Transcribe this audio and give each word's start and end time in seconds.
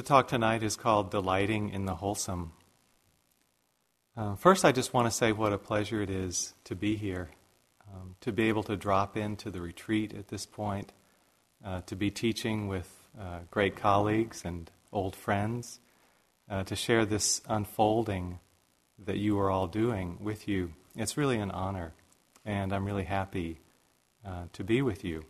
The 0.00 0.06
talk 0.06 0.28
tonight 0.28 0.62
is 0.62 0.76
called 0.76 1.10
Delighting 1.10 1.68
in 1.68 1.84
the 1.84 1.94
Wholesome. 1.94 2.52
Uh, 4.16 4.34
first, 4.34 4.64
I 4.64 4.72
just 4.72 4.94
want 4.94 5.06
to 5.06 5.10
say 5.10 5.30
what 5.30 5.52
a 5.52 5.58
pleasure 5.58 6.00
it 6.00 6.08
is 6.08 6.54
to 6.64 6.74
be 6.74 6.96
here, 6.96 7.28
um, 7.92 8.16
to 8.22 8.32
be 8.32 8.48
able 8.48 8.62
to 8.62 8.78
drop 8.78 9.18
into 9.18 9.50
the 9.50 9.60
retreat 9.60 10.14
at 10.14 10.28
this 10.28 10.46
point, 10.46 10.90
uh, 11.62 11.82
to 11.82 11.96
be 11.96 12.10
teaching 12.10 12.66
with 12.66 12.90
uh, 13.20 13.40
great 13.50 13.76
colleagues 13.76 14.42
and 14.42 14.70
old 14.90 15.14
friends, 15.14 15.80
uh, 16.48 16.64
to 16.64 16.74
share 16.74 17.04
this 17.04 17.42
unfolding 17.46 18.38
that 19.04 19.18
you 19.18 19.38
are 19.38 19.50
all 19.50 19.66
doing 19.66 20.16
with 20.18 20.48
you. 20.48 20.72
It's 20.96 21.18
really 21.18 21.38
an 21.38 21.50
honor, 21.50 21.92
and 22.46 22.72
I'm 22.72 22.86
really 22.86 23.04
happy 23.04 23.60
uh, 24.24 24.44
to 24.54 24.64
be 24.64 24.80
with 24.80 25.04
you. 25.04 25.26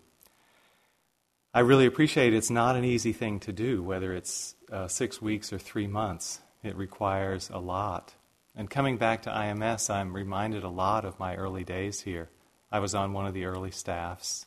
I 1.53 1.61
really 1.61 1.87
appreciate 1.87 2.33
it's 2.33 2.51
not 2.51 2.77
an 2.77 2.85
easy 2.85 3.13
thing 3.13 3.41
to 3.41 3.53
do, 3.53 3.83
whether 3.83 4.15
it's 4.15 4.55
uh, 4.71 4.87
six 4.87 5.21
weeks 5.21 5.53
or 5.53 5.59
three 5.59 5.89
months. 5.89 6.41
It 6.63 6.77
requires 6.77 7.51
a 7.51 7.59
lot. 7.59 8.15
And 8.55 8.71
coming 8.71 8.99
back 8.99 9.23
to 9.23 9.31
IMS, 9.31 9.91
I'm 9.91 10.15
reminded 10.15 10.63
a 10.63 10.69
lot 10.69 11.05
of 11.05 11.19
my 11.19 11.35
early 11.35 11.65
days 11.65 12.03
here. 12.03 12.31
I 12.71 12.79
was 12.79 12.95
on 12.95 13.13
one 13.13 13.27
of 13.27 13.35
the 13.35 13.47
early 13.47 13.73
staffs. 13.73 14.47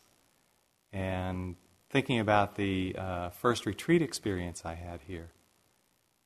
And 0.93 1.57
thinking 1.89 2.20
about 2.20 2.55
the 2.55 2.95
uh, 2.98 3.29
first 3.31 3.65
retreat 3.65 4.01
experience 4.01 4.62
I 4.63 4.76
had 4.76 5.01
here, 5.05 5.31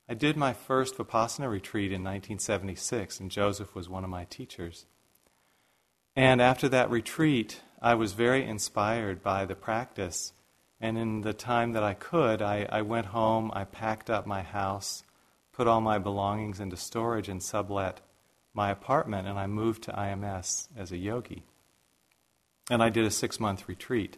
I 0.08 0.14
did 0.14 0.38
my 0.38 0.54
first 0.54 0.96
Vipassana 0.96 1.50
retreat 1.50 1.92
in 1.92 2.04
1976, 2.04 3.20
and 3.20 3.32
Joseph 3.32 3.74
was 3.74 3.90
one 3.90 4.04
of 4.04 4.12
my 4.12 4.26
teachers. 4.26 4.86
And 6.16 6.40
after 6.40 6.70
that 6.70 6.92
retreat, 6.92 7.62
I 7.82 7.96
was 7.96 8.14
very 8.14 8.46
inspired 8.46 9.24
by 9.24 9.46
the 9.46 9.56
practice 9.56 10.34
and 10.80 10.98
in 10.98 11.22
the 11.22 11.34
time 11.34 11.74
that 11.74 11.84
I 11.84 11.94
could, 11.94 12.42
I, 12.42 12.68
I 12.72 12.82
went 12.84 13.08
home, 13.08 13.52
I 13.54 13.64
packed 13.64 14.10
up 14.10 14.28
my 14.28 14.44
house, 14.44 15.04
put 15.52 15.68
all 15.68 15.82
my 15.82 15.98
belongings 15.98 16.60
into 16.60 16.78
storage, 16.78 17.30
and 17.30 17.42
sublet 17.42 18.02
my 18.54 18.70
apartment, 18.70 19.28
and 19.28 19.40
I 19.40 19.48
moved 19.48 19.84
to 19.84 19.92
IMS 19.92 20.68
as 20.78 20.92
a 20.92 20.98
yogi. 20.98 21.44
And 22.70 22.84
I 22.84 22.90
did 22.90 23.06
a 23.06 23.12
six 23.12 23.40
month 23.40 23.68
retreat 23.68 24.18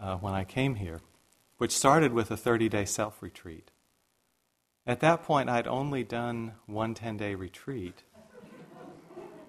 uh, 0.00 0.16
when 0.16 0.34
I 0.34 0.44
came 0.44 0.76
here, 0.76 1.00
which 1.58 1.76
started 1.76 2.12
with 2.12 2.30
a 2.30 2.36
30 2.36 2.68
day 2.68 2.84
self 2.84 3.22
retreat. 3.22 3.70
At 4.86 5.00
that 5.00 5.24
point, 5.24 5.48
I'd 5.48 5.66
only 5.66 6.04
done 6.04 6.52
one 6.66 6.94
10 6.94 7.16
day 7.16 7.34
retreat. 7.34 8.02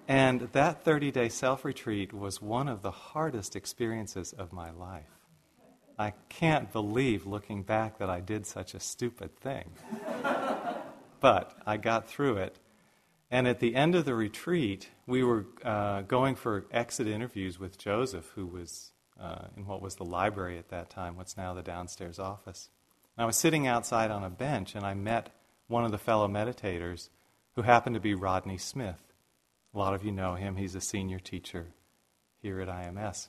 And 0.08 0.48
that 0.52 0.84
30 0.84 1.10
day 1.10 1.28
self 1.28 1.64
retreat 1.64 2.12
was 2.12 2.42
one 2.42 2.66
of 2.66 2.82
the 2.82 2.90
hardest 2.90 3.54
experiences 3.54 4.32
of 4.32 4.52
my 4.52 4.70
life. 4.70 5.17
I 5.98 6.12
can't 6.28 6.72
believe 6.72 7.26
looking 7.26 7.62
back 7.62 7.98
that 7.98 8.08
I 8.08 8.20
did 8.20 8.46
such 8.46 8.74
a 8.74 8.80
stupid 8.80 9.36
thing. 9.36 9.70
but 11.20 11.58
I 11.66 11.76
got 11.76 12.08
through 12.08 12.36
it. 12.36 12.58
And 13.30 13.46
at 13.48 13.58
the 13.58 13.74
end 13.74 13.94
of 13.94 14.04
the 14.04 14.14
retreat, 14.14 14.88
we 15.06 15.22
were 15.22 15.46
uh, 15.64 16.02
going 16.02 16.36
for 16.36 16.66
exit 16.70 17.08
interviews 17.08 17.58
with 17.58 17.76
Joseph, 17.76 18.30
who 18.34 18.46
was 18.46 18.92
uh, 19.20 19.46
in 19.56 19.66
what 19.66 19.82
was 19.82 19.96
the 19.96 20.04
library 20.04 20.56
at 20.56 20.68
that 20.68 20.88
time, 20.88 21.16
what's 21.16 21.36
now 21.36 21.52
the 21.52 21.62
downstairs 21.62 22.18
office. 22.18 22.70
And 23.16 23.24
I 23.24 23.26
was 23.26 23.36
sitting 23.36 23.66
outside 23.66 24.10
on 24.10 24.22
a 24.22 24.30
bench, 24.30 24.74
and 24.74 24.84
I 24.84 24.94
met 24.94 25.30
one 25.66 25.84
of 25.84 25.90
the 25.90 25.98
fellow 25.98 26.28
meditators 26.28 27.08
who 27.56 27.62
happened 27.62 27.94
to 27.94 28.00
be 28.00 28.14
Rodney 28.14 28.56
Smith. 28.56 29.02
A 29.74 29.78
lot 29.78 29.94
of 29.94 30.04
you 30.04 30.12
know 30.12 30.36
him, 30.36 30.56
he's 30.56 30.76
a 30.76 30.80
senior 30.80 31.18
teacher 31.18 31.66
here 32.40 32.60
at 32.60 32.68
IMS. 32.68 33.28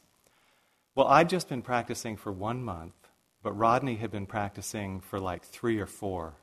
Well, 1.00 1.08
I'd 1.08 1.30
just 1.30 1.47
been 1.47 1.61
practicing 1.61 2.17
for 2.17 2.30
one 2.30 2.61
month, 2.61 2.92
but 3.42 3.53
Rodney 3.53 3.95
had 3.95 4.11
been 4.11 4.25
practicing 4.25 5.00
for 5.00 5.17
like 5.17 5.45
three 5.45 5.80
or 5.80 5.86
four. 5.86 6.36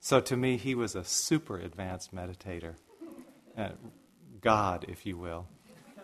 So 0.00 0.18
to 0.18 0.34
me, 0.34 0.56
he 0.56 0.74
was 0.74 0.96
a 0.96 1.04
super 1.04 1.58
advanced 1.58 2.14
meditator, 2.14 2.76
uh, 3.54 3.72
God, 4.40 4.86
if 4.88 5.04
you 5.04 5.18
will, 5.18 5.46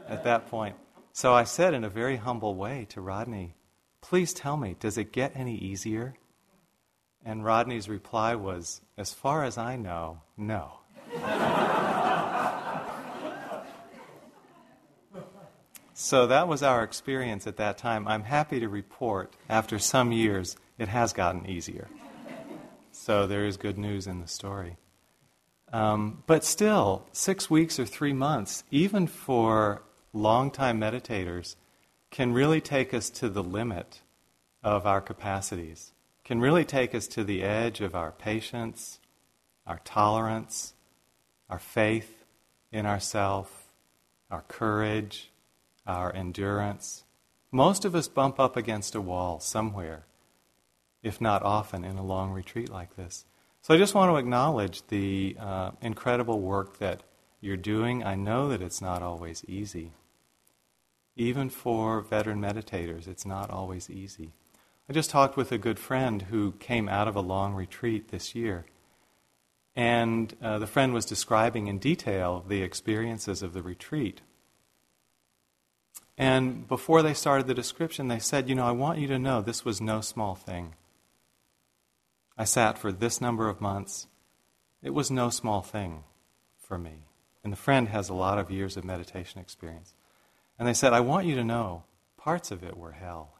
at 0.06 0.22
that 0.24 0.48
point. 0.48 0.76
So 1.14 1.32
I 1.32 1.44
said 1.44 1.72
in 1.72 1.82
a 1.82 1.88
very 1.88 2.16
humble 2.16 2.54
way 2.54 2.86
to 2.90 3.00
Rodney, 3.00 3.54
Please 4.02 4.34
tell 4.34 4.58
me, 4.58 4.76
does 4.78 4.98
it 4.98 5.10
get 5.10 5.32
any 5.34 5.56
easier? 5.56 6.14
And 7.24 7.42
Rodney's 7.42 7.88
reply 7.88 8.34
was, 8.34 8.82
As 8.98 9.14
far 9.14 9.44
as 9.44 9.56
I 9.56 9.76
know, 9.76 10.20
no. 10.36 10.80
So 16.08 16.26
that 16.28 16.48
was 16.48 16.62
our 16.62 16.82
experience 16.84 17.46
at 17.46 17.58
that 17.58 17.76
time. 17.76 18.08
I'm 18.08 18.22
happy 18.22 18.60
to 18.60 18.68
report, 18.70 19.36
after 19.46 19.78
some 19.78 20.10
years, 20.10 20.56
it 20.78 20.88
has 20.88 21.12
gotten 21.12 21.44
easier. 21.44 21.86
So 22.92 23.26
there 23.26 23.44
is 23.44 23.58
good 23.58 23.76
news 23.76 24.06
in 24.06 24.22
the 24.22 24.26
story. 24.26 24.78
Um, 25.70 26.22
but 26.26 26.44
still, 26.44 27.04
six 27.12 27.50
weeks 27.50 27.78
or 27.78 27.84
three 27.84 28.14
months, 28.14 28.64
even 28.70 29.06
for 29.06 29.82
long-time 30.14 30.80
meditators, 30.80 31.56
can 32.10 32.32
really 32.32 32.62
take 32.62 32.94
us 32.94 33.10
to 33.10 33.28
the 33.28 33.42
limit 33.42 34.00
of 34.62 34.86
our 34.86 35.02
capacities, 35.02 35.92
can 36.24 36.40
really 36.40 36.64
take 36.64 36.94
us 36.94 37.06
to 37.08 37.22
the 37.22 37.42
edge 37.42 37.82
of 37.82 37.94
our 37.94 38.12
patience, 38.12 38.98
our 39.66 39.82
tolerance, 39.84 40.72
our 41.50 41.58
faith 41.58 42.24
in 42.72 42.86
ourself, 42.86 43.74
our 44.30 44.44
courage, 44.48 45.30
our 45.88 46.14
endurance. 46.14 47.04
Most 47.50 47.84
of 47.84 47.94
us 47.94 48.08
bump 48.08 48.38
up 48.38 48.56
against 48.56 48.94
a 48.94 49.00
wall 49.00 49.40
somewhere, 49.40 50.04
if 51.02 51.20
not 51.20 51.42
often, 51.42 51.84
in 51.84 51.96
a 51.96 52.04
long 52.04 52.30
retreat 52.30 52.70
like 52.70 52.96
this. 52.96 53.24
So 53.62 53.74
I 53.74 53.78
just 53.78 53.94
want 53.94 54.10
to 54.10 54.16
acknowledge 54.16 54.86
the 54.88 55.36
uh, 55.40 55.70
incredible 55.80 56.40
work 56.40 56.78
that 56.78 57.02
you're 57.40 57.56
doing. 57.56 58.04
I 58.04 58.14
know 58.14 58.48
that 58.48 58.62
it's 58.62 58.80
not 58.80 59.02
always 59.02 59.44
easy. 59.46 59.92
Even 61.16 61.50
for 61.50 62.00
veteran 62.00 62.40
meditators, 62.40 63.08
it's 63.08 63.26
not 63.26 63.50
always 63.50 63.90
easy. 63.90 64.32
I 64.88 64.92
just 64.92 65.10
talked 65.10 65.36
with 65.36 65.52
a 65.52 65.58
good 65.58 65.78
friend 65.78 66.22
who 66.22 66.52
came 66.52 66.88
out 66.88 67.08
of 67.08 67.16
a 67.16 67.20
long 67.20 67.54
retreat 67.54 68.08
this 68.08 68.34
year. 68.34 68.64
And 69.76 70.34
uh, 70.42 70.58
the 70.58 70.66
friend 70.66 70.94
was 70.94 71.04
describing 71.04 71.66
in 71.66 71.78
detail 71.78 72.44
the 72.48 72.62
experiences 72.62 73.42
of 73.42 73.52
the 73.52 73.62
retreat. 73.62 74.22
And 76.20 76.66
before 76.66 77.00
they 77.00 77.14
started 77.14 77.46
the 77.46 77.54
description, 77.54 78.08
they 78.08 78.18
said, 78.18 78.48
You 78.48 78.56
know, 78.56 78.66
I 78.66 78.72
want 78.72 78.98
you 78.98 79.06
to 79.06 79.20
know 79.20 79.40
this 79.40 79.64
was 79.64 79.80
no 79.80 80.00
small 80.00 80.34
thing. 80.34 80.74
I 82.36 82.42
sat 82.42 82.76
for 82.76 82.90
this 82.90 83.20
number 83.20 83.48
of 83.48 83.60
months. 83.60 84.08
It 84.82 84.90
was 84.90 85.12
no 85.12 85.30
small 85.30 85.62
thing 85.62 86.02
for 86.60 86.76
me. 86.76 87.04
And 87.44 87.52
the 87.52 87.56
friend 87.56 87.88
has 87.88 88.08
a 88.08 88.14
lot 88.14 88.38
of 88.38 88.50
years 88.50 88.76
of 88.76 88.84
meditation 88.84 89.40
experience. 89.40 89.94
And 90.58 90.66
they 90.66 90.74
said, 90.74 90.92
I 90.92 91.00
want 91.00 91.26
you 91.26 91.36
to 91.36 91.44
know 91.44 91.84
parts 92.16 92.50
of 92.50 92.64
it 92.64 92.76
were 92.76 92.92
hell. 92.92 93.34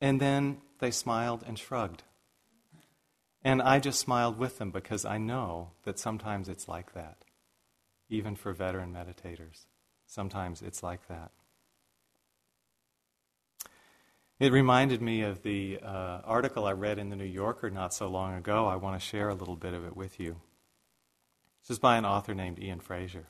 And 0.00 0.18
then 0.18 0.62
they 0.78 0.90
smiled 0.90 1.44
and 1.46 1.58
shrugged. 1.58 2.04
And 3.44 3.60
I 3.60 3.80
just 3.80 4.00
smiled 4.00 4.38
with 4.38 4.58
them 4.58 4.70
because 4.70 5.04
I 5.04 5.18
know 5.18 5.72
that 5.84 5.98
sometimes 5.98 6.48
it's 6.48 6.68
like 6.68 6.94
that, 6.94 7.24
even 8.08 8.34
for 8.34 8.52
veteran 8.52 8.94
meditators. 8.94 9.66
Sometimes 10.12 10.60
it's 10.60 10.82
like 10.82 11.08
that. 11.08 11.30
It 14.38 14.52
reminded 14.52 15.00
me 15.00 15.22
of 15.22 15.42
the 15.42 15.78
uh, 15.82 16.20
article 16.24 16.66
I 16.66 16.72
read 16.72 16.98
in 16.98 17.08
the 17.08 17.16
New 17.16 17.24
Yorker 17.24 17.70
not 17.70 17.94
so 17.94 18.08
long 18.08 18.34
ago. 18.34 18.66
I 18.66 18.76
want 18.76 19.00
to 19.00 19.06
share 19.06 19.30
a 19.30 19.34
little 19.34 19.56
bit 19.56 19.72
of 19.72 19.86
it 19.86 19.96
with 19.96 20.20
you. 20.20 20.36
This 21.62 21.70
is 21.70 21.78
by 21.78 21.96
an 21.96 22.04
author 22.04 22.34
named 22.34 22.58
Ian 22.58 22.80
Frazier. 22.80 23.28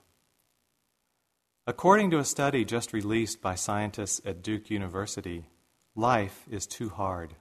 According 1.69 2.11
to 2.11 2.19
a 2.19 2.25
study 2.25 2.65
just 2.65 2.93
released 2.93 3.41
by 3.41 3.55
scientists 3.55 4.21
at 4.25 4.43
Duke 4.43 4.69
University, 4.69 5.45
life 5.95 6.47
is 6.51 6.67
too 6.67 6.89
hard. 6.89 7.37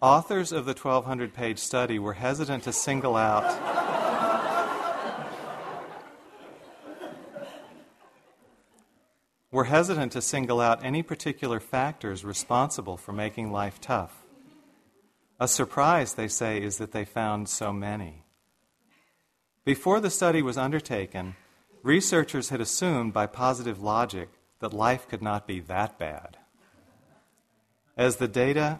Authors 0.00 0.52
of 0.52 0.64
the 0.64 0.74
1200 0.74 1.34
page 1.34 1.58
study 1.58 1.98
were 1.98 2.12
hesitant 2.12 2.62
to 2.62 2.72
single 2.72 3.16
out. 3.16 3.78
were 9.50 9.64
hesitant 9.64 10.12
to 10.12 10.22
single 10.22 10.60
out 10.60 10.84
any 10.84 11.02
particular 11.02 11.58
factors 11.58 12.24
responsible 12.24 12.96
for 12.96 13.12
making 13.12 13.50
life 13.50 13.80
tough. 13.80 14.22
A 15.40 15.48
surprise, 15.48 16.14
they 16.14 16.28
say, 16.28 16.62
is 16.62 16.78
that 16.78 16.92
they 16.92 17.04
found 17.04 17.48
so 17.48 17.72
many. 17.72 18.22
Before 19.64 19.98
the 19.98 20.10
study 20.10 20.42
was 20.42 20.56
undertaken, 20.56 21.34
researchers 21.82 22.50
had 22.50 22.60
assumed 22.60 23.12
by 23.12 23.26
positive 23.26 23.82
logic 23.82 24.28
that 24.60 24.72
life 24.72 25.08
could 25.08 25.22
not 25.22 25.46
be 25.46 25.58
that 25.60 25.98
bad. 25.98 26.36
As 27.96 28.16
the 28.16 28.28
data 28.28 28.78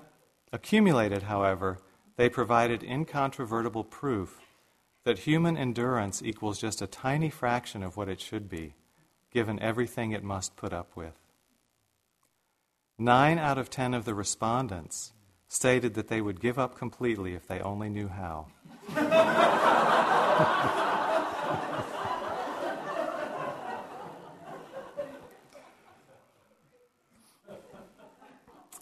Accumulated, 0.53 1.25
however, 1.25 1.79
they 2.17 2.29
provided 2.29 2.83
incontrovertible 2.83 3.85
proof 3.85 4.41
that 5.05 5.21
human 5.21 5.57
endurance 5.57 6.23
equals 6.23 6.61
just 6.61 6.83
a 6.83 6.87
tiny 6.87 7.31
fraction 7.31 7.83
of 7.83 7.97
what 7.97 8.09
it 8.09 8.21
should 8.21 8.49
be, 8.49 8.75
given 9.31 9.61
everything 9.61 10.13
it 10.13 10.25
must 10.25 10.57
put 10.57 10.73
up 10.73 10.97
with. 10.97 11.15
Nine 12.99 13.39
out 13.39 13.59
of 13.59 13.71
ten 13.71 13.95
of 13.95 14.05
the 14.05 14.15
respondents 14.15 15.13
stated 15.47 15.95
that 15.95 16.09
they 16.09 16.21
would 16.21 16.41
give 16.41 16.59
up 16.59 16.77
completely 16.77 17.35
if 17.35 17.47
they 17.47 17.61
only 17.61 17.89
knew 17.89 18.09
how. 18.09 18.49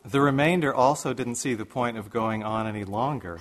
the 0.08 0.20
remainder 0.20 0.74
also 0.74 1.12
didn't 1.12 1.34
see 1.34 1.54
the 1.54 1.66
point 1.66 1.96
of 1.96 2.10
going 2.10 2.42
on 2.42 2.66
any 2.66 2.84
longer, 2.84 3.40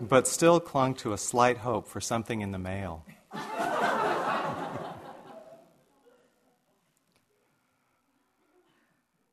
but 0.00 0.28
still 0.28 0.60
clung 0.60 0.94
to 0.94 1.12
a 1.12 1.18
slight 1.18 1.58
hope 1.58 1.88
for 1.88 2.00
something 2.00 2.40
in 2.40 2.52
the 2.52 2.58
mail. 2.58 3.04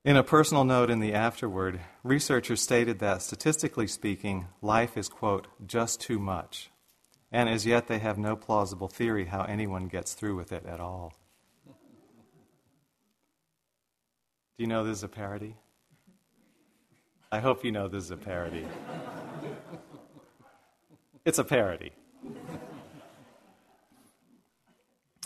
In 0.04 0.18
a 0.18 0.24
personal 0.24 0.64
note 0.64 0.90
in 0.90 1.00
the 1.00 1.14
afterword, 1.14 1.80
researchers 2.04 2.60
stated 2.60 2.98
that 3.00 3.22
statistically 3.22 3.86
speaking, 3.86 4.48
life 4.60 4.98
is, 4.98 5.08
quote, 5.08 5.46
just 5.64 6.02
too 6.02 6.18
much. 6.18 6.72
And 7.32 7.48
as 7.48 7.68
yet, 7.68 7.86
they 7.88 8.00
have 8.00 8.18
no 8.18 8.36
plausible 8.36 8.88
theory 8.88 9.26
how 9.26 9.44
anyone 9.44 9.88
gets 9.88 10.16
through 10.16 10.38
with 10.38 10.52
it 10.52 10.66
at 10.66 10.80
all. 10.80 11.14
Do 14.58 14.64
you 14.64 14.68
know 14.68 14.84
this 14.84 14.98
is 14.98 15.04
a 15.04 15.08
parody? 15.08 15.56
I 17.34 17.40
hope 17.40 17.64
you 17.64 17.72
know 17.72 17.88
this 17.88 18.04
is 18.04 18.12
a 18.12 18.18
parody. 18.18 18.66
It's 21.24 21.40
a 21.40 21.46
parody. 21.46 21.94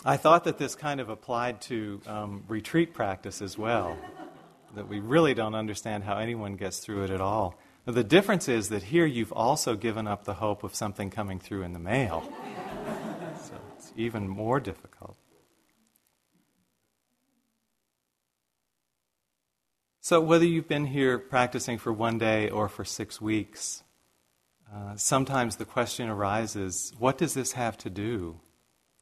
I 0.04 0.16
thought 0.16 0.44
that 0.44 0.56
this 0.56 0.76
kind 0.76 1.00
of 1.00 1.08
applied 1.08 1.60
to 1.62 2.00
um, 2.06 2.44
retreat 2.46 2.94
practice 2.94 3.42
as 3.42 3.58
well 3.58 3.98
that 4.76 4.88
we 4.88 5.00
really 5.00 5.34
don't 5.34 5.56
understand 5.56 6.04
how 6.04 6.18
anyone 6.18 6.54
gets 6.54 6.78
through 6.78 7.02
it 7.04 7.10
at 7.10 7.20
all. 7.20 7.58
The 7.86 8.04
difference 8.04 8.48
is 8.48 8.68
that 8.68 8.84
here 8.84 9.06
you've 9.06 9.32
also 9.32 9.74
given 9.74 10.06
up 10.06 10.24
the 10.24 10.34
hope 10.34 10.62
of 10.62 10.76
something 10.76 11.10
coming 11.10 11.40
through 11.40 11.62
in 11.62 11.72
the 11.72 11.80
mail. 11.80 12.22
so 13.42 13.54
it's 13.76 13.92
even 13.96 14.28
more 14.28 14.60
difficult. 14.60 15.16
So, 20.08 20.20
whether 20.20 20.44
you've 20.44 20.68
been 20.68 20.86
here 20.86 21.18
practicing 21.18 21.78
for 21.78 21.92
one 21.92 22.16
day 22.16 22.48
or 22.48 22.68
for 22.68 22.84
six 22.84 23.20
weeks, 23.20 23.82
uh, 24.72 24.94
sometimes 24.94 25.56
the 25.56 25.64
question 25.64 26.08
arises 26.08 26.92
what 26.96 27.18
does 27.18 27.34
this 27.34 27.54
have 27.54 27.76
to 27.78 27.90
do 27.90 28.38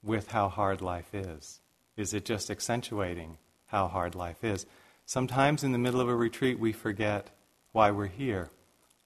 with 0.02 0.28
how 0.30 0.48
hard 0.48 0.80
life 0.80 1.14
is? 1.14 1.60
Is 1.94 2.14
it 2.14 2.24
just 2.24 2.50
accentuating 2.50 3.36
how 3.66 3.86
hard 3.86 4.14
life 4.14 4.42
is? 4.42 4.64
Sometimes 5.04 5.62
in 5.62 5.72
the 5.72 5.78
middle 5.78 6.00
of 6.00 6.08
a 6.08 6.16
retreat, 6.16 6.58
we 6.58 6.72
forget 6.72 7.28
why 7.72 7.90
we're 7.90 8.06
here. 8.06 8.48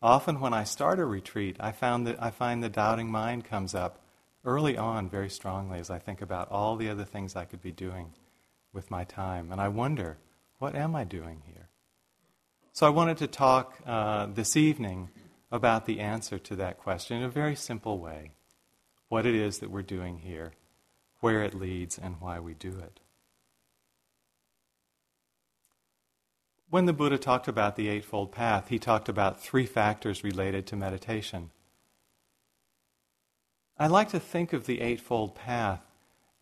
Often, 0.00 0.38
when 0.38 0.54
I 0.54 0.62
start 0.62 1.00
a 1.00 1.04
retreat, 1.04 1.56
I, 1.58 1.72
found 1.72 2.06
that, 2.06 2.22
I 2.22 2.30
find 2.30 2.62
the 2.62 2.68
doubting 2.68 3.10
mind 3.10 3.44
comes 3.44 3.74
up 3.74 4.04
early 4.44 4.78
on 4.78 5.10
very 5.10 5.30
strongly 5.30 5.80
as 5.80 5.90
I 5.90 5.98
think 5.98 6.22
about 6.22 6.48
all 6.52 6.76
the 6.76 6.90
other 6.90 7.04
things 7.04 7.34
I 7.34 7.44
could 7.44 7.60
be 7.60 7.72
doing 7.72 8.12
with 8.72 8.88
my 8.88 9.02
time. 9.02 9.50
And 9.50 9.60
I 9.60 9.66
wonder, 9.66 10.18
what 10.60 10.76
am 10.76 10.94
I 10.94 11.02
doing 11.02 11.42
here? 11.44 11.70
So 12.78 12.86
I 12.86 12.90
wanted 12.90 13.16
to 13.16 13.26
talk 13.26 13.74
uh, 13.84 14.26
this 14.26 14.56
evening 14.56 15.08
about 15.50 15.84
the 15.84 15.98
answer 15.98 16.38
to 16.38 16.54
that 16.54 16.78
question 16.78 17.16
in 17.16 17.24
a 17.24 17.28
very 17.28 17.56
simple 17.56 17.98
way 17.98 18.30
what 19.08 19.26
it 19.26 19.34
is 19.34 19.58
that 19.58 19.72
we're 19.72 19.82
doing 19.82 20.18
here, 20.18 20.52
where 21.18 21.42
it 21.42 21.54
leads, 21.54 21.98
and 21.98 22.20
why 22.20 22.38
we 22.38 22.54
do 22.54 22.78
it. 22.78 23.00
When 26.70 26.86
the 26.86 26.92
Buddha 26.92 27.18
talked 27.18 27.48
about 27.48 27.74
the 27.74 27.88
Eightfold 27.88 28.30
Path, 28.30 28.68
he 28.68 28.78
talked 28.78 29.08
about 29.08 29.42
three 29.42 29.66
factors 29.66 30.22
related 30.22 30.64
to 30.68 30.76
meditation. 30.76 31.50
I 33.76 33.88
like 33.88 34.10
to 34.10 34.20
think 34.20 34.52
of 34.52 34.66
the 34.66 34.82
Eightfold 34.82 35.34
Path 35.34 35.82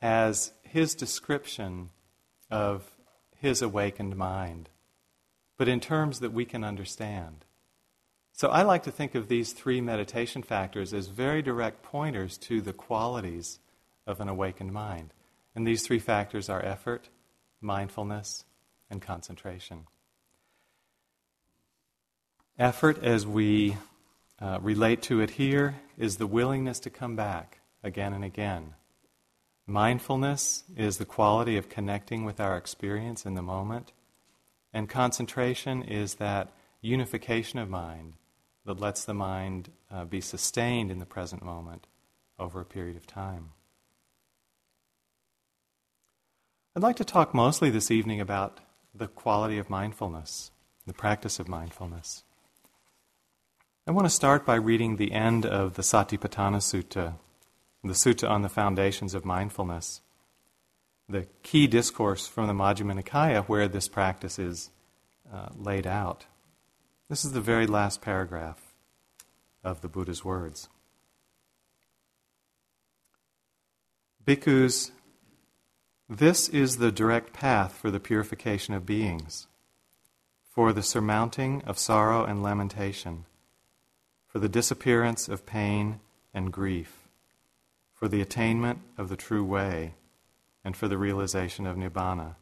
as 0.03 0.53
his 0.63 0.95
description 0.95 1.89
of 2.51 2.91
his 3.39 3.63
awakened 3.63 4.17
mind, 4.17 4.69
but 5.57 5.69
in 5.69 5.81
terms 5.81 6.21
that 6.21 6.33
we 6.33 6.45
can 6.45 6.65
understand. 6.65 7.45
So 8.33 8.49
I 8.49 8.63
like 8.63 8.83
to 8.83 8.91
think 8.91 9.15
of 9.15 9.29
these 9.29 9.53
three 9.53 9.81
meditation 9.81 10.43
factors 10.43 10.93
as 10.93 11.09
very 11.09 11.41
direct 11.41 11.83
pointers 11.83 12.37
to 12.39 12.61
the 12.61 12.75
qualities 12.75 13.59
of 14.07 14.21
an 14.21 14.29
awakened 14.29 14.73
mind. 14.73 15.15
And 15.55 15.67
these 15.67 15.87
three 15.87 15.99
factors 15.99 16.51
are 16.51 16.63
effort, 16.63 17.09
mindfulness, 17.63 18.45
and 18.91 19.01
concentration. 19.01 19.87
Effort, 22.59 23.03
as 23.03 23.27
we 23.27 23.77
uh, 24.39 24.59
relate 24.61 25.03
to 25.03 25.21
it 25.21 25.31
here, 25.31 25.77
is 25.97 26.17
the 26.17 26.27
willingness 26.27 26.79
to 26.81 26.91
come 26.91 27.17
back 27.17 27.61
again 27.83 28.13
and 28.13 28.25
again. 28.25 28.75
Mindfulness 29.67 30.65
is 30.77 30.99
the 30.99 31.05
quality 31.05 31.57
of 31.57 31.69
connecting 31.69 32.25
with 32.25 32.39
our 32.39 32.57
experience 32.57 33.27
in 33.27 33.35
the 33.35 33.43
moment. 33.43 33.93
And 34.77 34.91
concentration 34.91 35.83
is 35.83 36.17
that 36.17 36.53
unification 36.83 37.59
of 37.59 37.71
mind 37.71 38.13
that 38.67 38.79
lets 38.79 39.07
the 39.07 39.15
mind 39.15 39.71
uh, 39.91 40.05
be 40.05 40.21
sustained 40.21 40.91
in 40.91 40.99
the 40.99 41.07
present 41.07 41.43
moment 41.43 41.87
over 42.39 42.61
a 42.61 42.67
period 42.67 42.95
of 42.95 43.07
time. 43.07 43.53
I'd 46.77 46.83
like 46.83 46.97
to 46.97 47.07
talk 47.07 47.33
mostly 47.33 47.71
this 47.71 47.91
evening 47.91 48.21
about 48.21 48.61
the 48.95 49.09
quality 49.09 49.57
of 49.57 49.71
mindfulness, 49.71 50.51
the 50.87 50.93
practice 50.93 51.39
of 51.39 51.49
mindfulness. 51.49 52.25
I 53.87 53.93
want 53.93 54.05
to 54.05 54.11
start 54.11 54.45
by 54.45 54.57
reading 54.57 54.97
the 54.97 55.13
end 55.13 55.47
of 55.47 55.73
the 55.77 55.83
Satipatthana 55.83 56.59
Sutta, 56.59 57.15
the 57.83 57.95
sutta 57.95 58.29
on 58.29 58.43
the 58.43 58.51
foundations 58.51 59.15
of 59.15 59.25
mindfulness, 59.25 60.03
the 61.09 61.27
key 61.43 61.67
discourse 61.67 62.27
from 62.27 62.47
the 62.47 62.53
Majjhima 62.53 63.01
Nikaya 63.01 63.45
where 63.45 63.69
this 63.69 63.89
practice 63.89 64.39
is 64.39 64.71
uh, 65.33 65.49
laid 65.57 65.87
out. 65.87 66.27
This 67.09 67.25
is 67.25 67.33
the 67.33 67.41
very 67.41 67.67
last 67.67 68.01
paragraph 68.01 68.75
of 69.63 69.81
the 69.81 69.89
Buddha's 69.89 70.25
words. 70.25 70.69
Bhikkhus, 74.27 74.91
this 76.09 76.49
is 76.49 76.79
the 76.79 76.91
direct 76.91 77.33
path 77.33 77.73
for 77.73 77.91
the 77.91 78.01
purification 78.01 78.75
of 78.75 78.85
beings, 78.85 79.47
for 80.51 80.73
the 80.73 80.83
surmounting 80.83 81.63
of 81.63 81.79
sorrow 81.79 82.25
and 82.25 82.43
lamentation 82.43 83.25
for 84.37 84.41
the 84.41 84.49
disappearance 84.51 85.31
of 85.31 85.47
pain 85.47 85.99
and 86.35 86.53
grief, 86.53 87.09
for 87.95 88.07
the 88.07 88.21
attainment 88.21 88.81
of 88.99 89.09
the 89.09 89.17
true 89.17 89.43
way, 89.43 89.95
and 90.67 90.77
for 90.77 90.89
the 90.89 90.99
realization 90.99 91.67
of 91.67 91.77
nibbana, 91.77 92.35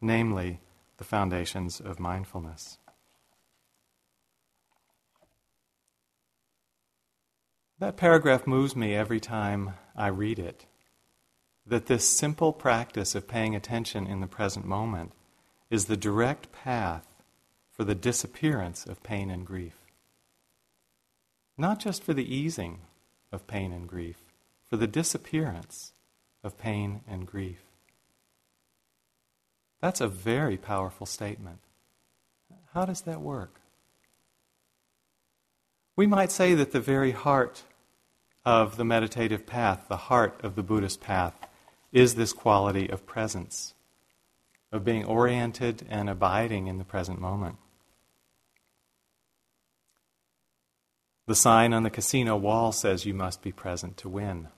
namely, 0.00 0.60
the 0.96 1.04
foundations 1.04 1.78
of 1.78 2.00
mindfulness. 2.00 2.78
That 7.78 7.96
paragraph 7.96 8.46
moves 8.46 8.74
me 8.74 8.94
every 8.94 9.20
time 9.20 9.74
I 9.94 10.08
read 10.08 10.38
it. 10.38 10.66
That 11.66 11.86
this 11.86 12.08
simple 12.08 12.52
practice 12.52 13.14
of 13.14 13.28
paying 13.28 13.54
attention 13.54 14.06
in 14.08 14.20
the 14.20 14.26
present 14.26 14.64
moment 14.64 15.12
is 15.70 15.84
the 15.84 15.96
direct 15.96 16.50
path 16.50 17.06
for 17.70 17.84
the 17.84 17.94
disappearance 17.94 18.86
of 18.86 19.02
pain 19.02 19.30
and 19.30 19.46
grief 19.46 19.86
not 21.58 21.80
just 21.80 22.02
for 22.02 22.12
the 22.12 22.34
easing 22.34 22.80
of 23.32 23.46
pain 23.46 23.72
and 23.72 23.88
grief, 23.88 24.18
for 24.68 24.76
the 24.76 24.86
disappearance 24.86 25.92
of 26.44 26.58
pain 26.58 27.00
and 27.08 27.26
grief. 27.26 27.65
That's 29.80 30.00
a 30.00 30.08
very 30.08 30.56
powerful 30.56 31.06
statement. 31.06 31.58
How 32.72 32.84
does 32.84 33.02
that 33.02 33.20
work? 33.20 33.60
We 35.96 36.06
might 36.06 36.30
say 36.30 36.54
that 36.54 36.72
the 36.72 36.80
very 36.80 37.12
heart 37.12 37.62
of 38.44 38.76
the 38.76 38.84
meditative 38.84 39.46
path, 39.46 39.86
the 39.88 39.96
heart 39.96 40.38
of 40.42 40.54
the 40.54 40.62
Buddhist 40.62 41.00
path, 41.00 41.34
is 41.92 42.14
this 42.14 42.32
quality 42.32 42.88
of 42.88 43.06
presence, 43.06 43.74
of 44.70 44.84
being 44.84 45.04
oriented 45.04 45.86
and 45.88 46.10
abiding 46.10 46.66
in 46.66 46.78
the 46.78 46.84
present 46.84 47.20
moment. 47.20 47.56
The 51.26 51.34
sign 51.34 51.72
on 51.72 51.82
the 51.82 51.90
casino 51.90 52.36
wall 52.36 52.70
says 52.70 53.04
you 53.04 53.14
must 53.14 53.42
be 53.42 53.50
present 53.50 53.96
to 53.98 54.08
win. 54.08 54.48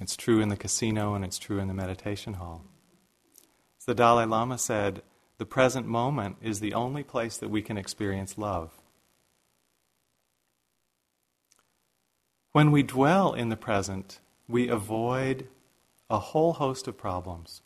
It's 0.00 0.16
true 0.16 0.40
in 0.40 0.48
the 0.48 0.56
casino 0.56 1.14
and 1.14 1.24
it's 1.24 1.38
true 1.38 1.60
in 1.60 1.68
the 1.68 1.74
meditation 1.74 2.34
hall. 2.34 2.64
As 3.84 3.86
the 3.86 3.94
Dalai 3.94 4.24
Lama 4.24 4.56
said, 4.56 5.02
the 5.36 5.44
present 5.44 5.86
moment 5.86 6.36
is 6.40 6.60
the 6.60 6.72
only 6.72 7.02
place 7.02 7.36
that 7.36 7.50
we 7.50 7.60
can 7.60 7.76
experience 7.76 8.38
love. 8.38 8.70
When 12.52 12.70
we 12.70 12.82
dwell 12.82 13.34
in 13.34 13.50
the 13.50 13.58
present, 13.58 14.20
we 14.48 14.68
avoid 14.68 15.48
a 16.08 16.18
whole 16.18 16.54
host 16.54 16.88
of 16.88 16.96
problems 16.96 17.60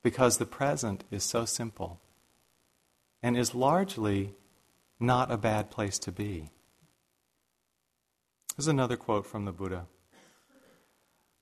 because 0.00 0.38
the 0.38 0.46
present 0.46 1.02
is 1.10 1.24
so 1.24 1.44
simple. 1.44 1.98
and 3.20 3.36
is 3.36 3.52
largely 3.52 4.36
not 5.00 5.32
a 5.32 5.36
bad 5.36 5.72
place 5.72 5.98
to 5.98 6.12
be. 6.12 6.52
Here's 8.56 8.68
another 8.68 8.96
quote 8.96 9.26
from 9.26 9.44
the 9.44 9.50
Buddha 9.50 9.86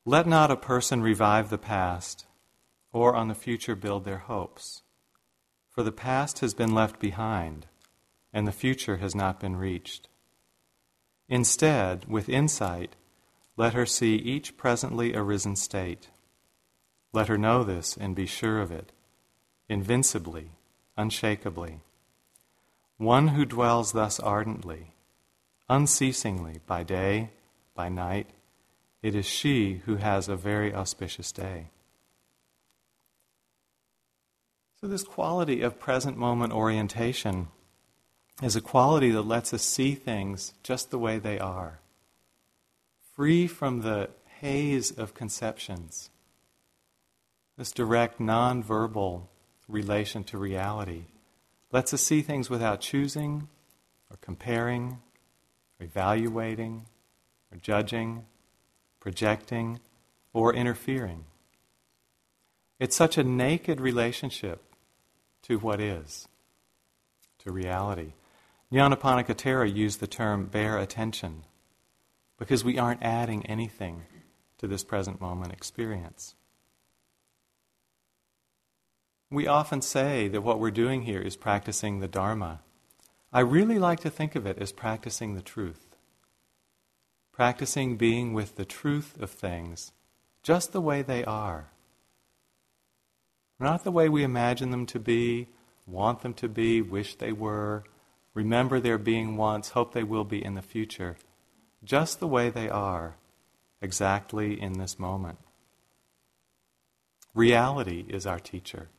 Let 0.07 0.27
not 0.27 0.51
a 0.51 0.57
person 0.57 1.03
revive 1.03 1.51
the 1.51 1.59
past 1.59 2.25
or 2.95 3.17
on 3.17 3.27
the 3.27 3.35
future 3.35 3.75
build 3.75 4.05
their 4.05 4.19
hopes, 4.19 4.83
for 5.69 5.83
the 5.83 5.93
past 5.93 6.39
has 6.39 6.55
been 6.55 6.73
left 6.73 7.01
behind 7.01 7.67
and 8.33 8.47
the 8.47 8.53
future 8.53 8.99
has 8.99 9.15
not 9.15 9.41
been 9.41 9.57
reached. 9.57 10.09
Instead, 11.29 12.05
with 12.07 12.29
insight, 12.29 12.95
let 13.57 13.75
her 13.75 13.85
see 13.85 14.15
each 14.15 14.57
presently 14.57 15.15
arisen 15.15 15.57
state. 15.57 16.09
Let 17.13 17.29
her 17.29 17.39
know 17.39 17.65
this 17.65 17.97
and 17.97 18.15
be 18.15 18.27
sure 18.27 18.61
of 18.61 18.71
it, 18.71 18.93
invincibly, 19.69 20.53
unshakably. 20.97 21.81
One 22.97 23.29
who 23.29 23.45
dwells 23.45 23.93
thus 23.93 24.21
ardently, 24.21 24.95
unceasingly, 25.69 26.61
by 26.67 26.85
day, 26.85 27.31
by 27.75 27.89
night, 27.89 28.29
it 29.03 29.17
is 29.17 29.27
she 29.27 29.83
who 29.85 29.97
has 29.97 30.29
a 30.29 30.37
very 30.37 30.73
auspicious 30.73 31.33
day. 31.33 31.71
So, 34.85 34.89
this 34.89 35.03
quality 35.03 35.63
of 35.63 35.81
present 35.81 36.19
moment 36.19 36.53
orientation 36.53 37.49
is 38.43 38.55
a 38.55 38.61
quality 38.61 39.11
that 39.13 39.23
lets 39.23 39.55
us 39.55 39.63
see 39.63 39.95
things 39.95 40.53
just 40.63 40.91
the 40.91 40.99
way 40.99 41.19
they 41.19 41.39
are, 41.39 41.81
free 43.17 43.47
from 43.47 43.81
the 43.81 44.11
haze 44.43 44.91
of 44.91 45.15
conceptions. 45.15 46.11
This 47.57 47.73
direct, 47.73 48.21
non-verbal 48.21 49.31
relation 49.69 50.23
to 50.25 50.37
reality 50.37 51.05
lets 51.73 51.95
us 51.95 52.03
see 52.03 52.21
things 52.21 52.51
without 52.51 52.83
choosing 52.83 53.49
or 54.11 54.19
comparing 54.21 54.99
or 55.81 55.87
evaluating 55.87 56.85
or 57.51 57.57
judging, 57.57 58.27
projecting, 59.01 59.81
or 60.35 60.53
interfering. 60.53 61.25
It's 62.79 62.95
such 62.95 63.17
a 63.17 63.25
naked 63.25 63.81
relationship 63.81 64.61
to 65.45 65.59
what 65.59 65.81
is, 65.81 66.29
to 67.39 67.53
reality. 67.53 68.13
Nyanaponika 68.73 69.35
Thera 69.35 69.73
used 69.73 70.01
the 70.01 70.07
term 70.07 70.47
bare 70.47 70.79
attention 70.79 71.45
because 72.39 72.65
we 72.65 72.79
aren't 72.79 73.03
adding 73.03 73.47
anything 73.47 74.03
to 74.59 74.67
this 74.67 74.83
present 74.83 75.21
moment 75.21 75.53
experience. 75.53 76.35
We 79.31 79.47
often 79.47 79.83
say 79.83 80.29
that 80.29 80.43
what 80.43 80.59
we're 80.59 80.71
doing 80.71 81.03
here 81.03 81.21
is 81.21 81.37
practicing 81.37 82.01
the 82.01 82.09
Dharma. 82.09 82.61
I 83.33 83.41
really 83.41 83.79
like 83.79 84.01
to 84.01 84.11
think 84.11 84.35
of 84.37 84.47
it 84.47 84.59
as 84.59 84.73
practicing 84.73 85.35
the 85.35 85.43
truth. 85.43 85.97
Practicing 87.33 87.97
being 87.97 88.33
with 88.33 88.57
the 88.57 88.65
truth 88.65 89.21
of 89.21 89.31
things 89.31 89.93
just 90.43 90.73
the 90.73 90.81
way 90.81 91.03
they 91.03 91.25
are. 91.25 91.71
Not 93.65 93.83
the 93.83 93.91
way 93.91 94.11
we 94.11 94.25
imagine 94.25 94.73
them 94.73 94.85
to 94.85 95.01
be, 95.01 95.49
want 95.87 96.21
them 96.21 96.35
to 96.35 96.51
be, 96.51 96.83
wish 96.83 97.15
they 97.15 97.33
were, 97.33 97.85
remember 98.35 98.79
their 98.79 98.99
being 98.99 99.39
once, 99.39 99.71
hope 99.71 99.95
they 99.95 100.05
will 100.05 100.25
be 100.25 100.45
in 100.45 100.55
the 100.55 100.61
future, 100.61 101.17
just 101.83 102.21
the 102.21 102.29
way 102.29 102.51
they 102.51 102.69
are, 102.69 103.17
exactly 103.81 104.61
in 104.61 104.75
this 104.75 104.99
moment. 104.99 105.39
Reality 107.33 108.05
is 108.07 108.27
our 108.27 108.39
teacher. 108.39 108.91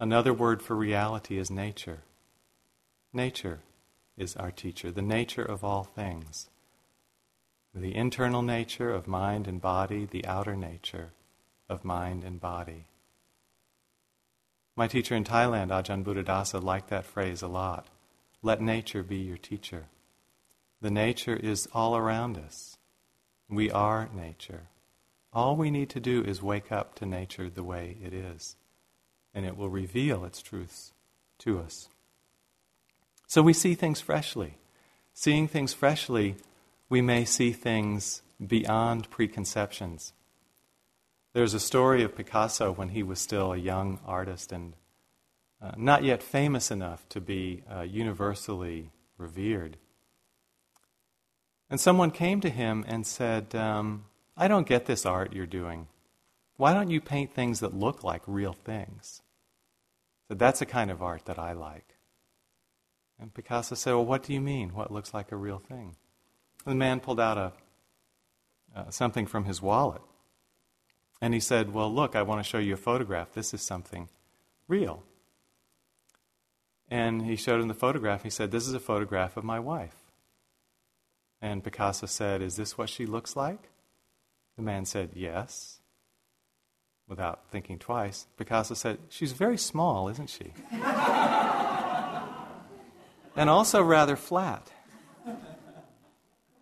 Another 0.00 0.32
word 0.32 0.62
for 0.62 0.74
reality 0.74 1.36
is 1.36 1.50
nature. 1.50 2.04
Nature 3.12 3.60
is 4.16 4.36
our 4.36 4.50
teacher, 4.50 4.90
the 4.90 5.02
nature 5.02 5.44
of 5.44 5.62
all 5.62 5.84
things. 5.84 6.48
The 7.74 7.94
internal 7.94 8.40
nature 8.40 8.90
of 8.90 9.06
mind 9.06 9.46
and 9.46 9.60
body, 9.60 10.06
the 10.06 10.24
outer 10.24 10.56
nature 10.56 11.10
of 11.68 11.84
mind 11.84 12.24
and 12.24 12.40
body. 12.40 12.87
My 14.78 14.86
teacher 14.86 15.16
in 15.16 15.24
Thailand, 15.24 15.70
Ajahn 15.70 16.04
Buddhadasa, 16.04 16.62
liked 16.62 16.88
that 16.90 17.04
phrase 17.04 17.42
a 17.42 17.48
lot. 17.48 17.88
Let 18.42 18.60
nature 18.60 19.02
be 19.02 19.16
your 19.16 19.36
teacher. 19.36 19.86
The 20.80 20.88
nature 20.88 21.34
is 21.34 21.68
all 21.74 21.96
around 21.96 22.38
us. 22.38 22.76
We 23.50 23.72
are 23.72 24.08
nature. 24.14 24.68
All 25.32 25.56
we 25.56 25.72
need 25.72 25.90
to 25.90 25.98
do 25.98 26.22
is 26.22 26.44
wake 26.44 26.70
up 26.70 26.94
to 26.94 27.06
nature 27.06 27.50
the 27.50 27.64
way 27.64 27.96
it 28.00 28.14
is, 28.14 28.54
and 29.34 29.44
it 29.44 29.56
will 29.56 29.68
reveal 29.68 30.24
its 30.24 30.40
truths 30.40 30.92
to 31.38 31.58
us. 31.58 31.88
So 33.26 33.42
we 33.42 33.54
see 33.54 33.74
things 33.74 34.00
freshly. 34.00 34.58
Seeing 35.12 35.48
things 35.48 35.74
freshly, 35.74 36.36
we 36.88 37.02
may 37.02 37.24
see 37.24 37.50
things 37.50 38.22
beyond 38.46 39.10
preconceptions. 39.10 40.12
There's 41.34 41.54
a 41.54 41.60
story 41.60 42.02
of 42.02 42.16
Picasso 42.16 42.72
when 42.72 42.88
he 42.90 43.02
was 43.02 43.20
still 43.20 43.52
a 43.52 43.58
young 43.58 44.00
artist 44.06 44.50
and 44.50 44.74
uh, 45.60 45.72
not 45.76 46.04
yet 46.04 46.22
famous 46.22 46.70
enough 46.70 47.06
to 47.10 47.20
be 47.20 47.62
uh, 47.70 47.82
universally 47.82 48.90
revered. 49.18 49.76
And 51.68 51.78
someone 51.78 52.10
came 52.10 52.40
to 52.40 52.48
him 52.48 52.84
and 52.88 53.06
said, 53.06 53.54
um, 53.54 54.06
I 54.36 54.48
don't 54.48 54.66
get 54.66 54.86
this 54.86 55.04
art 55.04 55.34
you're 55.34 55.46
doing. 55.46 55.88
Why 56.56 56.72
don't 56.72 56.90
you 56.90 57.00
paint 57.00 57.34
things 57.34 57.60
that 57.60 57.74
look 57.74 58.02
like 58.02 58.22
real 58.26 58.54
things? 58.54 59.20
So 60.28 60.34
that's 60.34 60.60
the 60.60 60.66
kind 60.66 60.90
of 60.90 61.02
art 61.02 61.26
that 61.26 61.38
I 61.38 61.52
like. 61.52 61.94
And 63.20 63.34
Picasso 63.34 63.74
said, 63.74 63.94
Well, 63.94 64.04
what 64.04 64.22
do 64.22 64.32
you 64.32 64.40
mean? 64.40 64.74
What 64.74 64.92
looks 64.92 65.12
like 65.12 65.32
a 65.32 65.36
real 65.36 65.58
thing? 65.58 65.96
And 66.64 66.74
the 66.74 66.78
man 66.78 67.00
pulled 67.00 67.20
out 67.20 67.38
a, 67.38 67.52
uh, 68.74 68.90
something 68.90 69.26
from 69.26 69.44
his 69.44 69.60
wallet 69.60 70.02
and 71.20 71.34
he 71.34 71.40
said, 71.40 71.74
Well, 71.74 71.92
look, 71.92 72.14
I 72.14 72.22
want 72.22 72.42
to 72.42 72.48
show 72.48 72.58
you 72.58 72.74
a 72.74 72.78
photograph. 72.78 73.32
This 73.32 73.52
is 73.52 73.62
something 73.62 74.08
real. 74.66 75.02
And 76.90 77.22
he 77.22 77.36
showed 77.36 77.60
him 77.60 77.68
the 77.68 77.74
photograph. 77.74 78.22
He 78.22 78.30
said, 78.30 78.50
This 78.50 78.66
is 78.66 78.74
a 78.74 78.80
photograph 78.80 79.36
of 79.36 79.44
my 79.44 79.60
wife. 79.60 79.96
And 81.40 81.62
Picasso 81.62 82.06
said, 82.06 82.42
Is 82.42 82.56
this 82.56 82.78
what 82.78 82.88
she 82.88 83.06
looks 83.06 83.36
like? 83.36 83.68
The 84.56 84.62
man 84.62 84.84
said, 84.84 85.10
Yes. 85.14 85.80
Without 87.08 87.48
thinking 87.50 87.78
twice, 87.78 88.26
Picasso 88.36 88.74
said, 88.74 88.98
She's 89.08 89.32
very 89.32 89.58
small, 89.58 90.08
isn't 90.08 90.30
she? 90.30 90.52
and 93.36 93.48
also 93.48 93.82
rather 93.82 94.16
flat. 94.16 94.70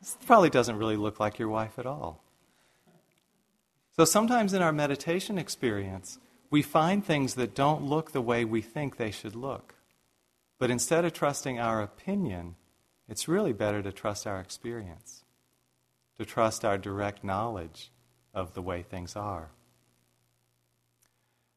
This 0.01 0.17
probably 0.25 0.51
doesn't 0.51 0.77
really 0.77 0.97
look 0.97 1.19
like 1.19 1.39
your 1.39 1.49
wife 1.49 1.79
at 1.79 1.87
all. 1.87 2.23
So 3.97 4.05
sometimes 4.05 4.53
in 4.53 4.61
our 4.61 4.73
meditation 4.73 5.39
experience, 5.39 6.19
we 6.51 6.61
find 6.61 7.03
things 7.03 7.35
that 7.35 7.55
don't 7.55 7.83
look 7.83 8.13
the 8.13 8.21
way 8.21 8.45
we 8.45 8.61
think 8.61 8.97
they 8.97 9.11
should 9.11 9.35
look. 9.35 9.75
But 10.59 10.71
instead 10.71 11.07
of 11.07 11.15
trusting 11.15 11.59
our 11.59 11.81
opinion, 11.81 12.57
it's 13.09 13.27
really 13.27 13.55
better 13.55 13.83
to 13.83 13.93
trust 13.93 14.27
our 14.27 14.39
experience, 14.39 15.25
to 16.19 16.27
trust 16.27 16.63
our 16.63 16.77
direct 16.77 17.25
knowledge 17.25 17.91
of 18.35 18.53
the 18.53 18.61
way 18.61 18.83
things 18.83 19.17
are. 19.17 19.49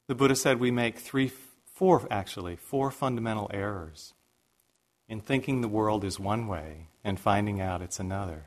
The 0.06 0.14
Buddha 0.14 0.34
said 0.34 0.58
we 0.58 0.70
make 0.70 0.98
three, 0.98 1.30
four 1.74 2.08
actually, 2.10 2.56
four 2.56 2.90
fundamental 2.90 3.50
errors 3.52 4.14
in 5.08 5.20
thinking 5.20 5.60
the 5.60 5.68
world 5.68 6.04
is 6.04 6.18
one 6.18 6.46
way 6.46 6.88
and 7.04 7.20
finding 7.20 7.60
out 7.60 7.82
it's 7.82 8.00
another. 8.00 8.46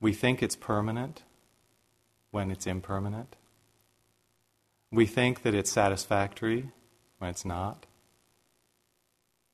We 0.00 0.12
think 0.12 0.42
it's 0.42 0.56
permanent 0.56 1.22
when 2.30 2.50
it's 2.50 2.66
impermanent. 2.66 3.36
We 4.90 5.06
think 5.06 5.42
that 5.42 5.54
it's 5.54 5.70
satisfactory 5.70 6.70
when 7.18 7.30
it's 7.30 7.44
not. 7.44 7.86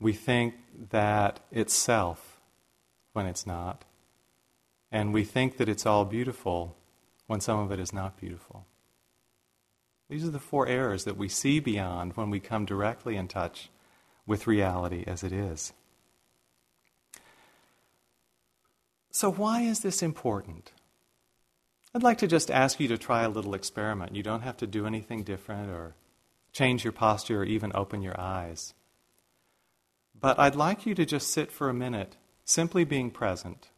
We 0.01 0.13
think 0.13 0.55
that 0.91 1.41
it's 1.51 1.75
self 1.75 2.41
when 3.13 3.27
it's 3.27 3.47
not. 3.47 3.85
And 4.93 5.13
we 5.13 5.25
think 5.25 5.57
that 5.57 5.69
it's 5.69 5.87
all 5.87 6.05
beautiful 6.05 6.77
when 7.27 7.41
some 7.41 7.59
of 7.59 7.73
it 7.73 7.81
is 7.81 7.93
not 7.93 8.17
beautiful. 8.17 8.67
These 10.09 10.25
are 10.25 10.31
the 10.31 10.39
four 10.39 10.69
errors 10.69 11.05
that 11.05 11.17
we 11.17 11.29
see 11.29 11.59
beyond 11.59 12.17
when 12.17 12.31
we 12.31 12.39
come 12.39 12.65
directly 12.65 13.17
in 13.17 13.27
touch 13.27 13.71
with 14.27 14.47
reality 14.47 15.05
as 15.07 15.23
it 15.23 15.33
is. 15.33 15.73
So, 19.11 19.31
why 19.31 19.63
is 19.63 19.81
this 19.81 20.03
important? 20.03 20.73
I'd 21.95 22.03
like 22.03 22.19
to 22.19 22.27
just 22.27 22.51
ask 22.51 22.81
you 22.81 22.89
to 22.89 22.99
try 22.99 23.23
a 23.23 23.29
little 23.29 23.55
experiment. 23.55 24.17
You 24.17 24.25
don't 24.25 24.41
have 24.41 24.57
to 24.57 24.67
do 24.67 24.85
anything 24.85 25.23
different 25.23 25.71
or 25.71 25.95
change 26.53 26.83
your 26.83 26.93
posture 26.93 27.43
or 27.43 27.45
even 27.45 27.71
open 27.73 28.03
your 28.03 28.19
eyes. 28.19 28.75
But 30.19 30.39
I'd 30.39 30.57
like 30.57 30.87
you 30.87 30.95
to 30.97 31.07
just 31.07 31.31
sit 31.31 31.53
for 31.53 31.69
a 31.69 31.75
minute, 31.75 32.17
simply 32.45 32.85
being 32.85 33.13
present, 33.13 33.69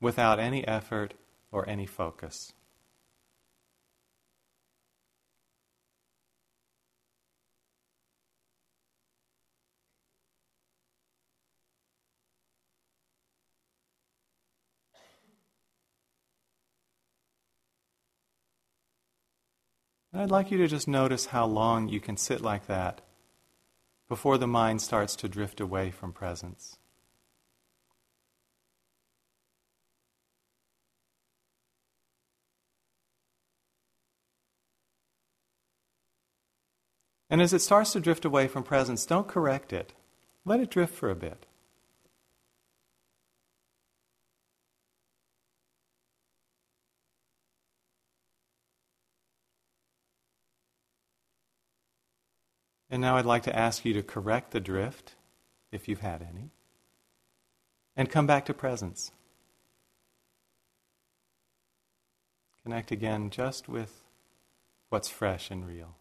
without 0.00 0.38
any 0.38 0.66
effort 0.66 1.14
or 1.50 1.68
any 1.68 1.86
focus. 1.86 2.52
I'd 20.12 20.30
like 20.30 20.50
you 20.50 20.58
to 20.58 20.66
just 20.66 20.88
notice 20.88 21.26
how 21.26 21.46
long 21.46 21.88
you 21.88 22.00
can 22.00 22.16
sit 22.16 22.40
like 22.40 22.66
that 22.66 23.00
before 24.08 24.38
the 24.38 24.46
mind 24.46 24.82
starts 24.82 25.14
to 25.16 25.28
drift 25.28 25.60
away 25.60 25.92
from 25.92 26.12
presence. 26.12 26.78
And 37.30 37.40
as 37.40 37.52
it 37.52 37.60
starts 37.60 37.92
to 37.92 38.00
drift 38.00 38.24
away 38.24 38.48
from 38.48 38.64
presence, 38.64 39.06
don't 39.06 39.28
correct 39.28 39.72
it. 39.72 39.92
Let 40.44 40.58
it 40.58 40.70
drift 40.70 40.92
for 40.92 41.08
a 41.08 41.14
bit. 41.14 41.46
And 52.90 53.00
now 53.00 53.16
I'd 53.16 53.24
like 53.24 53.44
to 53.44 53.56
ask 53.56 53.84
you 53.84 53.92
to 53.94 54.02
correct 54.02 54.50
the 54.50 54.58
drift, 54.58 55.14
if 55.70 55.86
you've 55.86 56.00
had 56.00 56.22
any, 56.22 56.50
and 57.96 58.10
come 58.10 58.26
back 58.26 58.44
to 58.46 58.54
presence. 58.54 59.12
Connect 62.64 62.90
again 62.90 63.30
just 63.30 63.68
with 63.68 64.02
what's 64.88 65.08
fresh 65.08 65.50
and 65.50 65.66
real. 65.66 65.94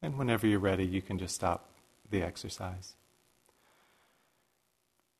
And 0.00 0.16
whenever 0.16 0.46
you're 0.46 0.58
ready, 0.58 0.86
you 0.86 1.02
can 1.02 1.18
just 1.18 1.34
stop 1.34 1.68
the 2.10 2.22
exercise. 2.22 2.94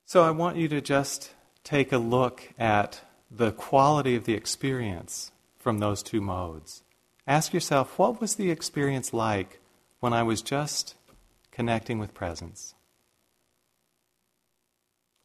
So 0.04 0.23
I 0.23 0.30
want 0.30 0.56
you 0.56 0.68
to 0.68 0.80
just 0.80 1.32
take 1.66 1.90
a 1.90 1.99
look 1.99 2.49
at 2.61 3.00
the 3.28 3.50
quality 3.50 4.14
of 4.14 4.25
the 4.25 4.35
experience 4.35 5.32
from 5.58 5.80
those 5.80 6.00
two 6.00 6.20
modes. 6.20 6.85
Ask 7.26 7.52
yourself, 7.52 7.99
what 7.99 8.20
was 8.20 8.37
the 8.37 8.52
experience 8.52 9.12
like 9.12 9.61
when 9.99 10.12
I 10.12 10.23
was 10.23 10.42
just 10.42 10.94
connecting 11.50 11.99
with 11.99 12.14
presence? 12.14 12.76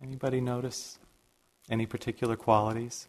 Anybody 0.02 0.42
notice 0.42 0.98
any 1.70 1.86
particular 1.86 2.36
qualities? 2.36 3.08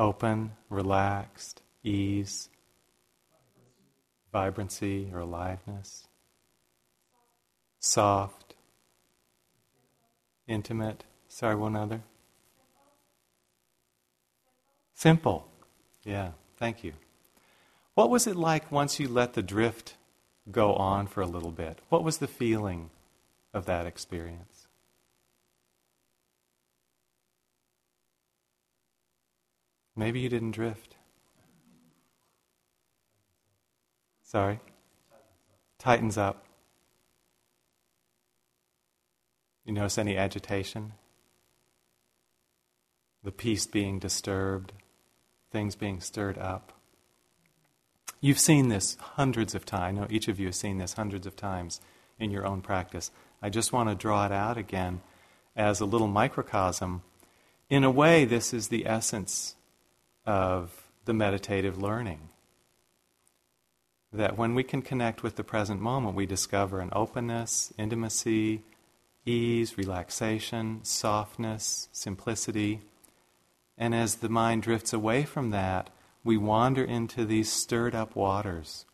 Open, 0.00 0.52
relaxed, 0.70 1.60
ease, 1.84 2.48
vibrancy 4.32 5.10
or 5.12 5.20
aliveness, 5.20 6.08
soft, 7.78 8.54
intimate. 10.48 11.04
Sorry, 11.28 11.54
one 11.54 11.76
other. 11.76 12.02
Simple. 14.94 15.46
Yeah, 16.02 16.32
thank 16.56 16.82
you. 16.82 16.94
What 17.94 18.10
was 18.10 18.26
it 18.26 18.36
like 18.36 18.72
once 18.72 18.98
you 18.98 19.06
let 19.06 19.34
the 19.34 19.42
drift 19.42 19.96
go 20.50 20.74
on 20.74 21.06
for 21.06 21.20
a 21.20 21.26
little 21.26 21.50
bit? 21.50 21.78
What 21.90 22.02
was 22.02 22.18
the 22.18 22.26
feeling 22.26 22.90
of 23.52 23.66
that 23.66 23.86
experience? 23.86 24.59
Maybe 30.00 30.20
you 30.20 30.30
didn't 30.30 30.52
drift. 30.52 30.96
Sorry? 34.22 34.60
Tightens 35.78 36.16
up. 36.16 36.46
You 39.66 39.74
notice 39.74 39.98
any 39.98 40.16
agitation? 40.16 40.94
The 43.22 43.30
peace 43.30 43.66
being 43.66 43.98
disturbed, 43.98 44.72
things 45.50 45.76
being 45.76 46.00
stirred 46.00 46.38
up. 46.38 46.72
You've 48.22 48.38
seen 48.38 48.70
this 48.70 48.96
hundreds 49.00 49.54
of 49.54 49.66
times. 49.66 49.82
I 49.82 50.00
know 50.00 50.06
each 50.08 50.28
of 50.28 50.40
you 50.40 50.46
has 50.46 50.56
seen 50.56 50.78
this 50.78 50.94
hundreds 50.94 51.26
of 51.26 51.36
times 51.36 51.78
in 52.18 52.30
your 52.30 52.46
own 52.46 52.62
practice. 52.62 53.10
I 53.42 53.50
just 53.50 53.70
want 53.70 53.90
to 53.90 53.94
draw 53.94 54.24
it 54.24 54.32
out 54.32 54.56
again 54.56 55.02
as 55.54 55.78
a 55.78 55.84
little 55.84 56.08
microcosm. 56.08 57.02
In 57.68 57.84
a 57.84 57.90
way, 57.90 58.24
this 58.24 58.54
is 58.54 58.68
the 58.68 58.86
essence 58.86 59.56
of 60.30 60.86
the 61.06 61.12
meditative 61.12 61.76
learning. 61.76 62.28
That 64.12 64.38
when 64.38 64.54
we 64.54 64.62
can 64.62 64.80
connect 64.80 65.22
with 65.22 65.34
the 65.34 65.44
present 65.44 65.80
moment, 65.80 66.14
we 66.14 66.24
discover 66.24 66.80
an 66.80 66.90
openness, 66.92 67.72
intimacy, 67.76 68.62
ease, 69.26 69.76
relaxation, 69.76 70.80
softness, 70.84 71.88
simplicity. 71.92 72.80
And 73.76 73.94
as 73.94 74.16
the 74.16 74.28
mind 74.28 74.62
drifts 74.62 74.92
away 74.92 75.24
from 75.24 75.50
that, 75.50 75.90
we 76.22 76.36
wander 76.36 76.84
into 76.84 77.24
these 77.24 77.50
stirred 77.50 77.94
up 77.94 78.14
waters 78.14 78.84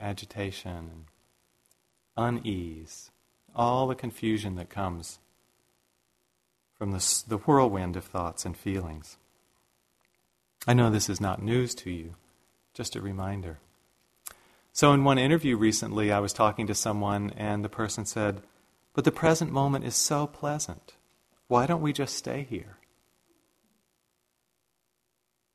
agitation, 0.00 1.06
unease, 2.16 3.10
all 3.54 3.86
the 3.86 3.94
confusion 3.94 4.56
that 4.56 4.68
comes 4.68 5.20
from 6.76 6.90
the, 6.90 7.22
the 7.28 7.38
whirlwind 7.38 7.96
of 7.96 8.04
thoughts 8.04 8.44
and 8.44 8.56
feelings. 8.56 9.16
I 10.68 10.74
know 10.74 10.90
this 10.90 11.08
is 11.08 11.18
not 11.18 11.40
news 11.40 11.74
to 11.76 11.90
you, 11.90 12.16
just 12.74 12.94
a 12.94 13.00
reminder. 13.00 13.58
So, 14.74 14.92
in 14.92 15.02
one 15.02 15.16
interview 15.16 15.56
recently, 15.56 16.12
I 16.12 16.18
was 16.18 16.34
talking 16.34 16.66
to 16.66 16.74
someone, 16.74 17.32
and 17.38 17.64
the 17.64 17.70
person 17.70 18.04
said, 18.04 18.42
But 18.92 19.04
the 19.04 19.10
present 19.10 19.50
moment 19.50 19.86
is 19.86 19.96
so 19.96 20.26
pleasant. 20.26 20.92
Why 21.46 21.64
don't 21.64 21.80
we 21.80 21.94
just 21.94 22.14
stay 22.14 22.46
here? 22.50 22.76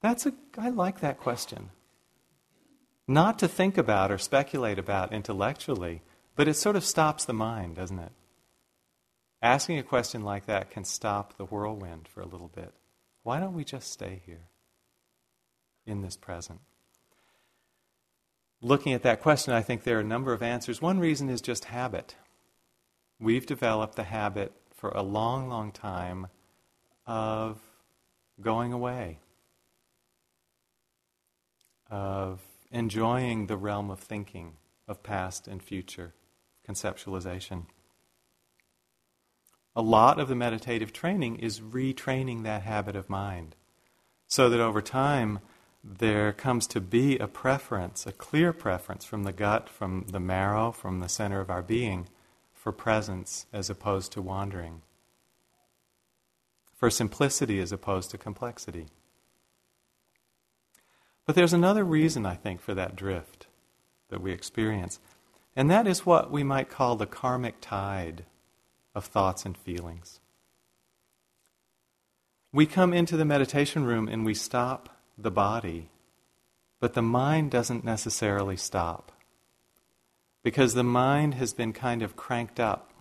That's 0.01 0.25
a, 0.25 0.33
I 0.57 0.69
like 0.69 1.01
that 1.01 1.19
question. 1.19 1.69
Not 3.07 3.37
to 3.37 3.47
think 3.47 3.77
about 3.77 4.11
or 4.11 4.17
speculate 4.17 4.79
about 4.79 5.13
intellectually, 5.13 6.01
but 6.35 6.47
it 6.47 6.55
sort 6.55 6.75
of 6.75 6.83
stops 6.83 7.23
the 7.23 7.33
mind, 7.33 7.75
doesn't 7.75 7.99
it? 7.99 8.13
Asking 9.43 9.77
a 9.77 9.83
question 9.83 10.23
like 10.23 10.47
that 10.47 10.71
can 10.71 10.85
stop 10.85 11.37
the 11.37 11.45
whirlwind 11.45 12.07
for 12.07 12.21
a 12.21 12.27
little 12.27 12.49
bit. 12.55 12.73
Why 13.21 13.39
don't 13.39 13.53
we 13.53 13.63
just 13.63 13.91
stay 13.91 14.23
here? 14.25 14.49
In 15.85 16.01
this 16.01 16.15
present? 16.15 16.61
Looking 18.61 18.93
at 18.93 19.03
that 19.03 19.21
question, 19.21 19.53
I 19.53 19.61
think 19.61 19.83
there 19.83 19.97
are 19.97 20.01
a 20.01 20.05
number 20.05 20.31
of 20.31 20.41
answers. 20.41 20.81
One 20.81 20.99
reason 20.99 21.29
is 21.29 21.41
just 21.41 21.65
habit. 21.65 22.15
We've 23.19 23.45
developed 23.45 23.95
the 23.95 24.03
habit 24.03 24.53
for 24.73 24.89
a 24.91 25.03
long, 25.03 25.49
long 25.49 25.71
time 25.71 26.27
of 27.05 27.59
going 28.39 28.71
away, 28.71 29.19
of 31.89 32.41
enjoying 32.71 33.47
the 33.47 33.57
realm 33.57 33.91
of 33.91 33.99
thinking, 33.99 34.53
of 34.87 35.03
past 35.03 35.47
and 35.47 35.61
future 35.61 36.13
conceptualization. 36.67 37.65
A 39.75 39.81
lot 39.81 40.19
of 40.19 40.27
the 40.27 40.35
meditative 40.35 40.93
training 40.93 41.37
is 41.37 41.59
retraining 41.59 42.43
that 42.43 42.63
habit 42.63 42.95
of 42.95 43.09
mind 43.09 43.55
so 44.27 44.49
that 44.49 44.59
over 44.59 44.81
time 44.81 45.39
there 45.83 46.31
comes 46.31 46.65
to 46.67 46.79
be 46.79 47.17
a 47.17 47.27
preference, 47.27 48.07
a 48.07 48.13
clear 48.13 48.53
preference 48.53 49.03
from 49.03 49.23
the 49.23 49.33
gut, 49.33 49.67
from 49.67 50.05
the 50.09 50.19
marrow, 50.19 50.71
from 50.71 51.01
the 51.01 51.09
center 51.09 51.41
of 51.41 51.49
our 51.49 51.61
being 51.61 52.07
for 52.53 52.71
presence 52.71 53.45
as 53.51 53.69
opposed 53.69 54.13
to 54.13 54.21
wandering, 54.21 54.81
for 56.73 56.89
simplicity 56.89 57.59
as 57.59 57.73
opposed 57.73 58.09
to 58.11 58.17
complexity. 58.17 58.87
But 61.25 61.35
there's 61.35 61.53
another 61.53 61.83
reason, 61.83 62.25
I 62.25 62.35
think, 62.35 62.61
for 62.61 62.73
that 62.73 62.95
drift 62.95 63.47
that 64.07 64.21
we 64.21 64.31
experience, 64.31 64.99
and 65.55 65.69
that 65.69 65.87
is 65.87 66.05
what 66.05 66.31
we 66.31 66.43
might 66.43 66.69
call 66.69 66.95
the 66.95 67.05
karmic 67.05 67.55
tide 67.59 68.23
of 68.95 69.05
thoughts 69.05 69.45
and 69.45 69.57
feelings. 69.57 70.21
We 72.53 72.65
come 72.65 72.93
into 72.93 73.17
the 73.17 73.25
meditation 73.25 73.83
room 73.83 74.07
and 74.07 74.25
we 74.25 74.35
stop 74.35 74.92
the 75.17 75.31
body, 75.31 75.89
but 76.79 76.93
the 76.93 77.01
mind 77.01 77.51
doesn't 77.51 77.83
necessarily 77.83 78.57
stop. 78.57 79.11
Because 80.43 80.73
the 80.73 80.83
mind 80.83 81.35
has 81.35 81.53
been 81.53 81.71
kind 81.71 82.01
of 82.01 82.15
cranked 82.15 82.59
up 82.59 82.91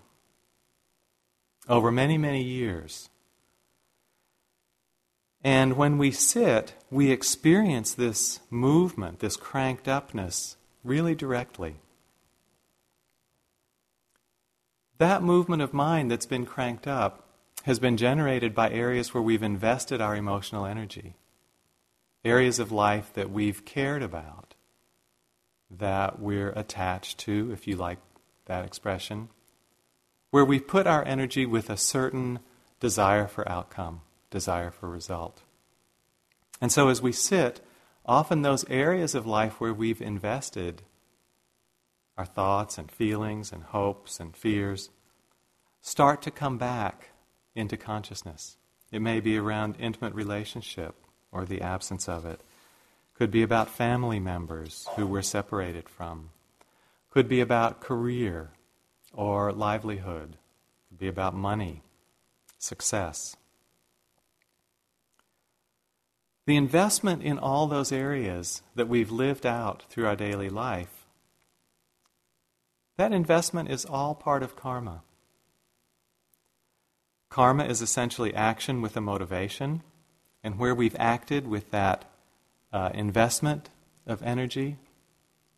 over 1.69 1.91
many, 1.91 2.17
many 2.17 2.43
years. 2.43 3.09
And 5.43 5.77
when 5.77 5.99
we 5.99 6.13
sit, 6.13 6.75
we 6.91 7.11
experience 7.11 7.95
this 7.95 8.41
movement, 8.49 9.19
this 9.19 9.37
cranked 9.37 9.89
upness, 9.89 10.57
really 10.85 11.15
directly. 11.15 11.77
That 14.99 15.23
movement 15.23 15.63
of 15.63 15.73
mind 15.73 16.11
that's 16.11 16.27
been 16.27 16.47
cranked 16.47 16.87
up 16.87 17.27
has 17.65 17.81
been 17.81 17.97
generated 17.97 18.55
by 18.55 18.71
areas 18.71 19.13
where 19.13 19.23
we've 19.23 19.43
invested 19.43 20.01
our 20.01 20.15
emotional 20.15 20.65
energy, 20.65 21.15
areas 22.25 22.59
of 22.59 22.71
life 22.71 23.13
that 23.15 23.31
we've 23.31 23.65
cared 23.65 24.03
about, 24.03 24.55
that 25.71 26.21
we're 26.21 26.51
attached 26.51 27.19
to, 27.19 27.51
if 27.53 27.67
you 27.67 27.77
like 27.77 27.99
that 28.47 28.65
expression, 28.65 29.29
where 30.31 30.45
we 30.45 30.61
put 30.61 30.87
our 30.87 31.05
energy 31.05 31.45
with 31.47 31.69
a 31.69 31.77
certain 31.77 32.39
desire 32.81 33.27
for 33.27 33.49
outcome, 33.49 34.01
desire 34.31 34.71
for 34.71 34.89
result. 34.89 35.43
And 36.61 36.71
so 36.71 36.89
as 36.89 37.03
we 37.03 37.13
sit, 37.13 37.61
often 38.07 38.43
those 38.43 38.65
areas 38.69 39.15
of 39.15 39.27
life 39.27 39.61
where 39.61 39.75
we've 39.75 40.01
invested 40.01 40.83
our 42.17 42.27
thoughts 42.27 42.79
and 42.79 42.91
feelings 42.91 43.53
and 43.53 43.63
hopes 43.63 44.21
and 44.21 44.37
fears 44.37 44.91
start 45.81 46.23
to 46.23 46.31
come 46.31 46.59
back 46.59 47.11
into 47.55 47.77
consciousness. 47.77 48.57
It 48.91 49.01
may 49.01 49.21
be 49.21 49.37
around 49.39 49.77
intimate 49.79 50.15
relationship 50.15 50.95
or 51.33 51.45
the 51.45 51.61
absence 51.61 52.09
of 52.09 52.25
it. 52.25 52.41
Could 53.15 53.31
be 53.31 53.43
about 53.43 53.69
family 53.69 54.21
members 54.21 54.87
who 54.97 55.07
we're 55.07 55.23
separated 55.23 55.89
from. 55.89 56.31
Could 57.11 57.29
be 57.29 57.41
about 57.41 57.81
career 57.81 58.51
or 59.13 59.53
livelihood. 59.53 60.37
Could 60.89 60.99
be 60.99 61.09
about 61.09 61.35
money, 61.35 61.83
success. 62.59 63.37
The 66.47 66.57
investment 66.57 67.23
in 67.23 67.39
all 67.39 67.67
those 67.67 67.93
areas 67.93 68.63
that 68.75 68.89
we've 68.89 69.11
lived 69.11 69.47
out 69.47 69.85
through 69.89 70.07
our 70.07 70.17
daily 70.17 70.49
life, 70.49 71.07
that 72.97 73.13
investment 73.13 73.71
is 73.71 73.85
all 73.85 74.15
part 74.15 74.43
of 74.43 74.57
karma. 74.57 75.03
Karma 77.31 77.65
is 77.65 77.81
essentially 77.81 78.35
action 78.35 78.83
with 78.83 78.97
a 78.97 79.01
motivation, 79.01 79.83
and 80.43 80.59
where 80.59 80.75
we've 80.75 80.97
acted 80.99 81.47
with 81.47 81.71
that 81.71 82.05
uh, 82.73 82.91
investment 82.95 83.71
of 84.07 84.23
energy, 84.23 84.77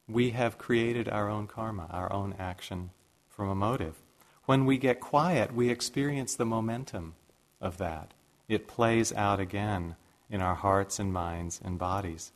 we 0.09 0.31
have 0.31 0.59
created 0.59 1.09
our 1.09 1.29
own 1.29 1.47
karma, 1.47 1.88
our 1.90 2.12
own 2.12 2.35
action 2.38 2.90
from 3.29 3.49
a 3.49 3.55
motive. 3.55 3.97
When 4.44 4.66
we 4.66 4.77
get 4.77 5.01
quiet, 5.01 5.55
we 5.55 5.70
experience 5.70 6.35
the 6.35 6.44
momentum 6.44 7.14
of 7.61 7.79
that. 7.79 8.12
It 8.49 8.68
plays 8.68 9.12
out 9.12 9.40
again 9.40 9.97
in 10.29 10.40
our 10.40 10.55
hearts 10.55 10.99
and 10.99 11.12
minds 11.12 11.61
and 11.64 11.79
bodies. 11.79 12.33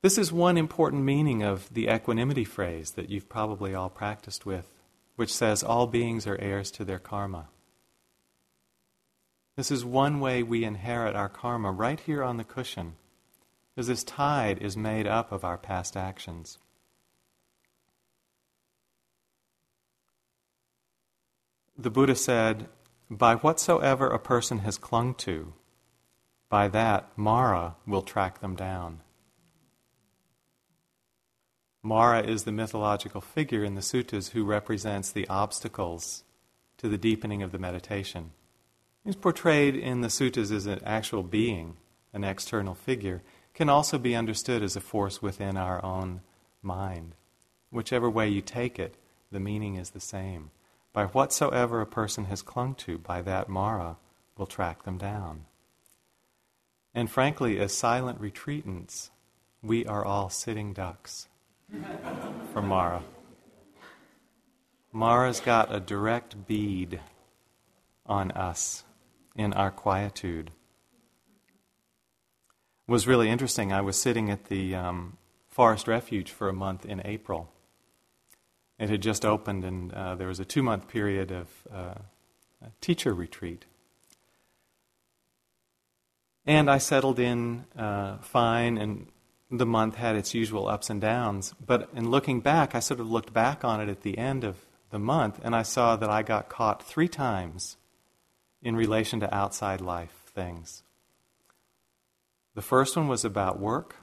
This 0.00 0.18
is 0.18 0.32
one 0.32 0.56
important 0.56 1.04
meaning 1.04 1.42
of 1.42 1.72
the 1.72 1.88
equanimity 1.88 2.44
phrase 2.44 2.92
that 2.92 3.08
you've 3.08 3.28
probably 3.28 3.74
all 3.74 3.90
practiced 3.90 4.46
with, 4.46 4.72
which 5.16 5.32
says, 5.32 5.62
All 5.62 5.86
beings 5.86 6.26
are 6.26 6.40
heirs 6.40 6.70
to 6.72 6.84
their 6.84 6.98
karma. 6.98 7.48
This 9.56 9.70
is 9.70 9.84
one 9.84 10.20
way 10.20 10.42
we 10.42 10.64
inherit 10.64 11.14
our 11.14 11.28
karma 11.28 11.70
right 11.70 12.00
here 12.00 12.22
on 12.22 12.38
the 12.38 12.44
cushion, 12.44 12.94
because 13.74 13.86
this 13.86 14.02
tide 14.02 14.58
is 14.62 14.76
made 14.76 15.06
up 15.06 15.30
of 15.30 15.44
our 15.44 15.58
past 15.58 15.96
actions. 15.96 16.58
The 21.76 21.90
Buddha 21.90 22.14
said, 22.14 22.68
By 23.10 23.34
whatsoever 23.34 24.08
a 24.08 24.18
person 24.18 24.60
has 24.60 24.78
clung 24.78 25.14
to, 25.16 25.52
by 26.48 26.68
that 26.68 27.10
Mara 27.16 27.76
will 27.86 28.02
track 28.02 28.40
them 28.40 28.56
down. 28.56 29.00
Mara 31.82 32.22
is 32.22 32.44
the 32.44 32.52
mythological 32.52 33.20
figure 33.20 33.64
in 33.64 33.74
the 33.74 33.80
suttas 33.80 34.30
who 34.30 34.44
represents 34.44 35.10
the 35.10 35.26
obstacles 35.28 36.22
to 36.78 36.88
the 36.88 36.98
deepening 36.98 37.42
of 37.42 37.52
the 37.52 37.58
meditation. 37.58 38.30
He's 39.04 39.16
portrayed 39.16 39.74
in 39.74 40.00
the 40.00 40.08
suttas 40.08 40.52
as 40.52 40.66
an 40.66 40.80
actual 40.84 41.24
being, 41.24 41.76
an 42.12 42.22
external 42.22 42.74
figure, 42.74 43.22
can 43.52 43.68
also 43.68 43.98
be 43.98 44.14
understood 44.14 44.62
as 44.62 44.76
a 44.76 44.80
force 44.80 45.20
within 45.20 45.56
our 45.56 45.84
own 45.84 46.20
mind. 46.62 47.16
Whichever 47.70 48.08
way 48.08 48.28
you 48.28 48.40
take 48.40 48.78
it, 48.78 48.94
the 49.32 49.40
meaning 49.40 49.74
is 49.74 49.90
the 49.90 50.00
same. 50.00 50.50
By 50.92 51.06
whatsoever 51.06 51.80
a 51.80 51.86
person 51.86 52.26
has 52.26 52.42
clung 52.42 52.74
to, 52.76 52.96
by 52.98 53.22
that 53.22 53.48
Mara 53.48 53.96
will 54.36 54.46
track 54.46 54.84
them 54.84 54.98
down. 54.98 55.46
And 56.94 57.10
frankly, 57.10 57.58
as 57.58 57.74
silent 57.74 58.20
retreatants, 58.20 59.10
we 59.62 59.84
are 59.86 60.04
all 60.04 60.28
sitting 60.28 60.72
ducks 60.72 61.28
for 62.52 62.62
Mara. 62.62 63.02
Mara's 64.92 65.40
got 65.40 65.74
a 65.74 65.80
direct 65.80 66.46
bead 66.46 67.00
on 68.04 68.30
us 68.32 68.84
in 69.34 69.52
our 69.52 69.70
quietude. 69.70 70.50
It 72.88 72.90
was 72.90 73.06
really 73.06 73.30
interesting. 73.30 73.72
I 73.72 73.80
was 73.80 73.96
sitting 73.96 74.30
at 74.30 74.46
the 74.46 74.74
um, 74.74 75.16
Forest 75.48 75.88
Refuge 75.88 76.30
for 76.30 76.48
a 76.48 76.52
month 76.52 76.84
in 76.84 77.00
April. 77.04 77.50
It 78.78 78.90
had 78.90 79.02
just 79.02 79.24
opened, 79.24 79.64
and 79.64 79.92
uh, 79.92 80.14
there 80.16 80.28
was 80.28 80.40
a 80.40 80.44
two 80.44 80.62
month 80.62 80.88
period 80.88 81.30
of 81.30 81.48
uh, 81.72 81.94
teacher 82.80 83.14
retreat. 83.14 83.64
And 86.44 86.68
I 86.68 86.78
settled 86.78 87.20
in 87.20 87.66
uh, 87.76 88.18
fine, 88.18 88.76
and 88.76 89.06
the 89.50 89.66
month 89.66 89.94
had 89.94 90.16
its 90.16 90.34
usual 90.34 90.66
ups 90.66 90.90
and 90.90 91.00
downs. 91.00 91.54
But 91.64 91.90
in 91.94 92.10
looking 92.10 92.40
back, 92.40 92.74
I 92.74 92.80
sort 92.80 92.98
of 92.98 93.08
looked 93.08 93.32
back 93.32 93.64
on 93.64 93.80
it 93.80 93.88
at 93.88 94.02
the 94.02 94.18
end 94.18 94.42
of 94.42 94.56
the 94.90 94.98
month, 94.98 95.38
and 95.42 95.54
I 95.54 95.62
saw 95.62 95.94
that 95.96 96.10
I 96.10 96.22
got 96.22 96.48
caught 96.48 96.82
three 96.82 97.08
times 97.08 97.76
in 98.62 98.76
relation 98.76 99.20
to 99.20 99.34
outside 99.34 99.80
life 99.80 100.22
things. 100.26 100.82
The 102.54 102.62
first 102.62 102.96
one 102.96 103.08
was 103.08 103.24
about 103.24 103.58
work, 103.58 103.96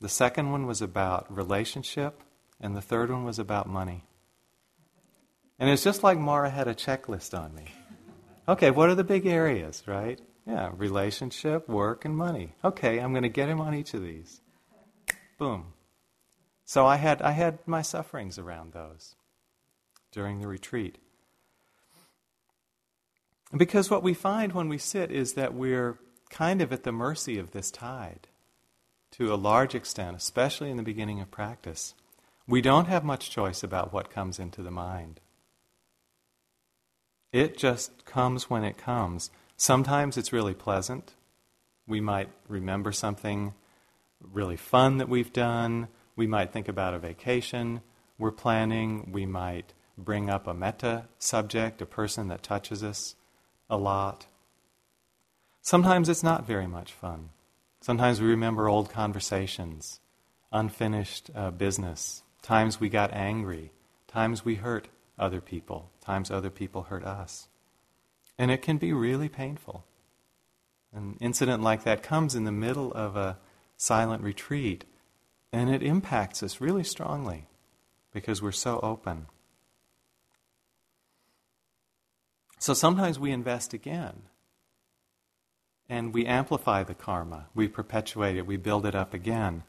the 0.00 0.08
second 0.08 0.50
one 0.50 0.66
was 0.66 0.82
about 0.82 1.34
relationship, 1.34 2.20
and 2.60 2.76
the 2.76 2.80
third 2.80 3.10
one 3.10 3.24
was 3.24 3.38
about 3.38 3.68
money. 3.68 4.04
And 5.58 5.70
it's 5.70 5.84
just 5.84 6.02
like 6.02 6.18
Mara 6.18 6.50
had 6.50 6.66
a 6.66 6.74
checklist 6.74 7.38
on 7.38 7.54
me. 7.54 7.66
Okay, 8.48 8.72
what 8.72 8.88
are 8.88 8.96
the 8.96 9.04
big 9.04 9.26
areas, 9.26 9.84
right? 9.86 10.20
Yeah, 10.44 10.72
relationship, 10.76 11.68
work, 11.68 12.04
and 12.04 12.16
money. 12.16 12.54
Okay, 12.64 12.98
I'm 12.98 13.12
going 13.12 13.22
to 13.22 13.28
get 13.28 13.48
him 13.48 13.60
on 13.60 13.74
each 13.74 13.94
of 13.94 14.02
these. 14.02 14.40
Boom. 15.38 15.72
So 16.64 16.84
I 16.84 16.96
had, 16.96 17.22
I 17.22 17.30
had 17.30 17.60
my 17.66 17.82
sufferings 17.82 18.38
around 18.38 18.72
those 18.72 19.14
during 20.10 20.40
the 20.40 20.48
retreat. 20.48 20.98
Because 23.56 23.90
what 23.90 24.02
we 24.02 24.14
find 24.14 24.52
when 24.52 24.68
we 24.68 24.78
sit 24.78 25.10
is 25.10 25.34
that 25.34 25.54
we're 25.54 25.98
kind 26.30 26.62
of 26.62 26.72
at 26.72 26.84
the 26.84 26.92
mercy 26.92 27.38
of 27.38 27.50
this 27.50 27.70
tide 27.70 28.28
to 29.12 29.32
a 29.32 29.36
large 29.36 29.74
extent, 29.74 30.16
especially 30.16 30.70
in 30.70 30.78
the 30.78 30.82
beginning 30.82 31.20
of 31.20 31.30
practice. 31.30 31.94
We 32.48 32.62
don't 32.62 32.86
have 32.86 33.04
much 33.04 33.30
choice 33.30 33.62
about 33.62 33.92
what 33.92 34.10
comes 34.10 34.38
into 34.38 34.62
the 34.62 34.70
mind. 34.70 35.20
It 37.30 37.56
just 37.58 38.04
comes 38.04 38.48
when 38.48 38.64
it 38.64 38.78
comes. 38.78 39.30
Sometimes 39.56 40.16
it's 40.16 40.32
really 40.32 40.54
pleasant. 40.54 41.14
We 41.86 42.00
might 42.00 42.30
remember 42.48 42.92
something 42.92 43.54
really 44.20 44.56
fun 44.56 44.96
that 44.98 45.08
we've 45.08 45.32
done. 45.32 45.88
We 46.16 46.26
might 46.26 46.52
think 46.52 46.68
about 46.68 46.94
a 46.94 46.98
vacation 46.98 47.82
we're 48.18 48.30
planning. 48.30 49.10
We 49.12 49.26
might 49.26 49.74
bring 49.98 50.30
up 50.30 50.46
a 50.46 50.54
metta 50.54 51.08
subject, 51.18 51.82
a 51.82 51.86
person 51.86 52.28
that 52.28 52.42
touches 52.42 52.82
us 52.82 53.16
a 53.72 53.76
lot. 53.76 54.26
Sometimes 55.62 56.10
it's 56.10 56.22
not 56.22 56.46
very 56.46 56.66
much 56.66 56.92
fun. 56.92 57.30
Sometimes 57.80 58.20
we 58.20 58.28
remember 58.28 58.68
old 58.68 58.90
conversations, 58.90 59.98
unfinished 60.52 61.30
uh, 61.34 61.50
business, 61.50 62.22
times 62.42 62.78
we 62.78 62.90
got 62.90 63.12
angry, 63.14 63.72
times 64.06 64.44
we 64.44 64.56
hurt 64.56 64.88
other 65.18 65.40
people, 65.40 65.90
times 66.04 66.30
other 66.30 66.50
people 66.50 66.82
hurt 66.82 67.02
us. 67.02 67.48
And 68.38 68.50
it 68.50 68.60
can 68.60 68.76
be 68.76 68.92
really 68.92 69.30
painful. 69.30 69.84
An 70.92 71.16
incident 71.20 71.62
like 71.62 71.84
that 71.84 72.02
comes 72.02 72.34
in 72.34 72.44
the 72.44 72.52
middle 72.52 72.92
of 72.92 73.16
a 73.16 73.38
silent 73.78 74.22
retreat, 74.22 74.84
and 75.50 75.70
it 75.70 75.82
impacts 75.82 76.42
us 76.42 76.60
really 76.60 76.84
strongly 76.84 77.46
because 78.12 78.42
we're 78.42 78.52
so 78.52 78.80
open. 78.82 79.26
So 82.62 82.74
sometimes 82.74 83.18
we 83.18 83.32
invest 83.32 83.74
again. 83.74 84.22
And 85.88 86.14
we 86.14 86.24
amplify 86.26 86.84
the 86.84 86.94
karma. 86.94 87.48
We 87.56 87.66
perpetuate 87.66 88.36
it. 88.36 88.46
We 88.46 88.56
build 88.56 88.86
it 88.86 88.94
up 88.94 89.12
again. 89.12 89.64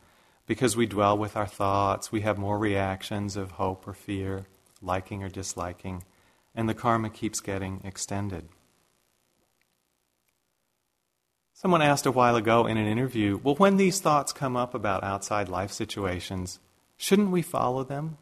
Because 0.45 0.77
we 0.77 0.85
dwell 0.85 1.17
with 1.17 1.35
our 1.35 1.47
thoughts. 1.47 2.11
We 2.11 2.21
have 2.21 2.37
more 2.37 2.59
reactions 2.59 3.35
of 3.35 3.53
hope 3.53 3.87
or 3.87 3.95
fear, 3.95 4.45
liking 4.79 5.23
or 5.23 5.27
disliking. 5.29 6.03
And 6.53 6.69
the 6.69 6.75
karma 6.75 7.09
keeps 7.09 7.39
getting 7.39 7.81
extended. 7.83 8.47
Someone 11.51 11.81
asked 11.81 12.05
a 12.05 12.11
while 12.11 12.35
ago 12.35 12.67
in 12.67 12.77
an 12.77 12.85
interview 12.85 13.39
well, 13.41 13.55
when 13.55 13.77
these 13.77 14.01
thoughts 14.01 14.31
come 14.31 14.55
up 14.55 14.75
about 14.75 15.03
outside 15.03 15.49
life 15.49 15.71
situations, 15.71 16.59
shouldn't 16.95 17.31
we 17.31 17.41
follow 17.41 17.83
them? 17.83 18.19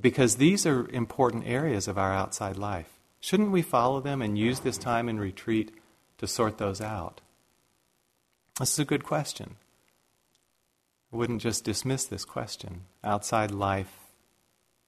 Because 0.00 0.38
these 0.38 0.66
are 0.66 0.88
important 0.88 1.46
areas 1.46 1.86
of 1.86 1.96
our 1.96 2.12
outside 2.12 2.56
life. 2.56 2.98
Shouldn't 3.22 3.52
we 3.52 3.62
follow 3.62 4.00
them 4.00 4.20
and 4.20 4.36
use 4.36 4.60
this 4.60 4.76
time 4.76 5.08
in 5.08 5.20
retreat 5.20 5.70
to 6.18 6.26
sort 6.26 6.58
those 6.58 6.80
out? 6.80 7.20
This 8.58 8.72
is 8.72 8.78
a 8.80 8.84
good 8.84 9.04
question. 9.04 9.54
I 11.12 11.16
wouldn't 11.16 11.40
just 11.40 11.62
dismiss 11.62 12.04
this 12.04 12.24
question. 12.24 12.82
Outside 13.04 13.52
life 13.52 13.96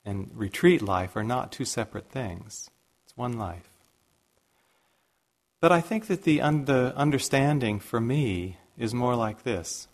and 0.04 0.32
retreat 0.34 0.82
life 0.82 1.14
are 1.14 1.22
not 1.22 1.52
two 1.52 1.64
separate 1.64 2.10
things, 2.10 2.70
it's 3.04 3.16
one 3.16 3.38
life. 3.38 3.70
But 5.60 5.70
I 5.70 5.80
think 5.80 6.08
that 6.08 6.24
the, 6.24 6.40
un- 6.40 6.64
the 6.64 6.92
understanding 6.96 7.78
for 7.78 8.00
me 8.00 8.58
is 8.76 8.92
more 8.92 9.14
like 9.14 9.44
this 9.44 9.86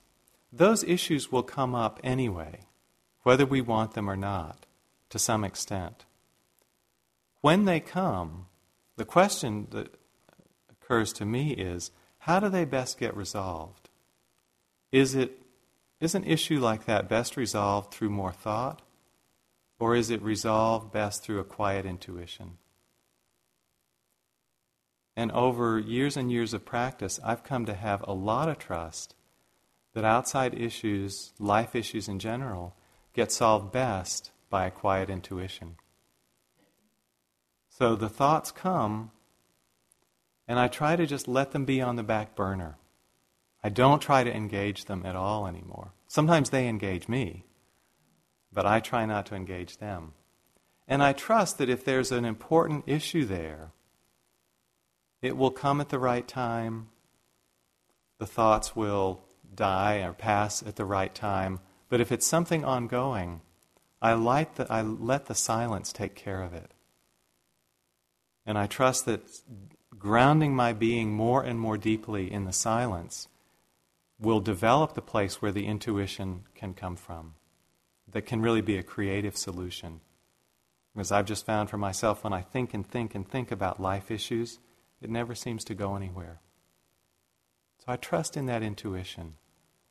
those 0.52 0.82
issues 0.82 1.30
will 1.30 1.44
come 1.44 1.74
up 1.74 2.00
anyway, 2.02 2.60
whether 3.22 3.46
we 3.46 3.60
want 3.60 3.92
them 3.92 4.10
or 4.10 4.16
not, 4.16 4.66
to 5.10 5.18
some 5.18 5.44
extent. 5.44 6.06
When 7.40 7.64
they 7.64 7.80
come, 7.80 8.46
the 8.96 9.04
question 9.04 9.68
that 9.70 9.94
occurs 10.70 11.12
to 11.14 11.24
me 11.24 11.52
is 11.52 11.90
how 12.18 12.40
do 12.40 12.48
they 12.48 12.64
best 12.64 12.98
get 12.98 13.16
resolved? 13.16 13.88
Is, 14.92 15.14
it, 15.14 15.40
is 16.00 16.14
an 16.14 16.24
issue 16.24 16.60
like 16.60 16.84
that 16.84 17.08
best 17.08 17.36
resolved 17.36 17.92
through 17.92 18.10
more 18.10 18.32
thought? 18.32 18.82
Or 19.78 19.94
is 19.94 20.10
it 20.10 20.20
resolved 20.20 20.92
best 20.92 21.22
through 21.22 21.38
a 21.38 21.44
quiet 21.44 21.86
intuition? 21.86 22.58
And 25.16 25.32
over 25.32 25.78
years 25.78 26.16
and 26.16 26.30
years 26.30 26.52
of 26.52 26.66
practice, 26.66 27.18
I've 27.24 27.42
come 27.42 27.64
to 27.66 27.74
have 27.74 28.04
a 28.06 28.12
lot 28.12 28.48
of 28.48 28.58
trust 28.58 29.14
that 29.94 30.04
outside 30.04 30.54
issues, 30.54 31.32
life 31.38 31.74
issues 31.74 32.08
in 32.08 32.18
general, 32.18 32.74
get 33.14 33.32
solved 33.32 33.72
best 33.72 34.30
by 34.50 34.66
a 34.66 34.70
quiet 34.70 35.08
intuition. 35.10 35.76
So 37.80 37.96
the 37.96 38.10
thoughts 38.10 38.50
come, 38.52 39.10
and 40.46 40.58
I 40.58 40.68
try 40.68 40.96
to 40.96 41.06
just 41.06 41.26
let 41.26 41.52
them 41.52 41.64
be 41.64 41.80
on 41.80 41.96
the 41.96 42.02
back 42.02 42.36
burner. 42.36 42.76
I 43.64 43.70
don't 43.70 44.02
try 44.02 44.22
to 44.22 44.36
engage 44.36 44.84
them 44.84 45.06
at 45.06 45.16
all 45.16 45.46
anymore. 45.46 45.94
Sometimes 46.06 46.50
they 46.50 46.68
engage 46.68 47.08
me, 47.08 47.46
but 48.52 48.66
I 48.66 48.80
try 48.80 49.06
not 49.06 49.24
to 49.26 49.34
engage 49.34 49.78
them. 49.78 50.12
And 50.86 51.02
I 51.02 51.14
trust 51.14 51.56
that 51.56 51.70
if 51.70 51.82
there's 51.82 52.12
an 52.12 52.26
important 52.26 52.84
issue 52.86 53.24
there, 53.24 53.70
it 55.22 55.34
will 55.34 55.50
come 55.50 55.80
at 55.80 55.88
the 55.88 55.98
right 55.98 56.28
time. 56.28 56.90
The 58.18 58.26
thoughts 58.26 58.76
will 58.76 59.22
die 59.54 60.02
or 60.02 60.12
pass 60.12 60.62
at 60.62 60.76
the 60.76 60.84
right 60.84 61.14
time. 61.14 61.60
But 61.88 62.02
if 62.02 62.12
it's 62.12 62.26
something 62.26 62.62
ongoing, 62.62 63.40
I, 64.02 64.12
the, 64.12 64.66
I 64.68 64.82
let 64.82 65.26
the 65.26 65.34
silence 65.34 65.94
take 65.94 66.14
care 66.14 66.42
of 66.42 66.52
it. 66.52 66.72
And 68.46 68.58
I 68.58 68.66
trust 68.66 69.04
that 69.06 69.22
grounding 69.98 70.54
my 70.54 70.72
being 70.72 71.12
more 71.12 71.42
and 71.42 71.60
more 71.60 71.76
deeply 71.76 72.32
in 72.32 72.44
the 72.44 72.52
silence 72.52 73.28
will 74.18 74.40
develop 74.40 74.94
the 74.94 75.02
place 75.02 75.40
where 75.40 75.52
the 75.52 75.66
intuition 75.66 76.44
can 76.54 76.74
come 76.74 76.96
from, 76.96 77.34
that 78.10 78.26
can 78.26 78.42
really 78.42 78.60
be 78.60 78.76
a 78.76 78.82
creative 78.82 79.36
solution. 79.36 80.00
Because 80.94 81.12
I've 81.12 81.26
just 81.26 81.46
found 81.46 81.70
for 81.70 81.78
myself 81.78 82.24
when 82.24 82.32
I 82.32 82.42
think 82.42 82.74
and 82.74 82.86
think 82.86 83.14
and 83.14 83.26
think 83.26 83.50
about 83.50 83.80
life 83.80 84.10
issues, 84.10 84.58
it 85.00 85.08
never 85.08 85.34
seems 85.34 85.64
to 85.64 85.74
go 85.74 85.96
anywhere. 85.96 86.40
So 87.78 87.92
I 87.92 87.96
trust 87.96 88.36
in 88.36 88.46
that 88.46 88.62
intuition, 88.62 89.34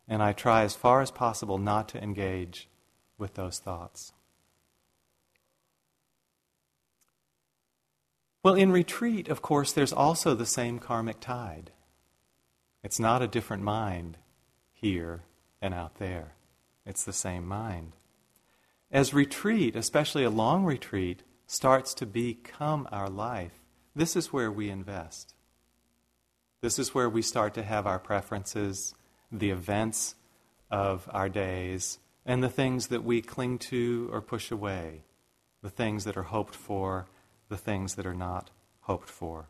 and 0.08 0.22
I 0.22 0.34
try 0.34 0.64
as 0.64 0.76
far 0.76 1.02
as 1.02 1.10
possible 1.10 1.58
not 1.58 1.90
to 1.90 2.04
engage 2.04 2.70
with 3.18 3.34
those 3.34 3.58
thoughts. 3.60 4.14
Well, 8.42 8.56
in 8.56 8.72
retreat, 8.72 9.28
of 9.28 9.42
course, 9.42 9.74
there's 9.74 9.92
also 9.92 10.34
the 10.34 10.46
same 10.46 10.80
karmic 10.80 11.20
tide. 11.20 11.72
It's 12.84 13.00
not 13.00 13.22
a 13.22 13.28
different 13.28 13.64
mind 13.64 14.18
here 14.72 15.24
and 15.62 15.74
out 15.74 15.96
there, 15.96 16.36
it's 16.86 17.04
the 17.04 17.12
same 17.12 17.46
mind. 17.46 17.98
As 18.92 19.14
retreat, 19.14 19.76
especially 19.76 20.24
a 20.24 20.30
long 20.30 20.64
retreat, 20.64 21.24
starts 21.46 21.94
to 21.96 22.06
become 22.06 22.88
our 22.92 23.10
life, 23.10 23.60
this 23.94 24.16
is 24.16 24.32
where 24.32 24.52
we 24.52 24.70
invest. 24.70 25.34
This 26.62 26.80
is 26.80 26.94
where 26.94 27.10
we 27.10 27.22
start 27.22 27.54
to 27.56 27.64
have 27.64 27.86
our 27.86 28.00
preferences, 28.00 28.96
the 29.32 29.52
events 29.52 30.16
of 30.72 31.10
our 31.12 31.28
days, 31.28 32.00
and 32.26 32.42
the 32.42 32.50
things 32.50 32.88
that 32.88 33.04
we 33.04 33.22
cling 33.22 33.58
to 33.58 34.10
or 34.14 34.22
push 34.22 34.50
away, 34.50 35.04
the 35.62 35.70
things 35.70 36.06
that 36.06 36.16
are 36.16 36.24
hoped 36.24 36.56
for 36.56 37.08
the 37.50 37.58
things 37.58 37.96
that 37.96 38.06
are 38.06 38.14
not 38.14 38.52
hoped 38.82 39.10
for. 39.10 39.50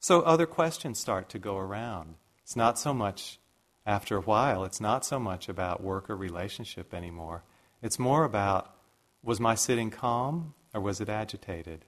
So 0.00 0.22
other 0.22 0.46
questions 0.46 0.98
start 0.98 1.28
to 1.30 1.38
go 1.38 1.56
around. 1.56 2.16
It's 2.42 2.56
not 2.56 2.78
so 2.78 2.92
much, 2.92 3.38
after 3.84 4.16
a 4.16 4.22
while, 4.22 4.64
it's 4.64 4.80
not 4.80 5.04
so 5.04 5.18
much 5.18 5.48
about 5.48 5.82
work 5.82 6.10
or 6.10 6.16
relationship 6.16 6.92
anymore. 6.92 7.44
It's 7.82 7.98
more 7.98 8.24
about 8.24 8.74
was 9.22 9.40
my 9.40 9.54
sitting 9.54 9.90
calm 9.90 10.54
or 10.72 10.80
was 10.80 11.00
it 11.00 11.08
agitated? 11.08 11.84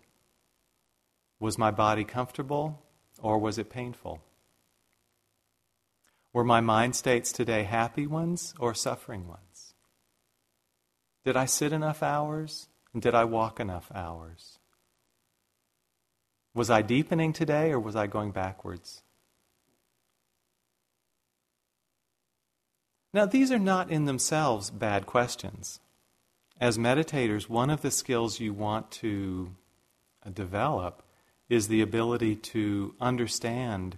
Was 1.38 1.58
my 1.58 1.70
body 1.70 2.04
comfortable 2.04 2.82
or 3.20 3.38
was 3.38 3.58
it 3.58 3.70
painful? 3.70 4.22
Were 6.32 6.44
my 6.44 6.60
mind 6.60 6.96
states 6.96 7.32
today 7.32 7.62
happy 7.62 8.06
ones 8.06 8.54
or 8.58 8.74
suffering 8.74 9.28
ones? 9.28 9.74
Did 11.24 11.36
I 11.36 11.46
sit 11.46 11.72
enough 11.72 12.02
hours 12.02 12.68
and 12.92 13.02
did 13.02 13.14
I 13.14 13.24
walk 13.24 13.60
enough 13.60 13.90
hours? 13.94 14.58
Was 16.54 16.70
I 16.70 16.82
deepening 16.82 17.32
today 17.32 17.70
or 17.70 17.78
was 17.78 17.96
I 17.96 18.06
going 18.06 18.30
backwards? 18.30 19.02
Now, 23.12 23.26
these 23.26 23.50
are 23.50 23.58
not 23.58 23.90
in 23.90 24.04
themselves 24.04 24.70
bad 24.70 25.06
questions. 25.06 25.80
As 26.60 26.76
meditators, 26.76 27.48
one 27.48 27.70
of 27.70 27.82
the 27.82 27.90
skills 27.90 28.40
you 28.40 28.52
want 28.52 28.90
to 28.92 29.54
develop 30.32 31.02
is 31.48 31.68
the 31.68 31.80
ability 31.80 32.36
to 32.36 32.94
understand 33.00 33.96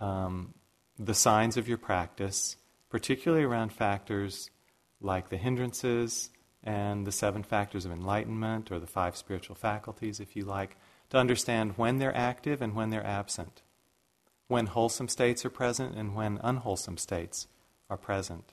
um, 0.00 0.54
the 0.98 1.14
signs 1.14 1.56
of 1.56 1.68
your 1.68 1.78
practice, 1.78 2.56
particularly 2.90 3.44
around 3.44 3.72
factors 3.72 4.50
like 5.00 5.28
the 5.28 5.36
hindrances 5.36 6.30
and 6.62 7.06
the 7.06 7.12
seven 7.12 7.42
factors 7.42 7.84
of 7.84 7.92
enlightenment, 7.92 8.72
or 8.72 8.80
the 8.80 8.86
five 8.86 9.16
spiritual 9.16 9.54
faculties, 9.54 10.18
if 10.18 10.34
you 10.34 10.44
like, 10.44 10.76
to 11.14 11.20
understand 11.20 11.74
when 11.76 11.98
they're 11.98 12.16
active 12.16 12.60
and 12.60 12.74
when 12.74 12.90
they're 12.90 13.06
absent, 13.06 13.62
when 14.48 14.66
wholesome 14.66 15.08
states 15.08 15.44
are 15.44 15.50
present 15.50 15.94
and 15.94 16.14
when 16.14 16.40
unwholesome 16.42 16.98
states 16.98 17.46
are 17.88 17.96
present. 17.96 18.52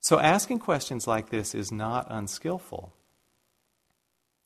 So, 0.00 0.20
asking 0.20 0.60
questions 0.60 1.06
like 1.06 1.30
this 1.30 1.54
is 1.54 1.72
not 1.72 2.06
unskillful. 2.10 2.92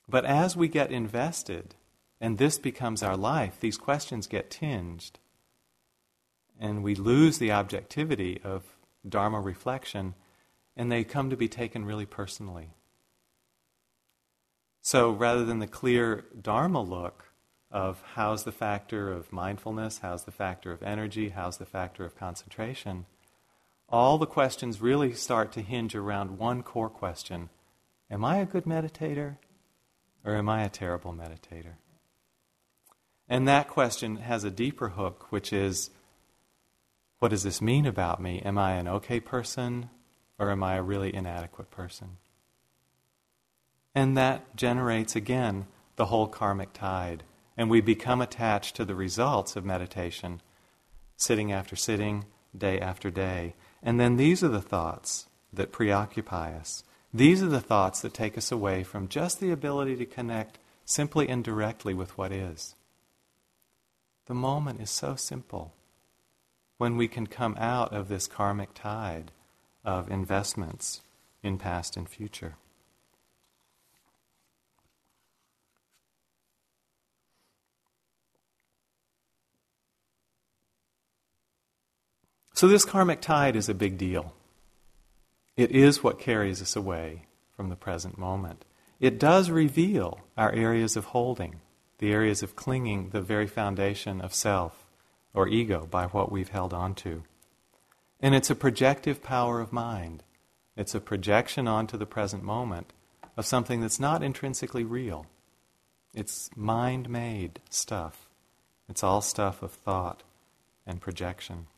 But 0.08 0.24
as 0.24 0.56
we 0.56 0.68
get 0.68 0.92
invested, 0.92 1.74
and 2.20 2.38
this 2.38 2.58
becomes 2.58 3.02
our 3.02 3.16
life, 3.16 3.58
these 3.60 3.76
questions 3.76 4.26
get 4.26 4.50
tinged, 4.50 5.18
and 6.58 6.82
we 6.82 6.94
lose 6.94 7.38
the 7.38 7.52
objectivity 7.52 8.40
of 8.44 8.62
Dharma 9.06 9.40
reflection, 9.40 10.14
and 10.76 10.90
they 10.92 11.02
come 11.04 11.28
to 11.28 11.36
be 11.36 11.48
taken 11.48 11.84
really 11.84 12.06
personally. 12.06 12.70
So 14.80 15.10
rather 15.10 15.44
than 15.44 15.58
the 15.58 15.66
clear 15.66 16.24
Dharma 16.40 16.82
look 16.82 17.32
of 17.70 18.02
how's 18.14 18.44
the 18.44 18.52
factor 18.52 19.12
of 19.12 19.32
mindfulness, 19.32 19.98
how's 19.98 20.24
the 20.24 20.32
factor 20.32 20.72
of 20.72 20.82
energy, 20.82 21.28
how's 21.30 21.58
the 21.58 21.66
factor 21.66 22.04
of 22.04 22.16
concentration, 22.16 23.06
all 23.88 24.18
the 24.18 24.26
questions 24.26 24.80
really 24.80 25.12
start 25.12 25.52
to 25.52 25.62
hinge 25.62 25.94
around 25.94 26.38
one 26.38 26.62
core 26.62 26.90
question 26.90 27.50
Am 28.10 28.24
I 28.24 28.38
a 28.38 28.46
good 28.46 28.64
meditator 28.64 29.36
or 30.24 30.34
am 30.34 30.48
I 30.48 30.64
a 30.64 30.68
terrible 30.68 31.12
meditator? 31.12 31.74
And 33.28 33.46
that 33.46 33.68
question 33.68 34.16
has 34.16 34.42
a 34.42 34.50
deeper 34.50 34.90
hook, 34.90 35.30
which 35.30 35.52
is 35.52 35.90
what 37.20 37.28
does 37.28 37.44
this 37.44 37.60
mean 37.62 37.86
about 37.86 38.20
me? 38.20 38.40
Am 38.40 38.58
I 38.58 38.72
an 38.72 38.88
okay 38.88 39.20
person 39.20 39.90
or 40.38 40.50
am 40.50 40.62
I 40.62 40.76
a 40.76 40.82
really 40.82 41.14
inadequate 41.14 41.70
person? 41.70 42.16
And 44.00 44.16
that 44.16 44.56
generates 44.56 45.14
again 45.14 45.66
the 45.96 46.06
whole 46.06 46.26
karmic 46.26 46.72
tide. 46.72 47.22
And 47.54 47.68
we 47.68 47.82
become 47.82 48.22
attached 48.22 48.74
to 48.76 48.86
the 48.86 48.94
results 48.94 49.56
of 49.56 49.64
meditation, 49.66 50.40
sitting 51.18 51.52
after 51.52 51.76
sitting, 51.76 52.24
day 52.56 52.80
after 52.80 53.10
day. 53.10 53.56
And 53.82 54.00
then 54.00 54.16
these 54.16 54.42
are 54.42 54.48
the 54.48 54.62
thoughts 54.62 55.28
that 55.52 55.70
preoccupy 55.70 56.54
us. 56.54 56.82
These 57.12 57.42
are 57.42 57.48
the 57.48 57.60
thoughts 57.60 58.00
that 58.00 58.14
take 58.14 58.38
us 58.38 58.50
away 58.50 58.84
from 58.84 59.06
just 59.06 59.38
the 59.38 59.50
ability 59.50 59.96
to 59.96 60.06
connect 60.06 60.58
simply 60.86 61.28
and 61.28 61.44
directly 61.44 61.92
with 61.92 62.16
what 62.16 62.32
is. 62.32 62.74
The 64.28 64.34
moment 64.34 64.80
is 64.80 64.88
so 64.88 65.14
simple 65.14 65.74
when 66.78 66.96
we 66.96 67.06
can 67.06 67.26
come 67.26 67.54
out 67.58 67.92
of 67.92 68.08
this 68.08 68.26
karmic 68.26 68.70
tide 68.72 69.30
of 69.84 70.10
investments 70.10 71.02
in 71.42 71.58
past 71.58 71.98
and 71.98 72.08
future. 72.08 72.54
So, 82.60 82.68
this 82.68 82.84
karmic 82.84 83.22
tide 83.22 83.56
is 83.56 83.70
a 83.70 83.74
big 83.74 83.96
deal. 83.96 84.34
It 85.56 85.70
is 85.70 86.02
what 86.02 86.18
carries 86.18 86.60
us 86.60 86.76
away 86.76 87.22
from 87.56 87.70
the 87.70 87.74
present 87.74 88.18
moment. 88.18 88.66
It 89.00 89.18
does 89.18 89.48
reveal 89.48 90.20
our 90.36 90.52
areas 90.52 90.94
of 90.94 91.06
holding, 91.06 91.62
the 92.00 92.12
areas 92.12 92.42
of 92.42 92.56
clinging, 92.56 93.12
the 93.14 93.22
very 93.22 93.46
foundation 93.46 94.20
of 94.20 94.34
self 94.34 94.84
or 95.32 95.48
ego 95.48 95.88
by 95.90 96.04
what 96.08 96.30
we've 96.30 96.50
held 96.50 96.74
on 96.74 96.94
to. 96.96 97.22
And 98.20 98.34
it's 98.34 98.50
a 98.50 98.54
projective 98.54 99.22
power 99.22 99.62
of 99.62 99.72
mind. 99.72 100.22
It's 100.76 100.94
a 100.94 101.00
projection 101.00 101.66
onto 101.66 101.96
the 101.96 102.04
present 102.04 102.42
moment 102.42 102.92
of 103.38 103.46
something 103.46 103.80
that's 103.80 103.98
not 103.98 104.22
intrinsically 104.22 104.84
real. 104.84 105.24
It's 106.12 106.50
mind 106.54 107.08
made 107.08 107.60
stuff. 107.70 108.28
It's 108.86 109.02
all 109.02 109.22
stuff 109.22 109.62
of 109.62 109.72
thought 109.72 110.24
and 110.86 111.00
projection. 111.00 111.68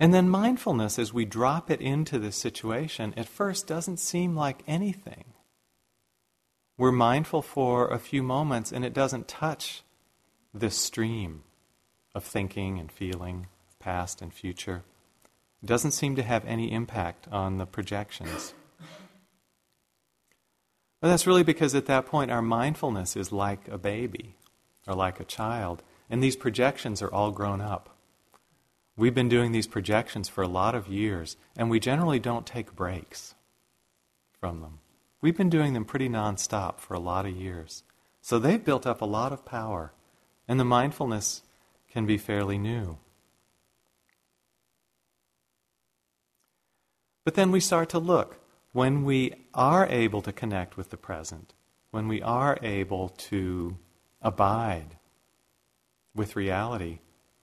And 0.00 0.14
then 0.14 0.28
mindfulness, 0.28 0.98
as 0.98 1.12
we 1.12 1.24
drop 1.24 1.70
it 1.70 1.80
into 1.80 2.18
this 2.18 2.36
situation, 2.36 3.14
at 3.16 3.28
first 3.28 3.66
doesn't 3.66 3.98
seem 3.98 4.36
like 4.36 4.62
anything. 4.66 5.24
We're 6.76 6.92
mindful 6.92 7.42
for 7.42 7.88
a 7.88 7.98
few 7.98 8.22
moments 8.22 8.70
and 8.70 8.84
it 8.84 8.94
doesn't 8.94 9.26
touch 9.26 9.82
this 10.54 10.76
stream 10.76 11.42
of 12.14 12.22
thinking 12.22 12.78
and 12.78 12.90
feeling, 12.90 13.48
past 13.80 14.22
and 14.22 14.32
future. 14.32 14.84
It 15.62 15.66
doesn't 15.66 15.90
seem 15.90 16.14
to 16.16 16.22
have 16.22 16.44
any 16.46 16.72
impact 16.72 17.26
on 17.32 17.58
the 17.58 17.66
projections. 17.66 18.54
But 21.00 21.08
that's 21.08 21.26
really 21.26 21.42
because 21.42 21.74
at 21.74 21.86
that 21.86 22.06
point 22.06 22.30
our 22.30 22.42
mindfulness 22.42 23.16
is 23.16 23.32
like 23.32 23.66
a 23.68 23.78
baby 23.78 24.36
or 24.86 24.94
like 24.94 25.20
a 25.20 25.24
child, 25.24 25.82
and 26.08 26.22
these 26.22 26.36
projections 26.36 27.02
are 27.02 27.12
all 27.12 27.30
grown 27.30 27.60
up. 27.60 27.97
We've 28.98 29.14
been 29.14 29.28
doing 29.28 29.52
these 29.52 29.68
projections 29.68 30.28
for 30.28 30.42
a 30.42 30.48
lot 30.48 30.74
of 30.74 30.88
years, 30.88 31.36
and 31.56 31.70
we 31.70 31.78
generally 31.78 32.18
don't 32.18 32.44
take 32.44 32.74
breaks 32.74 33.36
from 34.40 34.60
them. 34.60 34.80
We've 35.20 35.36
been 35.36 35.48
doing 35.48 35.72
them 35.72 35.84
pretty 35.84 36.08
nonstop 36.08 36.80
for 36.80 36.94
a 36.94 36.98
lot 36.98 37.24
of 37.24 37.36
years. 37.36 37.84
So 38.20 38.40
they've 38.40 38.64
built 38.64 38.88
up 38.88 39.00
a 39.00 39.04
lot 39.04 39.32
of 39.32 39.44
power, 39.44 39.92
and 40.48 40.58
the 40.58 40.64
mindfulness 40.64 41.42
can 41.88 42.06
be 42.06 42.18
fairly 42.18 42.58
new. 42.58 42.98
But 47.24 47.36
then 47.36 47.52
we 47.52 47.60
start 47.60 47.90
to 47.90 48.00
look 48.00 48.40
when 48.72 49.04
we 49.04 49.32
are 49.54 49.86
able 49.86 50.22
to 50.22 50.32
connect 50.32 50.76
with 50.76 50.90
the 50.90 50.96
present, 50.96 51.54
when 51.92 52.08
we 52.08 52.20
are 52.20 52.58
able 52.62 53.10
to 53.10 53.78
abide 54.20 54.96
with 56.16 56.34
reality, 56.34 56.98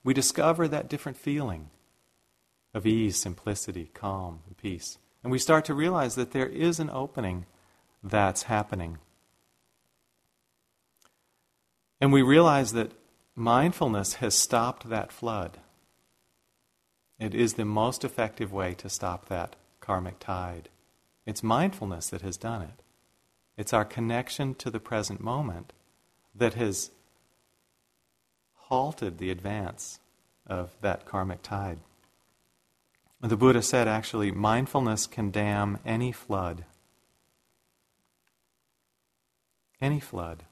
we 0.06 0.14
discover 0.14 0.68
that 0.68 0.88
different 0.88 1.18
feeling 1.18 1.68
of 2.72 2.86
ease, 2.86 3.16
simplicity, 3.16 3.90
calm, 3.92 4.38
and 4.46 4.56
peace. 4.56 4.98
And 5.24 5.32
we 5.32 5.38
start 5.40 5.64
to 5.64 5.74
realize 5.74 6.14
that 6.14 6.30
there 6.30 6.46
is 6.46 6.78
an 6.78 6.88
opening 6.90 7.44
that's 8.04 8.44
happening. 8.44 8.98
And 12.00 12.12
we 12.12 12.22
realize 12.22 12.72
that 12.72 12.92
mindfulness 13.34 14.14
has 14.14 14.36
stopped 14.36 14.88
that 14.88 15.10
flood. 15.10 15.58
It 17.18 17.34
is 17.34 17.54
the 17.54 17.64
most 17.64 18.04
effective 18.04 18.52
way 18.52 18.74
to 18.74 18.88
stop 18.88 19.26
that 19.26 19.56
karmic 19.80 20.20
tide. 20.20 20.68
It's 21.26 21.42
mindfulness 21.42 22.10
that 22.10 22.22
has 22.22 22.36
done 22.36 22.62
it. 22.62 22.84
It's 23.56 23.72
our 23.72 23.84
connection 23.84 24.54
to 24.54 24.70
the 24.70 24.78
present 24.78 25.20
moment 25.20 25.72
that 26.32 26.54
has 26.54 26.92
halted 28.68 29.18
the 29.18 29.30
advance 29.30 30.00
of 30.46 30.76
that 30.80 31.04
karmic 31.06 31.42
tide. 31.42 31.78
The 33.20 33.36
Buddha 33.36 33.62
said 33.62 33.88
actually, 33.88 34.30
mindfulness 34.30 35.06
can 35.06 35.30
dam 35.30 35.78
any 35.84 36.12
flood. 36.12 36.64
Any 39.80 40.00
flood. 40.00 40.44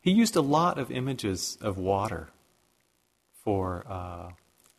He 0.00 0.10
used 0.10 0.36
a 0.36 0.40
lot 0.40 0.78
of 0.78 0.90
images 0.90 1.58
of 1.60 1.78
water 1.78 2.28
for 3.42 3.84
uh, 3.88 4.30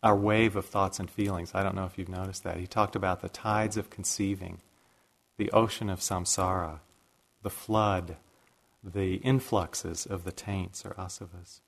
our 0.03 0.15
wave 0.15 0.55
of 0.55 0.65
thoughts 0.65 0.99
and 0.99 1.09
feelings. 1.09 1.51
I 1.53 1.63
don't 1.63 1.75
know 1.75 1.85
if 1.85 1.97
you've 1.97 2.07
noticed 2.07 2.43
that. 2.43 2.57
He 2.57 2.67
talked 2.67 2.95
about 2.95 3.21
the 3.21 3.29
tides 3.29 3.77
of 3.77 3.89
conceiving, 3.89 4.59
the 5.37 5.51
ocean 5.51 5.89
of 5.89 5.99
samsara, 5.99 6.79
the 7.41 7.49
flood, 7.49 8.15
the 8.83 9.15
influxes 9.15 10.05
of 10.05 10.23
the 10.23 10.31
taints 10.31 10.85
or 10.85 10.91
asavas. 10.91 11.61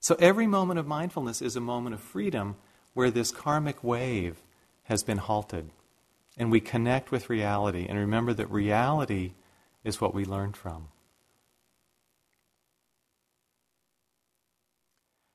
So 0.00 0.16
every 0.18 0.46
moment 0.46 0.78
of 0.78 0.86
mindfulness 0.86 1.42
is 1.42 1.56
a 1.56 1.60
moment 1.60 1.94
of 1.94 2.00
freedom 2.00 2.56
where 2.94 3.10
this 3.10 3.30
karmic 3.30 3.82
wave 3.82 4.42
has 4.84 5.02
been 5.02 5.18
halted. 5.18 5.70
And 6.38 6.50
we 6.50 6.60
connect 6.60 7.10
with 7.10 7.30
reality 7.30 7.86
and 7.88 7.98
remember 7.98 8.32
that 8.34 8.50
reality 8.50 9.32
is 9.84 10.00
what 10.00 10.14
we 10.14 10.24
learned 10.24 10.56
from. 10.56 10.88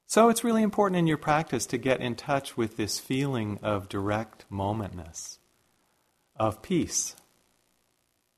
So 0.07 0.29
it's 0.29 0.43
really 0.43 0.61
important 0.61 0.99
in 0.99 1.07
your 1.07 1.17
practice 1.17 1.65
to 1.67 1.77
get 1.77 2.01
in 2.01 2.15
touch 2.15 2.57
with 2.57 2.75
this 2.75 2.99
feeling 2.99 3.59
of 3.63 3.87
direct 3.87 4.45
momentness, 4.51 5.37
of 6.35 6.61
peace, 6.61 7.15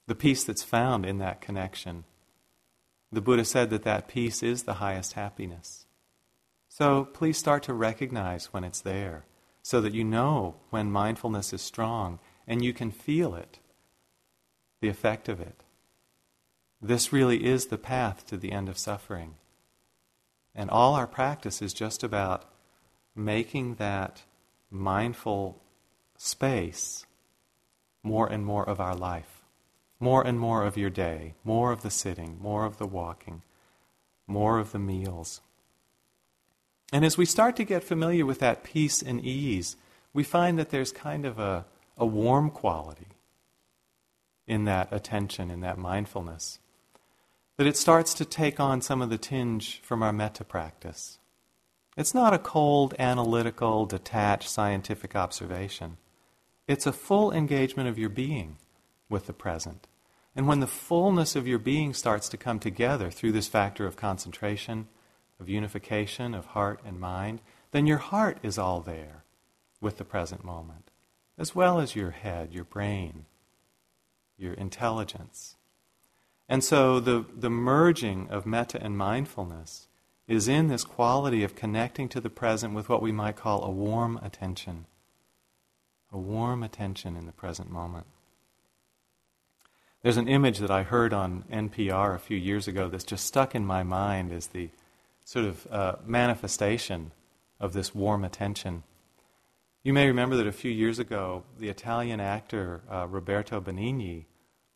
the 0.06 0.16
peace 0.16 0.44
that's 0.44 0.64
found 0.64 1.06
in 1.06 1.18
that 1.18 1.42
connection 1.42 2.04
the 3.14 3.22
Buddha 3.22 3.46
said 3.46 3.70
that 3.70 3.84
that 3.84 4.08
peace 4.08 4.42
is 4.42 4.64
the 4.64 4.76
highest 4.76 5.14
happiness. 5.14 5.86
So 6.68 7.06
please 7.06 7.38
start 7.38 7.62
to 7.64 7.74
recognize 7.74 8.52
when 8.52 8.64
it's 8.64 8.82
there 8.82 9.26
so 9.62 9.80
that 9.82 9.94
you 9.94 10.04
know 10.04 10.56
when 10.72 10.92
mindfulness 10.92 11.54
is 11.54 11.62
strong 11.62 12.20
and 12.48 12.66
you 12.66 12.74
can 12.74 12.90
feel 12.92 13.36
it, 13.36 13.60
the 14.82 14.90
effect 14.90 15.30
of 15.30 15.40
it. 15.40 15.64
This 16.82 17.14
really 17.14 17.46
is 17.46 17.68
the 17.68 17.78
path 17.78 18.26
to 18.28 18.38
the 18.38 18.52
end 18.52 18.68
of 18.68 18.78
suffering. 18.78 19.36
And 20.56 20.70
all 20.70 20.96
our 20.96 21.08
practice 21.08 21.62
is 21.62 21.74
just 21.74 22.04
about 22.04 22.46
making 23.16 23.76
that 23.76 24.24
mindful 24.70 25.62
space 26.18 27.06
more 28.02 28.28
and 28.28 28.44
more 28.46 28.68
of 28.68 28.80
our 28.80 28.96
life 28.96 29.33
more 30.04 30.28
and 30.28 30.38
more 30.38 30.66
of 30.66 30.78
your 30.78 30.90
day, 30.90 31.34
more 31.46 31.72
of 31.72 31.82
the 31.82 31.90
sitting, 31.90 32.38
more 32.42 32.66
of 32.66 32.78
the 32.78 32.86
walking, 32.86 33.42
more 34.28 34.60
of 34.60 34.74
the 34.74 34.80
meals. 34.80 35.40
And 36.92 37.06
as 37.06 37.18
we 37.18 37.26
start 37.26 37.56
to 37.56 37.64
get 37.64 37.84
familiar 37.84 38.26
with 38.26 38.40
that 38.40 38.64
peace 38.64 39.02
and 39.02 39.24
ease, 39.24 39.78
we 40.14 40.24
find 40.24 40.60
that 40.60 40.70
there's 40.70 40.92
kind 40.92 41.26
of 41.26 41.40
a, 41.40 41.66
a 41.98 42.06
warm 42.06 42.50
quality 42.50 43.08
in 44.46 44.66
that 44.66 44.90
attention, 44.92 45.50
in 45.50 45.62
that 45.62 45.78
mindfulness. 45.78 46.60
That 47.56 47.68
it 47.68 47.78
starts 47.78 48.14
to 48.16 48.26
take 48.26 48.60
on 48.60 48.82
some 48.82 49.02
of 49.02 49.10
the 49.10 49.18
tinge 49.18 49.80
from 49.82 50.04
our 50.04 50.12
metta 50.12 50.44
practice. 50.44 51.18
It's 51.96 52.14
not 52.14 52.34
a 52.34 52.40
cold, 52.40 52.94
analytical, 53.00 53.86
detached, 53.86 54.50
scientific 54.50 55.16
observation. 55.16 55.98
It's 56.68 56.86
a 56.86 56.92
full 56.92 57.32
engagement 57.32 57.88
of 57.88 57.98
your 57.98 58.10
being 58.10 58.58
with 59.10 59.28
the 59.28 59.34
present. 59.34 59.88
And 60.36 60.48
when 60.48 60.60
the 60.60 60.68
fullness 60.68 61.36
of 61.36 61.48
your 61.48 61.60
being 61.60 61.94
starts 61.94 62.28
to 62.30 62.38
come 62.38 62.60
together 62.60 63.12
through 63.12 63.34
this 63.34 63.48
factor 63.48 63.86
of 63.86 63.96
concentration, 63.96 64.88
of 65.40 65.50
unification 65.50 66.34
of 66.34 66.48
heart 66.48 66.80
and 66.86 67.00
mind, 67.00 67.42
then 67.72 67.86
your 67.86 68.00
heart 68.00 68.38
is 68.42 68.58
all 68.58 68.82
there 68.82 69.24
with 69.80 69.98
the 69.98 70.06
present 70.06 70.44
moment, 70.44 70.90
as 71.38 71.54
well 71.54 71.80
as 71.80 71.96
your 71.96 72.12
head, 72.12 72.54
your 72.54 72.64
brain, 72.64 73.26
your 74.38 74.54
intelligence. 74.54 75.56
And 76.50 76.64
so 76.64 77.00
the, 77.00 77.26
the 77.36 77.50
merging 77.50 78.28
of 78.30 78.46
metta 78.46 78.82
and 78.82 78.98
mindfulness 78.98 79.88
is 80.28 80.48
in 80.48 80.68
this 80.68 80.84
quality 80.84 81.44
of 81.44 81.56
connecting 81.56 82.08
to 82.10 82.22
the 82.22 82.30
present 82.30 82.74
with 82.74 82.90
what 82.90 83.02
we 83.02 83.12
might 83.12 83.36
call 83.36 83.64
a 83.64 83.70
warm 83.70 84.18
attention. 84.24 84.86
A 86.12 86.18
warm 86.18 86.64
attention 86.64 87.16
in 87.16 87.26
the 87.26 87.32
present 87.32 87.70
moment. 87.70 88.08
There's 90.04 90.18
an 90.18 90.28
image 90.28 90.60
that 90.60 90.70
I 90.70 90.84
heard 90.84 91.14
on 91.14 91.46
NPR 91.50 92.14
a 92.14 92.20
few 92.20 92.36
years 92.36 92.68
ago 92.68 92.90
that's 92.90 93.06
just 93.06 93.26
stuck 93.26 93.56
in 93.56 93.66
my 93.66 93.84
mind 93.84 94.34
as 94.34 94.48
the 94.48 94.70
sort 95.24 95.46
of 95.46 95.66
uh, 95.72 95.96
manifestation 96.06 97.14
of 97.58 97.72
this 97.72 97.96
warm 97.96 98.26
attention. 98.26 98.84
You 99.82 99.94
may 99.94 100.06
remember 100.08 100.36
that 100.36 100.46
a 100.46 100.52
few 100.52 100.72
years 100.72 101.00
ago, 101.00 101.44
the 101.58 101.70
Italian 101.70 102.20
actor 102.20 102.82
uh, 102.92 103.08
Roberto 103.08 103.62
Benigni 103.62 104.26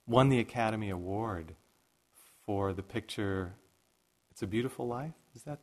won 0.07 0.29
the 0.29 0.39
Academy 0.39 0.89
Award 0.89 1.55
for 2.45 2.71
the 2.71 2.81
picture 2.81 3.51
It's 4.31 4.41
a 4.41 4.47
Beautiful 4.47 4.87
Life. 4.87 5.11
Is 5.35 5.43
that? 5.43 5.59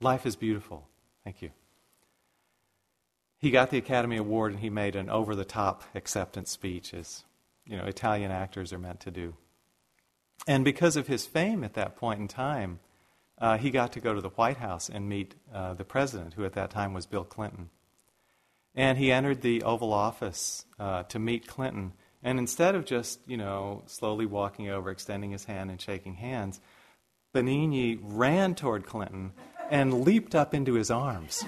Life 0.00 0.26
is 0.26 0.34
Beautiful. 0.34 0.88
Thank 1.22 1.42
you. 1.42 1.50
He 3.38 3.52
got 3.52 3.70
the 3.70 3.78
Academy 3.78 4.16
Award 4.16 4.50
and 4.50 4.60
he 4.60 4.70
made 4.70 4.96
an 4.96 5.08
over 5.08 5.36
the 5.36 5.44
top 5.44 5.84
acceptance 5.94 6.50
speech 6.50 6.92
as 6.92 7.22
you 7.66 7.76
know, 7.76 7.84
Italian 7.84 8.30
actors 8.30 8.72
are 8.72 8.78
meant 8.78 9.00
to 9.00 9.10
do. 9.10 9.34
And 10.46 10.64
because 10.64 10.96
of 10.96 11.06
his 11.06 11.26
fame 11.26 11.64
at 11.64 11.74
that 11.74 11.96
point 11.96 12.20
in 12.20 12.28
time, 12.28 12.80
uh, 13.38 13.58
he 13.58 13.70
got 13.70 13.92
to 13.92 14.00
go 14.00 14.14
to 14.14 14.20
the 14.20 14.28
White 14.30 14.58
House 14.58 14.88
and 14.88 15.08
meet 15.08 15.34
uh, 15.52 15.74
the 15.74 15.84
president, 15.84 16.34
who 16.34 16.44
at 16.44 16.52
that 16.52 16.70
time 16.70 16.92
was 16.92 17.06
Bill 17.06 17.24
Clinton. 17.24 17.70
And 18.74 18.98
he 18.98 19.12
entered 19.12 19.42
the 19.42 19.62
Oval 19.62 19.92
Office 19.92 20.64
uh, 20.78 21.04
to 21.04 21.18
meet 21.18 21.46
Clinton. 21.46 21.92
And 22.22 22.38
instead 22.38 22.74
of 22.74 22.84
just, 22.84 23.20
you 23.26 23.36
know, 23.36 23.82
slowly 23.86 24.26
walking 24.26 24.68
over, 24.68 24.90
extending 24.90 25.30
his 25.30 25.44
hand 25.44 25.70
and 25.70 25.80
shaking 25.80 26.14
hands, 26.14 26.60
Benigni 27.34 27.98
ran 28.02 28.54
toward 28.54 28.86
Clinton 28.86 29.32
and 29.70 30.04
leaped 30.04 30.34
up 30.34 30.54
into 30.54 30.74
his 30.74 30.90
arms. 30.90 31.44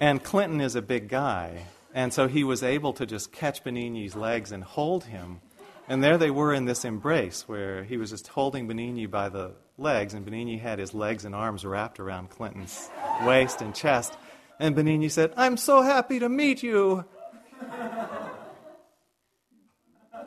and 0.00 0.22
Clinton 0.22 0.60
is 0.60 0.74
a 0.74 0.82
big 0.82 1.08
guy, 1.08 1.66
and 1.94 2.12
so 2.12 2.28
he 2.28 2.44
was 2.44 2.62
able 2.62 2.92
to 2.94 3.06
just 3.06 3.32
catch 3.32 3.64
Benigni's 3.64 4.14
legs 4.14 4.52
and 4.52 4.62
hold 4.62 5.04
him. 5.04 5.40
And 5.88 6.04
there 6.04 6.18
they 6.18 6.30
were 6.30 6.54
in 6.54 6.66
this 6.66 6.84
embrace 6.84 7.48
where 7.48 7.82
he 7.82 7.96
was 7.96 8.10
just 8.10 8.28
holding 8.28 8.68
Benigni 8.68 9.10
by 9.10 9.28
the 9.28 9.54
legs, 9.76 10.14
and 10.14 10.24
Benigni 10.24 10.60
had 10.60 10.78
his 10.78 10.94
legs 10.94 11.24
and 11.24 11.34
arms 11.34 11.64
wrapped 11.64 11.98
around 11.98 12.30
Clinton's 12.30 12.88
waist 13.24 13.60
and 13.60 13.74
chest. 13.74 14.16
And 14.60 14.76
Benigni 14.76 15.10
said, 15.10 15.32
I'm 15.36 15.56
so 15.56 15.82
happy 15.82 16.20
to 16.20 16.28
meet 16.28 16.62
you. 16.62 17.04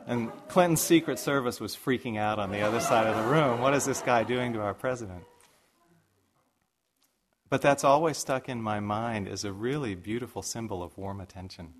And 0.06 0.30
Clinton's 0.48 0.82
Secret 0.82 1.18
Service 1.18 1.60
was 1.60 1.74
freaking 1.74 2.18
out 2.18 2.38
on 2.38 2.50
the 2.50 2.60
other 2.60 2.80
side 2.80 3.06
of 3.06 3.16
the 3.16 3.30
room. 3.30 3.60
What 3.60 3.72
is 3.72 3.86
this 3.86 4.02
guy 4.02 4.22
doing 4.22 4.52
to 4.52 4.60
our 4.60 4.74
president? 4.74 5.24
But 7.54 7.62
that's 7.62 7.84
always 7.84 8.18
stuck 8.18 8.48
in 8.48 8.60
my 8.60 8.80
mind 8.80 9.28
as 9.28 9.44
a 9.44 9.52
really 9.52 9.94
beautiful 9.94 10.42
symbol 10.42 10.82
of 10.82 10.98
warm 10.98 11.20
attention. 11.20 11.72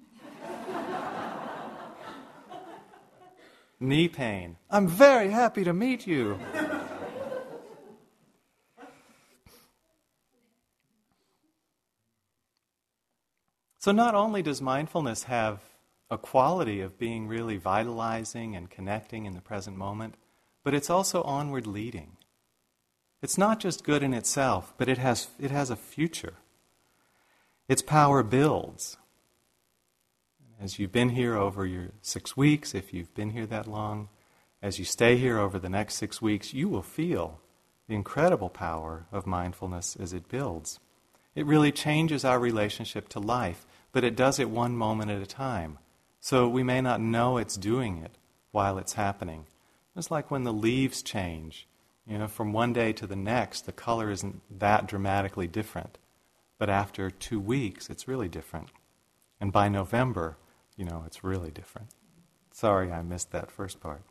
Knee 3.80 4.06
pain. 4.06 4.56
I'm 4.70 4.86
very 4.86 5.30
happy 5.30 5.64
to 5.64 5.72
meet 5.72 6.06
you. 6.06 6.38
so, 13.80 13.90
not 13.90 14.14
only 14.14 14.42
does 14.42 14.62
mindfulness 14.62 15.24
have 15.24 15.58
a 16.08 16.16
quality 16.16 16.82
of 16.82 17.00
being 17.00 17.26
really 17.26 17.56
vitalizing 17.56 18.54
and 18.54 18.70
connecting 18.70 19.26
in 19.26 19.34
the 19.34 19.40
present 19.40 19.76
moment, 19.76 20.14
but 20.62 20.72
it's 20.72 20.88
also 20.88 21.22
onward 21.22 21.66
leading. 21.66 22.16
It's 23.24 23.38
not 23.38 23.58
just 23.58 23.84
good 23.84 24.02
in 24.02 24.12
itself, 24.12 24.74
but 24.76 24.86
it 24.86 24.98
has, 24.98 25.28
it 25.40 25.50
has 25.50 25.70
a 25.70 25.76
future. 25.76 26.34
Its 27.68 27.80
power 27.80 28.22
builds. 28.22 28.98
As 30.60 30.78
you've 30.78 30.92
been 30.92 31.08
here 31.08 31.34
over 31.34 31.64
your 31.64 31.92
six 32.02 32.36
weeks, 32.36 32.74
if 32.74 32.92
you've 32.92 33.14
been 33.14 33.30
here 33.30 33.46
that 33.46 33.66
long, 33.66 34.10
as 34.60 34.78
you 34.78 34.84
stay 34.84 35.16
here 35.16 35.38
over 35.38 35.58
the 35.58 35.70
next 35.70 35.94
six 35.94 36.20
weeks, 36.20 36.52
you 36.52 36.68
will 36.68 36.82
feel 36.82 37.40
the 37.88 37.94
incredible 37.94 38.50
power 38.50 39.06
of 39.10 39.26
mindfulness 39.26 39.96
as 39.96 40.12
it 40.12 40.28
builds. 40.28 40.78
It 41.34 41.46
really 41.46 41.72
changes 41.72 42.26
our 42.26 42.38
relationship 42.38 43.08
to 43.08 43.20
life, 43.20 43.64
but 43.90 44.04
it 44.04 44.16
does 44.16 44.38
it 44.38 44.50
one 44.50 44.76
moment 44.76 45.10
at 45.10 45.22
a 45.22 45.26
time. 45.26 45.78
So 46.20 46.46
we 46.46 46.62
may 46.62 46.82
not 46.82 47.00
know 47.00 47.38
it's 47.38 47.56
doing 47.56 48.02
it 48.04 48.18
while 48.50 48.76
it's 48.76 48.92
happening. 48.92 49.46
It's 49.96 50.10
like 50.10 50.30
when 50.30 50.44
the 50.44 50.52
leaves 50.52 51.02
change 51.02 51.66
you 52.06 52.18
know, 52.18 52.28
from 52.28 52.52
one 52.52 52.72
day 52.72 52.92
to 52.92 53.06
the 53.06 53.16
next, 53.16 53.66
the 53.66 53.72
color 53.72 54.10
isn't 54.10 54.42
that 54.58 54.86
dramatically 54.86 55.46
different. 55.46 55.98
But 56.58 56.70
after 56.70 57.10
two 57.10 57.40
weeks, 57.40 57.88
it's 57.88 58.08
really 58.08 58.28
different. 58.28 58.68
And 59.40 59.52
by 59.52 59.68
November, 59.68 60.36
you 60.76 60.84
know, 60.84 61.04
it's 61.06 61.24
really 61.24 61.50
different. 61.50 61.88
Sorry, 62.52 62.92
I 62.92 63.02
missed 63.02 63.32
that 63.32 63.50
first 63.50 63.80
part. 63.80 64.02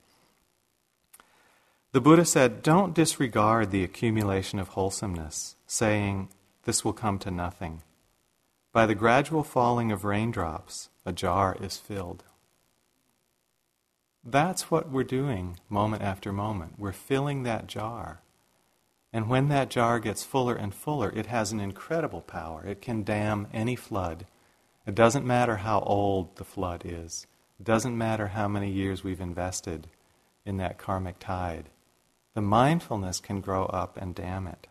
The 1.92 2.02
Buddha 2.02 2.26
said, 2.26 2.64
Don't 2.64 2.96
disregard 2.96 3.70
the 3.70 3.84
accumulation 3.84 4.60
of 4.60 4.70
wholesomeness, 4.70 5.56
saying, 5.68 6.30
This 6.64 6.84
will 6.84 6.94
come 6.94 7.20
to 7.20 7.32
nothing. 7.32 7.84
By 8.72 8.88
the 8.88 8.96
gradual 8.96 9.44
falling 9.44 9.92
of 9.92 10.04
raindrops, 10.04 10.90
a 11.06 11.14
jar 11.14 11.56
is 11.62 11.78
filled. 11.78 12.24
That's 14.24 14.72
what 14.72 14.90
we're 14.90 15.04
doing 15.04 15.60
moment 15.70 16.02
after 16.02 16.32
moment. 16.32 16.74
We're 16.78 16.94
filling 16.94 17.44
that 17.44 17.68
jar. 17.68 18.22
And 19.12 19.30
when 19.30 19.50
that 19.50 19.70
jar 19.70 20.00
gets 20.00 20.24
fuller 20.24 20.56
and 20.56 20.74
fuller, 20.74 21.12
it 21.14 21.28
has 21.28 21.52
an 21.52 21.60
incredible 21.60 22.22
power. 22.22 22.66
It 22.66 22.82
can 22.82 23.04
dam 23.04 23.48
any 23.54 23.76
flood. 23.76 24.26
It 24.88 24.96
doesn't 24.96 25.26
matter 25.26 25.58
how 25.58 25.82
old 25.82 26.38
the 26.38 26.44
flood 26.44 26.84
is, 26.86 27.28
it 27.60 27.66
doesn't 27.66 27.98
matter 27.98 28.28
how 28.28 28.48
many 28.48 28.70
years 28.70 29.04
we've 29.04 29.22
invested 29.22 29.88
in 30.46 30.58
that 30.58 30.78
karmic 30.78 31.20
tide. 31.20 31.70
The 32.34 32.42
mindfulness 32.42 33.20
can 33.20 33.42
grow 33.42 33.66
up 33.66 33.98
and 33.98 34.16
dam 34.16 34.48
it. 34.48 34.68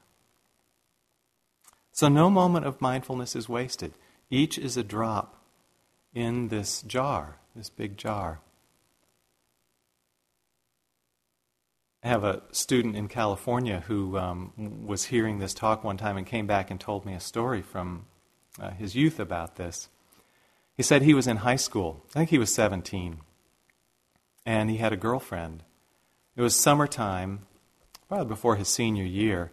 So, 1.92 2.08
no 2.08 2.28
moment 2.28 2.66
of 2.66 2.80
mindfulness 2.80 3.36
is 3.36 3.48
wasted. 3.48 3.92
Each 4.30 4.58
is 4.58 4.76
a 4.76 4.82
drop 4.82 5.42
in 6.14 6.48
this 6.48 6.82
jar, 6.82 7.36
this 7.54 7.70
big 7.70 7.96
jar. 7.96 8.40
I 12.04 12.08
have 12.08 12.24
a 12.24 12.42
student 12.50 12.96
in 12.96 13.06
California 13.06 13.84
who 13.86 14.18
um, 14.18 14.52
was 14.86 15.04
hearing 15.04 15.38
this 15.38 15.54
talk 15.54 15.84
one 15.84 15.96
time 15.96 16.16
and 16.16 16.26
came 16.26 16.48
back 16.48 16.70
and 16.70 16.80
told 16.80 17.06
me 17.06 17.14
a 17.14 17.20
story 17.20 17.62
from 17.62 18.06
uh, 18.60 18.70
his 18.70 18.96
youth 18.96 19.20
about 19.20 19.54
this. 19.54 19.88
He 20.76 20.82
said 20.82 21.02
he 21.02 21.14
was 21.14 21.28
in 21.28 21.38
high 21.38 21.56
school. 21.56 22.04
I 22.10 22.18
think 22.18 22.30
he 22.30 22.38
was 22.38 22.52
17. 22.52 23.18
And 24.44 24.68
he 24.68 24.78
had 24.78 24.92
a 24.92 24.96
girlfriend. 24.96 25.62
It 26.34 26.42
was 26.42 26.56
summertime, 26.56 27.46
probably 28.08 28.26
before 28.26 28.56
his 28.56 28.68
senior 28.68 29.04
year, 29.04 29.52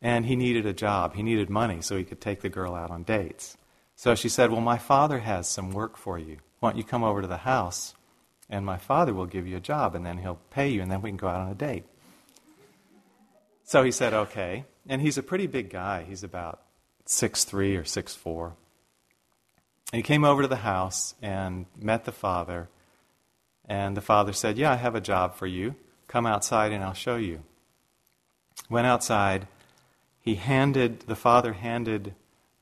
and 0.00 0.24
he 0.24 0.36
needed 0.36 0.64
a 0.64 0.72
job. 0.72 1.16
He 1.16 1.22
needed 1.22 1.50
money 1.50 1.82
so 1.82 1.98
he 1.98 2.04
could 2.04 2.20
take 2.20 2.40
the 2.40 2.48
girl 2.48 2.74
out 2.74 2.90
on 2.90 3.02
dates. 3.02 3.58
So 3.94 4.14
she 4.14 4.30
said, 4.30 4.50
Well, 4.50 4.62
my 4.62 4.78
father 4.78 5.18
has 5.18 5.48
some 5.48 5.70
work 5.70 5.98
for 5.98 6.18
you. 6.18 6.38
Why 6.60 6.70
don't 6.70 6.78
you 6.78 6.84
come 6.84 7.04
over 7.04 7.20
to 7.20 7.28
the 7.28 7.38
house 7.38 7.94
and 8.50 8.66
my 8.66 8.76
father 8.76 9.14
will 9.14 9.26
give 9.26 9.46
you 9.46 9.56
a 9.56 9.60
job, 9.60 9.94
and 9.94 10.04
then 10.04 10.18
he'll 10.18 10.40
pay 10.50 10.68
you, 10.68 10.82
and 10.82 10.90
then 10.90 11.00
we 11.00 11.10
can 11.10 11.16
go 11.16 11.28
out 11.28 11.40
on 11.40 11.52
a 11.52 11.54
date. 11.54 11.84
So 13.70 13.84
he 13.84 13.92
said, 13.92 14.12
okay. 14.12 14.64
And 14.88 15.00
he's 15.00 15.16
a 15.16 15.22
pretty 15.22 15.46
big 15.46 15.70
guy. 15.70 16.02
He's 16.02 16.24
about 16.24 16.60
six 17.06 17.44
three 17.44 17.76
or 17.76 17.84
six 17.84 18.16
four. 18.16 18.56
And 19.92 19.98
he 19.98 20.02
came 20.02 20.24
over 20.24 20.42
to 20.42 20.48
the 20.48 20.56
house 20.56 21.14
and 21.22 21.66
met 21.78 22.04
the 22.04 22.10
father. 22.10 22.68
And 23.68 23.96
the 23.96 24.00
father 24.00 24.32
said, 24.32 24.58
Yeah, 24.58 24.72
I 24.72 24.74
have 24.74 24.96
a 24.96 25.00
job 25.00 25.36
for 25.36 25.46
you. 25.46 25.76
Come 26.08 26.26
outside 26.26 26.72
and 26.72 26.82
I'll 26.82 26.94
show 26.94 27.14
you. 27.14 27.44
Went 28.68 28.88
outside. 28.88 29.46
He 30.20 30.34
handed, 30.34 31.02
the 31.02 31.14
father 31.14 31.52
handed 31.52 32.16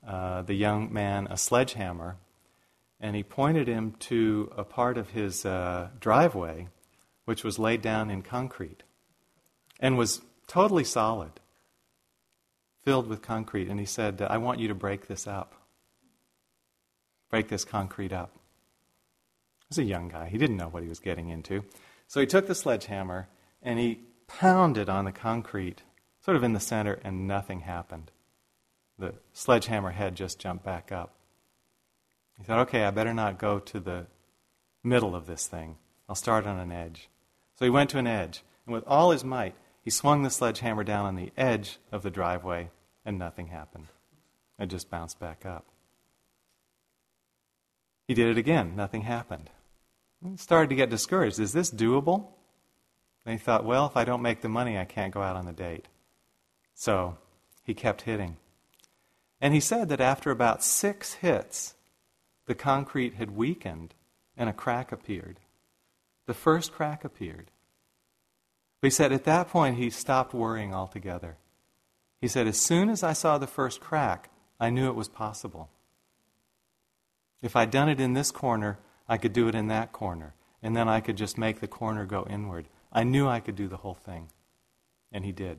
uh, 0.07 0.43
the 0.43 0.53
young 0.53 0.93
man 0.93 1.27
a 1.31 1.39
sledgehammer 1.39 2.19
and 3.01 3.17
he 3.17 3.23
pointed 3.23 3.67
him 3.67 3.95
to 4.01 4.53
a 4.59 4.63
part 4.63 4.99
of 4.99 5.09
his 5.09 5.47
uh, 5.47 5.89
driveway 6.01 6.69
which 7.25 7.45
was 7.45 7.59
laid 7.59 7.81
down 7.81 8.11
in 8.11 8.21
concrete 8.21 8.83
and 9.81 9.97
was 9.97 10.21
totally 10.49 10.83
solid, 10.83 11.31
filled 12.83 13.07
with 13.07 13.23
concrete. 13.23 13.69
And 13.69 13.79
he 13.79 13.87
said, 13.87 14.21
I 14.23 14.39
want 14.39 14.59
you 14.59 14.67
to 14.69 14.75
break 14.75 15.07
this 15.07 15.29
up. 15.29 15.55
Break 17.31 17.49
this 17.49 17.65
concrete 17.65 18.13
up. 18.13 18.33
He 19.61 19.67
was 19.69 19.79
a 19.79 19.85
young 19.85 20.09
guy. 20.09 20.29
He 20.29 20.39
didn't 20.39 20.57
know 20.57 20.69
what 20.69 20.83
he 20.83 20.89
was 20.89 20.99
getting 20.99 21.29
into. 21.29 21.63
So 22.07 22.21
he 22.21 22.27
took 22.27 22.47
the 22.47 22.55
sledgehammer 22.55 23.29
and 23.63 23.79
he 23.79 24.01
pounded 24.27 24.89
on 24.89 25.05
the 25.05 25.13
concrete, 25.13 25.83
sort 26.25 26.37
of 26.37 26.43
in 26.43 26.55
the 26.55 26.61
center, 26.61 26.99
and 27.05 27.29
nothing 27.29 27.61
happened. 27.61 28.11
The 28.99 29.15
sledgehammer 29.33 29.91
head 29.91 30.17
just 30.17 30.39
jumped 30.39 30.65
back 30.65 30.91
up. 30.91 31.15
He 32.39 32.45
thought, 32.45 32.61
okay, 32.61 32.85
I 32.85 32.91
better 32.91 33.13
not 33.13 33.39
go 33.39 33.59
to 33.59 33.81
the 33.81 34.07
middle 34.83 35.15
of 35.15 35.27
this 35.27 35.47
thing. 35.47 35.77
I'll 36.09 36.15
start 36.15 36.47
on 36.47 36.59
an 36.59 36.73
edge. 36.73 37.09
So 37.59 37.65
he 37.65 37.71
went 37.71 37.91
to 37.91 37.99
an 37.99 38.07
edge, 38.07 38.43
and 38.65 38.75
with 38.75 38.85
all 38.87 39.11
his 39.11 39.25
might, 39.25 39.55
he 39.89 39.91
swung 39.91 40.23
the 40.23 40.29
sledgehammer 40.29 40.85
down 40.85 41.07
on 41.07 41.17
the 41.17 41.33
edge 41.35 41.79
of 41.91 42.03
the 42.03 42.11
driveway, 42.11 42.69
and 43.07 43.19
nothing 43.19 43.47
happened. 43.47 43.87
It 44.59 44.67
just 44.67 44.91
bounced 44.91 45.19
back 45.19 45.47
up. 45.47 45.65
He 48.07 48.13
did 48.13 48.29
it 48.29 48.37
again, 48.37 48.77
nothing 48.77 49.01
happened. 49.01 49.49
He 50.23 50.37
started 50.37 50.69
to 50.69 50.77
get 50.77 50.91
discouraged. 50.91 51.41
Is 51.41 51.55
this 51.55 51.71
doable? 51.71 52.27
And 53.25 53.33
he 53.33 53.43
thought, 53.43 53.65
well, 53.65 53.87
if 53.87 53.97
I 53.97 54.05
don't 54.05 54.21
make 54.21 54.43
the 54.43 54.51
money, 54.51 54.77
I 54.77 54.85
can't 54.85 55.15
go 55.15 55.23
out 55.23 55.37
on 55.37 55.47
the 55.47 55.55
date. 55.55 55.89
So 56.75 57.17
he 57.63 57.73
kept 57.73 58.03
hitting. 58.03 58.37
And 59.41 59.55
he 59.55 59.61
said 59.61 59.89
that 59.89 60.03
after 60.03 60.31
about 60.31 60.63
six 60.63 61.15
hits, 61.15 61.77
the 62.45 62.55
concrete 62.55 63.15
had 63.15 63.35
weakened 63.35 63.95
and 64.37 64.51
a 64.51 64.53
crack 64.53 64.93
appeared. 64.93 65.41
The 66.27 66.35
first 66.35 66.73
crack 66.73 67.07
appeared. 67.07 67.51
But 68.81 68.87
he 68.87 68.91
said 68.91 69.13
at 69.13 69.25
that 69.25 69.49
point 69.49 69.77
he 69.77 69.91
stopped 69.91 70.33
worrying 70.33 70.75
altogether. 70.75 71.37
He 72.21 72.29
said, 72.29 72.47
as 72.47 72.59
soon 72.59 72.91
as 72.91 73.03
I 73.03 73.13
saw 73.13 73.39
the 73.39 73.47
first 73.47 73.81
crack, 73.81 74.31
I 74.59 74.71
knew 74.71 74.89
it 74.89 74.95
was 74.95 75.09
possible. 75.09 75.71
If 77.43 77.55
I'd 77.55 77.71
done 77.71 77.89
it 77.89 78.01
in 78.01 78.15
this 78.15 78.31
corner, 78.31 78.79
I 79.09 79.17
could 79.17 79.33
do 79.33 79.49
it 79.49 79.55
in 79.55 79.69
that 79.69 79.93
corner. 79.93 80.35
And 80.63 80.77
then 80.77 80.89
I 80.89 81.01
could 81.01 81.17
just 81.17 81.39
make 81.39 81.61
the 81.61 81.69
corner 81.69 82.05
go 82.05 82.27
inward. 82.29 82.67
I 82.93 83.05
knew 83.05 83.29
I 83.29 83.41
could 83.41 83.55
do 83.55 83.69
the 83.69 83.77
whole 83.79 83.95
thing. 83.95 84.29
And 85.13 85.25
he 85.25 85.33
did, 85.33 85.59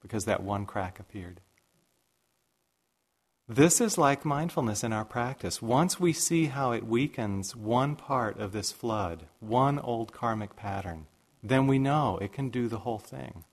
because 0.00 0.24
that 0.24 0.42
one 0.42 0.64
crack 0.64 0.98
appeared. 0.98 1.40
This 3.46 3.80
is 3.80 3.98
like 3.98 4.24
mindfulness 4.24 4.82
in 4.82 4.94
our 4.94 5.04
practice. 5.04 5.60
Once 5.60 6.00
we 6.00 6.14
see 6.14 6.46
how 6.46 6.72
it 6.72 6.86
weakens 6.86 7.54
one 7.54 7.94
part 7.94 8.40
of 8.40 8.52
this 8.52 8.72
flood, 8.72 9.26
one 9.40 9.78
old 9.78 10.12
karmic 10.12 10.56
pattern, 10.56 11.06
then 11.44 11.66
we 11.66 11.78
know 11.78 12.18
it 12.22 12.32
can 12.32 12.48
do 12.48 12.68
the 12.68 12.78
whole 12.78 12.98
thing. 12.98 13.44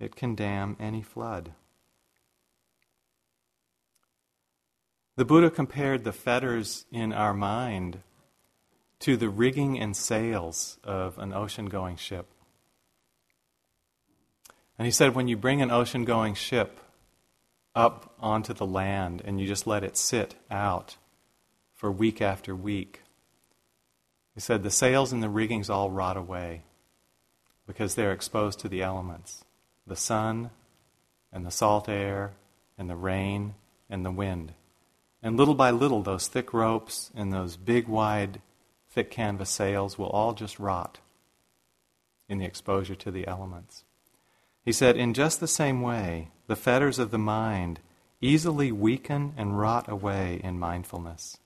It 0.00 0.16
can 0.16 0.34
dam 0.34 0.76
any 0.78 1.02
flood. 1.02 1.52
The 5.16 5.24
Buddha 5.24 5.50
compared 5.50 6.04
the 6.04 6.12
fetters 6.12 6.84
in 6.92 7.12
our 7.12 7.32
mind 7.32 8.00
to 9.00 9.16
the 9.16 9.28
rigging 9.28 9.78
and 9.78 9.96
sails 9.96 10.78
of 10.82 11.18
an 11.18 11.32
ocean 11.32 11.66
going 11.66 11.96
ship. 11.96 12.26
And 14.76 14.86
he 14.86 14.92
said, 14.92 15.14
when 15.14 15.28
you 15.28 15.36
bring 15.36 15.62
an 15.62 15.70
ocean 15.70 16.04
going 16.04 16.34
ship 16.34 16.80
up 17.74 18.14
onto 18.20 18.52
the 18.52 18.66
land 18.66 19.22
and 19.24 19.40
you 19.40 19.46
just 19.46 19.66
let 19.66 19.84
it 19.84 19.96
sit 19.96 20.34
out 20.50 20.96
for 21.74 21.90
week 21.90 22.20
after 22.20 22.54
week. 22.54 23.02
He 24.38 24.40
said 24.40 24.62
the 24.62 24.70
sails 24.70 25.12
and 25.12 25.20
the 25.20 25.28
riggings 25.28 25.68
all 25.68 25.90
rot 25.90 26.16
away 26.16 26.62
because 27.66 27.96
they're 27.96 28.12
exposed 28.12 28.60
to 28.60 28.68
the 28.68 28.82
elements 28.82 29.44
the 29.84 29.96
sun 29.96 30.50
and 31.32 31.44
the 31.44 31.50
salt 31.50 31.88
air 31.88 32.34
and 32.78 32.88
the 32.88 32.94
rain 32.94 33.56
and 33.90 34.06
the 34.06 34.12
wind. 34.12 34.52
And 35.24 35.36
little 35.36 35.56
by 35.56 35.72
little, 35.72 36.04
those 36.04 36.28
thick 36.28 36.54
ropes 36.54 37.10
and 37.16 37.32
those 37.32 37.56
big, 37.56 37.88
wide, 37.88 38.40
thick 38.88 39.10
canvas 39.10 39.50
sails 39.50 39.98
will 39.98 40.06
all 40.06 40.34
just 40.34 40.60
rot 40.60 41.00
in 42.28 42.38
the 42.38 42.46
exposure 42.46 42.94
to 42.94 43.10
the 43.10 43.26
elements. 43.26 43.82
He 44.64 44.70
said, 44.70 44.96
in 44.96 45.14
just 45.14 45.40
the 45.40 45.48
same 45.48 45.82
way, 45.82 46.30
the 46.46 46.54
fetters 46.54 47.00
of 47.00 47.10
the 47.10 47.18
mind 47.18 47.80
easily 48.20 48.70
weaken 48.70 49.34
and 49.36 49.58
rot 49.58 49.88
away 49.88 50.40
in 50.44 50.60
mindfulness, 50.60 51.38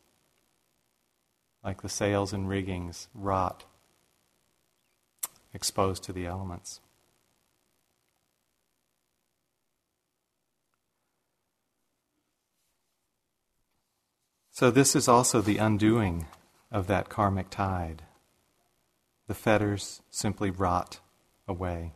like 1.64 1.82
the 1.82 1.88
sails 1.88 2.32
and 2.32 2.48
riggings 2.48 3.08
rot, 3.14 3.64
exposed 5.54 6.02
to 6.04 6.12
the 6.12 6.26
elements. 6.26 6.80
So, 14.50 14.70
this 14.70 14.94
is 14.94 15.08
also 15.08 15.40
the 15.40 15.56
undoing 15.56 16.26
of 16.70 16.86
that 16.86 17.08
karmic 17.08 17.48
tide. 17.48 18.02
The 19.26 19.34
fetters 19.34 20.02
simply 20.10 20.50
rot 20.50 21.00
away. 21.48 21.92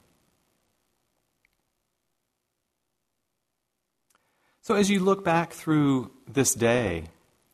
So, 4.63 4.75
as 4.75 4.91
you 4.91 5.01
look 5.01 5.23
back 5.23 5.53
through 5.53 6.11
this 6.27 6.55
day, 6.55 7.05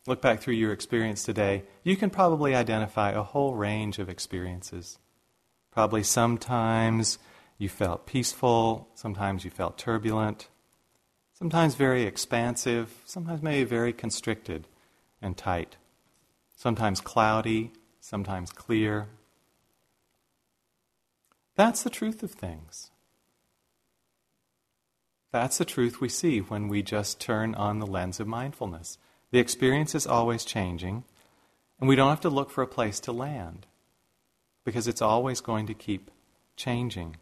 look 0.07 0.21
back 0.21 0.41
through 0.41 0.55
your 0.55 0.73
experience 0.73 1.23
today, 1.23 1.65
you 1.85 1.97
can 1.97 2.11
probably 2.11 2.55
identify 2.55 3.13
a 3.13 3.23
whole 3.23 3.55
range 3.55 3.99
of 3.99 4.09
experiences. 4.09 4.99
Probably 5.71 6.03
sometimes 6.03 7.19
you 7.59 7.69
felt 7.69 8.07
peaceful, 8.07 8.89
sometimes 8.95 9.45
you 9.45 9.51
felt 9.51 9.79
turbulent, 9.79 10.49
sometimes 11.33 11.75
very 11.77 12.03
expansive, 12.05 13.03
sometimes 13.05 13.43
maybe 13.43 13.65
very 13.65 13.93
constricted 13.93 14.67
and 15.21 15.37
tight, 15.37 15.77
sometimes 16.57 17.01
cloudy, 17.01 17.73
sometimes 18.01 18.51
clear. 18.51 19.09
That's 21.55 21.83
the 21.83 21.91
truth 21.91 22.23
of 22.23 22.33
things. 22.33 22.91
That's 25.31 25.59
the 25.59 25.65
truth 25.65 26.01
we 26.01 26.09
see 26.09 26.41
when 26.41 26.69
we 26.69 26.83
just 26.83 27.21
turn 27.21 27.55
on 27.55 27.79
the 27.79 27.87
lens 27.87 28.21
of 28.21 28.27
mindfulness. 28.27 28.99
The 29.33 29.39
experience 29.39 29.95
is 29.95 30.07
always 30.07 30.45
changing, 30.45 31.05
and 31.81 31.89
we 31.89 31.97
don't 31.97 32.11
have 32.11 32.21
to 32.21 32.29
look 32.29 32.51
for 32.51 32.63
a 32.63 32.67
place 32.67 33.01
to 33.01 33.13
land 33.13 33.67
because 34.63 34.87
it's 34.87 35.01
always 35.03 35.41
going 35.41 35.67
to 35.67 35.75
keep 35.75 36.11
changing. 36.55 37.17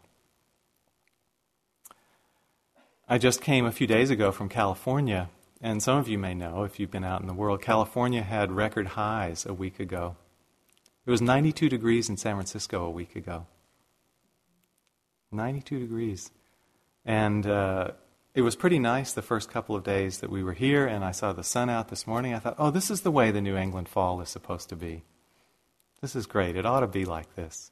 I 3.07 3.17
just 3.17 3.41
came 3.41 3.65
a 3.65 3.71
few 3.71 3.87
days 3.87 4.09
ago 4.09 4.33
from 4.33 4.49
California, 4.49 5.29
and 5.61 5.81
some 5.81 5.97
of 5.97 6.09
you 6.09 6.17
may 6.17 6.33
know 6.33 6.63
if 6.63 6.79
you've 6.79 6.91
been 6.91 7.05
out 7.05 7.21
in 7.21 7.27
the 7.27 7.33
world, 7.33 7.61
California 7.61 8.21
had 8.21 8.51
record 8.51 8.87
highs 8.87 9.45
a 9.45 9.53
week 9.53 9.79
ago. 9.79 10.17
It 11.05 11.11
was 11.11 11.21
92 11.21 11.69
degrees 11.69 12.09
in 12.09 12.17
San 12.17 12.35
Francisco 12.35 12.83
a 12.83 12.91
week 12.91 13.15
ago. 13.15 13.47
92 15.31 15.79
degrees. 15.79 16.29
And 17.05 17.47
uh, 17.47 17.91
it 18.33 18.41
was 18.41 18.55
pretty 18.55 18.79
nice 18.79 19.11
the 19.11 19.21
first 19.21 19.49
couple 19.49 19.75
of 19.75 19.83
days 19.83 20.19
that 20.19 20.29
we 20.29 20.43
were 20.43 20.53
here, 20.53 20.85
and 20.85 21.03
I 21.03 21.11
saw 21.11 21.33
the 21.33 21.43
sun 21.43 21.69
out 21.69 21.89
this 21.89 22.07
morning. 22.07 22.33
I 22.33 22.39
thought, 22.39 22.55
oh, 22.57 22.71
this 22.71 22.89
is 22.89 23.01
the 23.01 23.11
way 23.11 23.31
the 23.31 23.41
New 23.41 23.57
England 23.57 23.89
fall 23.89 24.21
is 24.21 24.29
supposed 24.29 24.69
to 24.69 24.75
be. 24.75 25.03
This 26.01 26.15
is 26.15 26.25
great. 26.25 26.55
It 26.55 26.65
ought 26.65 26.79
to 26.79 26.87
be 26.87 27.05
like 27.05 27.35
this. 27.35 27.71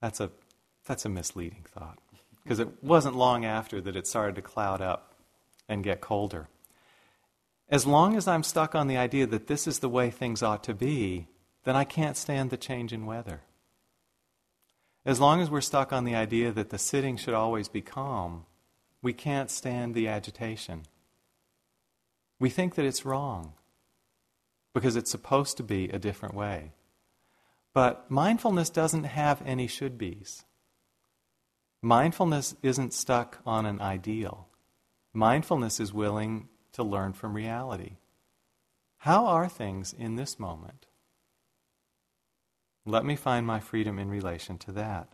That's 0.00 0.20
a, 0.20 0.30
that's 0.86 1.04
a 1.04 1.08
misleading 1.08 1.64
thought, 1.66 1.98
because 2.42 2.58
it 2.58 2.82
wasn't 2.82 3.16
long 3.16 3.44
after 3.44 3.80
that 3.80 3.96
it 3.96 4.06
started 4.06 4.36
to 4.36 4.42
cloud 4.42 4.80
up 4.80 5.14
and 5.68 5.84
get 5.84 6.00
colder. 6.00 6.48
As 7.68 7.86
long 7.86 8.16
as 8.16 8.28
I'm 8.28 8.42
stuck 8.42 8.74
on 8.74 8.86
the 8.86 8.96
idea 8.96 9.26
that 9.26 9.48
this 9.48 9.66
is 9.66 9.80
the 9.80 9.88
way 9.88 10.10
things 10.10 10.42
ought 10.42 10.62
to 10.64 10.74
be, 10.74 11.26
then 11.64 11.76
I 11.76 11.84
can't 11.84 12.16
stand 12.16 12.50
the 12.50 12.56
change 12.56 12.92
in 12.92 13.06
weather. 13.06 13.42
As 15.06 15.20
long 15.20 15.40
as 15.40 15.48
we're 15.48 15.60
stuck 15.60 15.92
on 15.92 16.04
the 16.04 16.16
idea 16.16 16.50
that 16.50 16.70
the 16.70 16.78
sitting 16.78 17.16
should 17.16 17.32
always 17.32 17.68
be 17.68 17.80
calm, 17.80 18.44
we 19.00 19.12
can't 19.12 19.52
stand 19.52 19.94
the 19.94 20.08
agitation. 20.08 20.82
We 22.40 22.50
think 22.50 22.74
that 22.74 22.84
it's 22.84 23.06
wrong 23.06 23.52
because 24.74 24.96
it's 24.96 25.10
supposed 25.10 25.56
to 25.58 25.62
be 25.62 25.88
a 25.88 26.00
different 26.00 26.34
way. 26.34 26.72
But 27.72 28.10
mindfulness 28.10 28.68
doesn't 28.68 29.04
have 29.04 29.40
any 29.46 29.68
should 29.68 29.96
be's. 29.96 30.44
Mindfulness 31.80 32.56
isn't 32.64 32.92
stuck 32.92 33.38
on 33.46 33.64
an 33.64 33.80
ideal. 33.80 34.48
Mindfulness 35.14 35.78
is 35.78 35.94
willing 35.94 36.48
to 36.72 36.82
learn 36.82 37.12
from 37.12 37.34
reality. 37.34 37.98
How 38.98 39.26
are 39.26 39.48
things 39.48 39.92
in 39.92 40.16
this 40.16 40.40
moment? 40.40 40.85
Let 42.88 43.04
me 43.04 43.16
find 43.16 43.44
my 43.44 43.58
freedom 43.58 43.98
in 43.98 44.08
relation 44.08 44.58
to 44.58 44.72
that. 44.72 45.08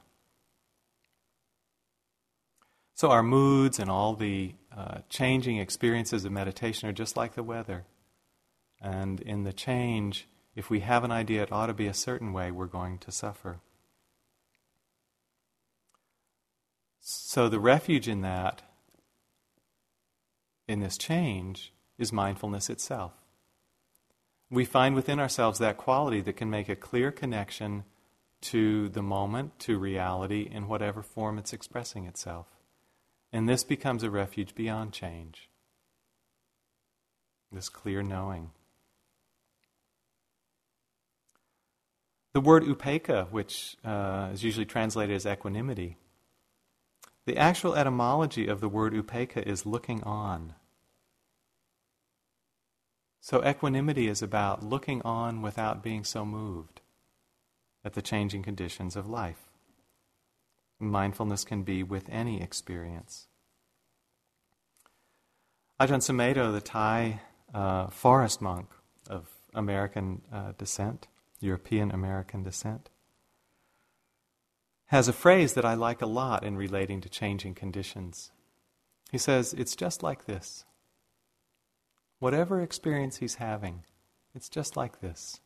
So, 2.94 3.10
our 3.10 3.22
moods 3.22 3.78
and 3.78 3.90
all 3.90 4.14
the 4.14 4.54
uh, 4.76 4.98
changing 5.08 5.56
experiences 5.56 6.26
of 6.26 6.32
meditation 6.32 6.88
are 6.88 6.92
just 6.92 7.16
like 7.16 7.34
the 7.34 7.42
weather. 7.42 7.86
And 8.80 9.20
in 9.20 9.44
the 9.44 9.54
change, 9.54 10.28
if 10.54 10.68
we 10.68 10.80
have 10.80 11.02
an 11.02 11.10
idea 11.10 11.42
it 11.42 11.50
ought 11.50 11.66
to 11.66 11.74
be 11.74 11.86
a 11.86 11.94
certain 11.94 12.34
way, 12.34 12.50
we're 12.50 12.66
going 12.66 12.98
to 12.98 13.10
suffer. 13.10 13.60
So, 17.00 17.48
the 17.48 17.58
refuge 17.58 18.06
in 18.06 18.20
that, 18.20 18.62
in 20.68 20.80
this 20.80 20.98
change, 20.98 21.72
is 21.96 22.12
mindfulness 22.12 22.68
itself 22.68 23.21
we 24.52 24.66
find 24.66 24.94
within 24.94 25.18
ourselves 25.18 25.58
that 25.58 25.78
quality 25.78 26.20
that 26.20 26.36
can 26.36 26.50
make 26.50 26.68
a 26.68 26.76
clear 26.76 27.10
connection 27.10 27.84
to 28.42 28.90
the 28.90 29.02
moment, 29.02 29.58
to 29.60 29.78
reality, 29.78 30.46
in 30.48 30.68
whatever 30.68 31.02
form 31.02 31.38
it's 31.38 31.54
expressing 31.54 32.04
itself. 32.04 32.46
And 33.32 33.48
this 33.48 33.64
becomes 33.64 34.02
a 34.02 34.10
refuge 34.10 34.54
beyond 34.54 34.92
change. 34.92 35.48
This 37.50 37.70
clear 37.70 38.02
knowing. 38.02 38.50
The 42.34 42.40
word 42.40 42.64
upekkha, 42.64 43.30
which 43.30 43.76
uh, 43.84 44.30
is 44.34 44.44
usually 44.44 44.66
translated 44.66 45.16
as 45.16 45.24
equanimity, 45.24 45.96
the 47.24 47.38
actual 47.38 47.74
etymology 47.74 48.48
of 48.48 48.60
the 48.60 48.68
word 48.68 48.92
upekkha 48.92 49.46
is 49.46 49.64
looking 49.64 50.02
on. 50.02 50.54
So, 53.24 53.40
equanimity 53.46 54.08
is 54.08 54.20
about 54.20 54.64
looking 54.64 55.00
on 55.02 55.42
without 55.42 55.80
being 55.80 56.02
so 56.02 56.24
moved 56.26 56.80
at 57.84 57.92
the 57.92 58.02
changing 58.02 58.42
conditions 58.42 58.96
of 58.96 59.08
life. 59.08 59.48
Mindfulness 60.80 61.44
can 61.44 61.62
be 61.62 61.84
with 61.84 62.08
any 62.08 62.42
experience. 62.42 63.28
Ajahn 65.80 66.00
Sumedho, 66.00 66.52
the 66.52 66.60
Thai 66.60 67.20
uh, 67.54 67.86
forest 67.86 68.42
monk 68.42 68.68
of 69.08 69.28
American 69.54 70.22
uh, 70.32 70.54
descent, 70.58 71.06
European 71.38 71.92
American 71.92 72.42
descent, 72.42 72.90
has 74.86 75.06
a 75.06 75.12
phrase 75.12 75.54
that 75.54 75.64
I 75.64 75.74
like 75.74 76.02
a 76.02 76.06
lot 76.06 76.42
in 76.42 76.56
relating 76.56 77.00
to 77.02 77.08
changing 77.08 77.54
conditions. 77.54 78.32
He 79.12 79.18
says, 79.18 79.54
It's 79.54 79.76
just 79.76 80.02
like 80.02 80.24
this. 80.24 80.64
Whatever 82.22 82.60
experience 82.60 83.16
he's 83.16 83.34
having, 83.34 83.82
it's 84.32 84.48
just 84.48 84.76
like 84.76 85.00
this. 85.00 85.40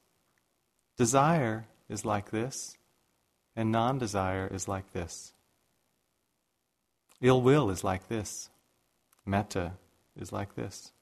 Desire 0.99 1.69
is 1.89 2.05
like 2.05 2.33
this, 2.33 2.77
And 3.57 3.73
non 3.73 3.97
desire 3.97 4.47
is 4.47 4.69
like 4.69 4.93
this. 4.93 5.33
Ill 7.23 7.41
will 7.41 7.71
is 7.71 7.83
like 7.83 8.09
this. 8.09 8.51
Metta 9.25 9.79
is 10.21 10.33
like 10.33 10.55
this. 10.55 10.93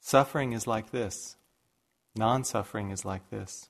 Suffering 0.00 0.52
is 0.52 0.66
like 0.66 0.90
this. 0.90 1.36
Non 2.16 2.42
suffering 2.42 2.90
is 2.90 3.04
like 3.04 3.30
this. 3.30 3.68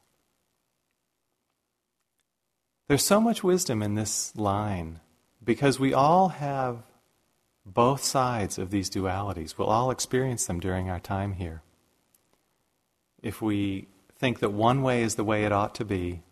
There's 2.88 3.04
so 3.04 3.20
much 3.20 3.44
wisdom 3.44 3.82
in 3.82 3.96
this 3.96 4.34
line 4.34 5.00
because 5.44 5.78
we 5.78 5.92
all 5.92 6.30
have 6.30 6.84
both 7.64 8.02
sides 8.02 8.58
of 8.58 8.70
these 8.70 8.90
dualities. 8.90 9.56
We'll 9.56 9.68
all 9.68 9.90
experience 9.90 10.46
them 10.46 10.60
during 10.60 10.88
our 10.88 11.00
time 11.00 11.34
here. 11.34 11.62
If 13.22 13.42
we 13.42 13.88
think 14.18 14.40
that 14.40 14.52
one 14.52 14.82
way 14.82 15.02
is 15.02 15.14
the 15.14 15.24
way 15.24 15.44
it 15.44 15.52
ought 15.52 15.74
to 15.76 15.84
be, 15.84 16.22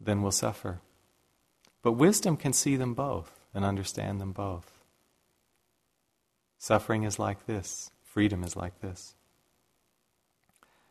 then 0.00 0.22
we'll 0.22 0.32
suffer. 0.32 0.80
But 1.82 1.92
wisdom 1.92 2.36
can 2.36 2.52
see 2.52 2.76
them 2.76 2.94
both 2.94 3.40
and 3.54 3.64
understand 3.64 4.20
them 4.20 4.32
both. 4.32 4.72
Suffering 6.58 7.02
is 7.02 7.18
like 7.18 7.46
this, 7.46 7.90
freedom 8.04 8.44
is 8.44 8.56
like 8.56 8.80
this. 8.80 9.14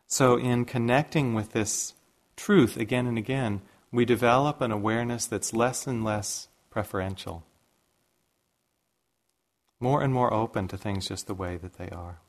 So, 0.06 0.36
in 0.36 0.66
connecting 0.66 1.32
with 1.32 1.52
this 1.52 1.94
truth 2.36 2.76
again 2.76 3.06
and 3.06 3.16
again, 3.16 3.62
we 3.90 4.04
develop 4.04 4.60
an 4.60 4.70
awareness 4.70 5.26
that's 5.26 5.54
less 5.54 5.86
and 5.86 6.04
less 6.04 6.48
preferential, 6.68 7.44
more 9.82 10.00
and 10.00 10.14
more 10.14 10.32
open 10.32 10.68
to 10.68 10.78
things 10.78 11.08
just 11.08 11.26
the 11.26 11.34
way 11.34 11.56
that 11.56 11.74
they 11.74 11.90
are. 11.90 12.20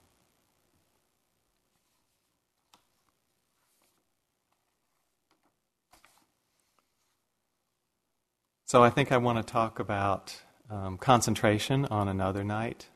So 8.66 8.84
I 8.84 8.89
think 8.89 9.12
I 9.12 9.18
want 9.18 9.38
to 9.38 9.43
talk 9.43 9.78
about 9.78 10.41
um, 10.68 10.97
concentration 10.97 11.86
on 11.86 12.08
another 12.08 12.43
night, 12.43 12.88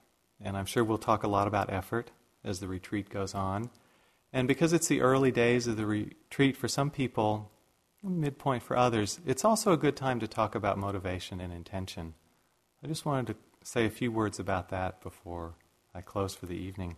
and 0.41 0.57
I'm 0.57 0.65
sure 0.65 0.83
we'll 0.83 0.97
talk 0.97 1.21
a 1.21 1.27
lot 1.27 1.47
about 1.47 1.71
effort 1.71 2.09
as 2.43 2.59
the 2.59 2.67
retreat 2.67 3.11
goes 3.11 3.35
on. 3.35 3.69
And 4.33 4.47
because 4.47 4.73
it's 4.73 4.87
the 4.87 5.01
early 5.01 5.31
days 5.31 5.67
of 5.67 5.77
the 5.77 5.85
retreat 5.85 6.57
for 6.57 6.67
some 6.67 6.89
people, 6.89 7.51
midpoint 8.01 8.63
for 8.63 8.75
others, 8.75 9.19
it's 9.23 9.45
also 9.45 9.71
a 9.71 9.77
good 9.77 9.95
time 9.95 10.19
to 10.19 10.27
talk 10.27 10.55
about 10.55 10.79
motivation 10.79 11.39
and 11.39 11.53
intention. 11.53 12.15
I 12.83 12.87
just 12.87 13.05
wanted 13.05 13.27
to 13.27 13.35
say 13.67 13.85
a 13.85 13.89
few 13.89 14.11
words 14.13 14.39
about 14.39 14.69
that 14.69 15.01
before 15.01 15.55
I 15.93 15.99
close 15.99 16.33
for 16.33 16.45
the 16.45 16.55
evening. 16.55 16.95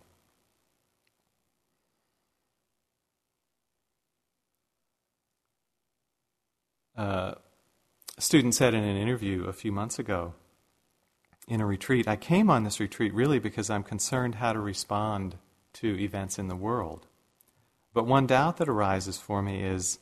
Uh, 6.96 7.34
a 8.16 8.20
student 8.20 8.54
said 8.54 8.72
in 8.72 8.84
an 8.84 8.96
interview 8.96 9.46
a 9.46 9.52
few 9.52 9.72
months 9.72 9.98
ago 9.98 10.34
in 11.48 11.60
a 11.60 11.66
retreat, 11.66 12.06
I 12.06 12.14
came 12.14 12.48
on 12.48 12.62
this 12.62 12.78
retreat 12.78 13.12
really 13.12 13.40
because 13.40 13.68
I'm 13.68 13.82
concerned 13.82 14.36
how 14.36 14.52
to 14.52 14.60
respond 14.60 15.38
to 15.74 15.98
events 15.98 16.38
in 16.38 16.46
the 16.46 16.54
world. 16.54 17.08
But 17.92 18.06
one 18.06 18.28
doubt 18.28 18.58
that 18.58 18.68
arises 18.68 19.18
for 19.18 19.42
me 19.42 19.64
is 19.64 19.98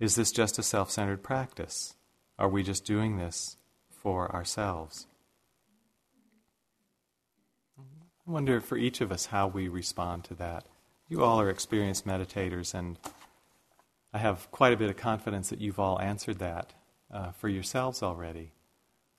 is 0.00 0.14
this 0.14 0.32
just 0.32 0.58
a 0.58 0.62
self 0.62 0.90
centered 0.90 1.22
practice? 1.22 1.94
Are 2.38 2.48
we 2.48 2.62
just 2.62 2.86
doing 2.86 3.18
this 3.18 3.58
for 3.90 4.34
ourselves? 4.34 5.06
I 8.26 8.32
wonder 8.32 8.60
for 8.60 8.76
each 8.76 9.00
of 9.00 9.12
us 9.12 9.26
how 9.26 9.46
we 9.46 9.68
respond 9.68 10.24
to 10.24 10.34
that. 10.34 10.64
You 11.08 11.22
all 11.22 11.40
are 11.40 11.48
experienced 11.48 12.04
meditators, 12.04 12.74
and 12.74 12.98
I 14.12 14.18
have 14.18 14.50
quite 14.50 14.72
a 14.72 14.76
bit 14.76 14.90
of 14.90 14.96
confidence 14.96 15.50
that 15.50 15.60
you've 15.60 15.78
all 15.78 16.00
answered 16.00 16.40
that 16.40 16.72
uh, 17.12 17.30
for 17.30 17.48
yourselves 17.48 18.02
already. 18.02 18.50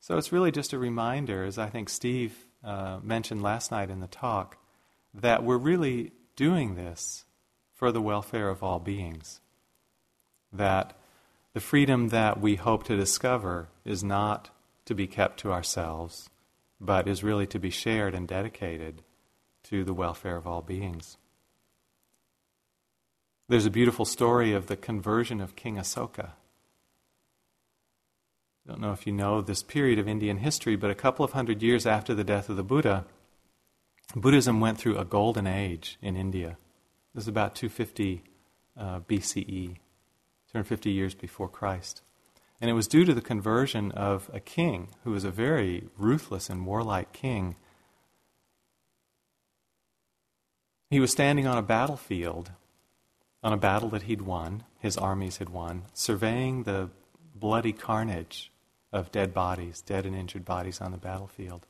So 0.01 0.17
it's 0.17 0.33
really 0.33 0.51
just 0.51 0.73
a 0.73 0.77
reminder, 0.77 1.45
as 1.45 1.57
I 1.57 1.69
think 1.69 1.87
Steve 1.87 2.47
uh, 2.65 2.99
mentioned 3.01 3.41
last 3.41 3.71
night 3.71 3.89
in 3.89 4.01
the 4.01 4.07
talk, 4.07 4.57
that 5.13 5.41
we're 5.41 5.57
really 5.57 6.11
doing 6.35 6.75
this 6.75 7.23
for 7.73 7.93
the 7.93 8.01
welfare 8.01 8.49
of 8.49 8.61
all 8.61 8.79
beings. 8.79 9.39
That 10.51 10.97
the 11.53 11.61
freedom 11.61 12.09
that 12.09 12.41
we 12.41 12.55
hope 12.55 12.83
to 12.85 12.97
discover 12.97 13.69
is 13.85 14.03
not 14.03 14.49
to 14.83 14.93
be 14.93 15.07
kept 15.07 15.39
to 15.39 15.53
ourselves, 15.53 16.29
but 16.80 17.07
is 17.07 17.23
really 17.23 17.47
to 17.47 17.59
be 17.59 17.69
shared 17.69 18.13
and 18.13 18.28
dedicated 18.28 19.01
to 19.63 19.84
the 19.84 19.93
welfare 19.93 20.36
of 20.36 20.47
all 20.47 20.61
beings. 20.61 21.17
There's 23.49 23.65
a 23.65 23.71
beautiful 23.71 24.05
story 24.05 24.53
of 24.53 24.67
the 24.67 24.75
conversion 24.75 25.39
of 25.39 25.55
King 25.55 25.78
Asoka. 25.78 26.32
I 28.65 28.71
don't 28.71 28.82
know 28.82 28.91
if 28.91 29.07
you 29.07 29.13
know 29.13 29.41
this 29.41 29.63
period 29.63 29.99
of 29.99 30.07
Indian 30.07 30.38
history, 30.38 30.75
but 30.75 30.91
a 30.91 30.95
couple 30.95 31.23
of 31.23 31.32
hundred 31.32 31.63
years 31.63 31.86
after 31.86 32.13
the 32.13 32.25
death 32.25 32.49
of 32.49 32.57
the 32.57 32.63
Buddha, 32.63 33.05
Buddhism 34.15 34.59
went 34.59 34.78
through 34.78 34.97
a 34.97 35.05
golden 35.05 35.47
age 35.47 35.97
in 36.01 36.17
India. 36.17 36.57
This 37.13 37.23
is 37.23 37.28
about 37.30 37.55
250 37.55 38.23
uh, 38.78 38.99
BCE, 38.99 39.78
250 40.51 40.91
years 40.91 41.15
before 41.15 41.47
Christ. 41.47 42.01
And 42.59 42.69
it 42.69 42.73
was 42.73 42.87
due 42.87 43.05
to 43.05 43.13
the 43.13 43.21
conversion 43.21 43.91
of 43.91 44.29
a 44.33 44.39
king 44.39 44.89
who 45.03 45.11
was 45.11 45.23
a 45.23 45.31
very 45.31 45.89
ruthless 45.97 46.49
and 46.49 46.65
warlike 46.65 47.13
king. 47.13 47.55
He 50.89 50.99
was 50.99 51.11
standing 51.11 51.45
on 51.45 51.57
a 51.57 51.61
battlefield, 51.61 52.51
on 53.43 53.53
a 53.53 53.57
battle 53.57 53.89
that 53.89 54.03
he'd 54.03 54.21
won, 54.21 54.63
his 54.79 54.97
armies 54.97 55.37
had 55.37 55.49
won, 55.49 55.83
surveying 55.93 56.63
the 56.63 56.89
bloody 57.35 57.73
carnage 57.73 58.51
of 58.91 59.11
dead 59.11 59.33
bodies, 59.33 59.81
dead 59.81 60.05
and 60.05 60.15
injured 60.15 60.45
bodies 60.45 60.81
on 60.81 60.91
the 60.91 60.97
battlefield, 60.97 61.67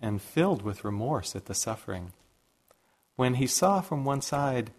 and 0.00 0.22
filled 0.22 0.62
with 0.62 0.84
remorse 0.84 1.34
at 1.34 1.46
the 1.46 1.54
suffering. 1.54 2.12
When 3.16 3.34
he 3.34 3.46
saw 3.46 3.80
from 3.80 4.04
one 4.04 4.20
side 4.20 4.70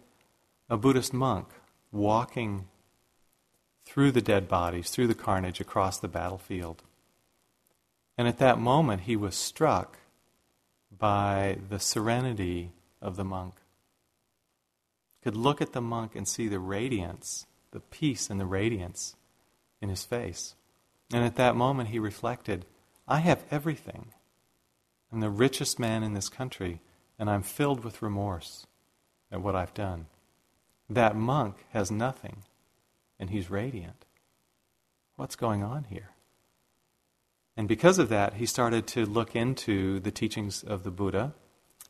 a 0.70 0.76
Buddhist 0.76 1.12
monk 1.12 1.48
walking 1.92 2.68
through 3.86 4.12
the 4.12 4.20
dead 4.20 4.48
bodies, 4.48 4.90
through 4.90 5.06
the 5.06 5.14
carnage, 5.14 5.60
across 5.60 5.98
the 5.98 6.08
battlefield. 6.08 6.82
And 8.18 8.28
at 8.28 8.38
that 8.38 8.58
moment, 8.58 9.02
he 9.02 9.16
was 9.16 9.34
struck 9.34 9.98
by 10.96 11.58
the 11.68 11.78
serenity 11.78 12.72
of 13.00 13.16
the 13.16 13.24
monk. 13.24 13.54
Could 15.22 15.36
look 15.36 15.62
at 15.62 15.72
the 15.72 15.80
monk 15.80 16.14
and 16.14 16.26
see 16.26 16.48
the 16.48 16.58
radiance, 16.58 17.46
the 17.70 17.80
peace 17.80 18.28
and 18.28 18.40
the 18.40 18.46
radiance 18.46 19.16
in 19.80 19.88
his 19.88 20.04
face. 20.04 20.54
And 21.12 21.24
at 21.24 21.36
that 21.36 21.56
moment, 21.56 21.90
he 21.90 21.98
reflected 21.98 22.64
I 23.08 23.18
have 23.18 23.44
everything. 23.50 24.06
I'm 25.12 25.20
the 25.20 25.30
richest 25.30 25.78
man 25.78 26.02
in 26.02 26.14
this 26.14 26.28
country, 26.28 26.80
and 27.18 27.30
I'm 27.30 27.42
filled 27.42 27.84
with 27.84 28.02
remorse 28.02 28.66
at 29.30 29.40
what 29.40 29.54
I've 29.54 29.74
done. 29.74 30.06
That 30.90 31.16
monk 31.16 31.56
has 31.72 31.90
nothing, 31.90 32.42
and 33.18 33.30
he's 33.30 33.50
radiant. 33.50 34.04
What's 35.16 35.36
going 35.36 35.62
on 35.62 35.84
here? 35.84 36.10
And 37.56 37.66
because 37.66 37.98
of 37.98 38.10
that, 38.10 38.34
he 38.34 38.46
started 38.46 38.86
to 38.88 39.06
look 39.06 39.34
into 39.34 39.98
the 40.00 40.10
teachings 40.10 40.62
of 40.62 40.82
the 40.82 40.90
Buddha. 40.90 41.32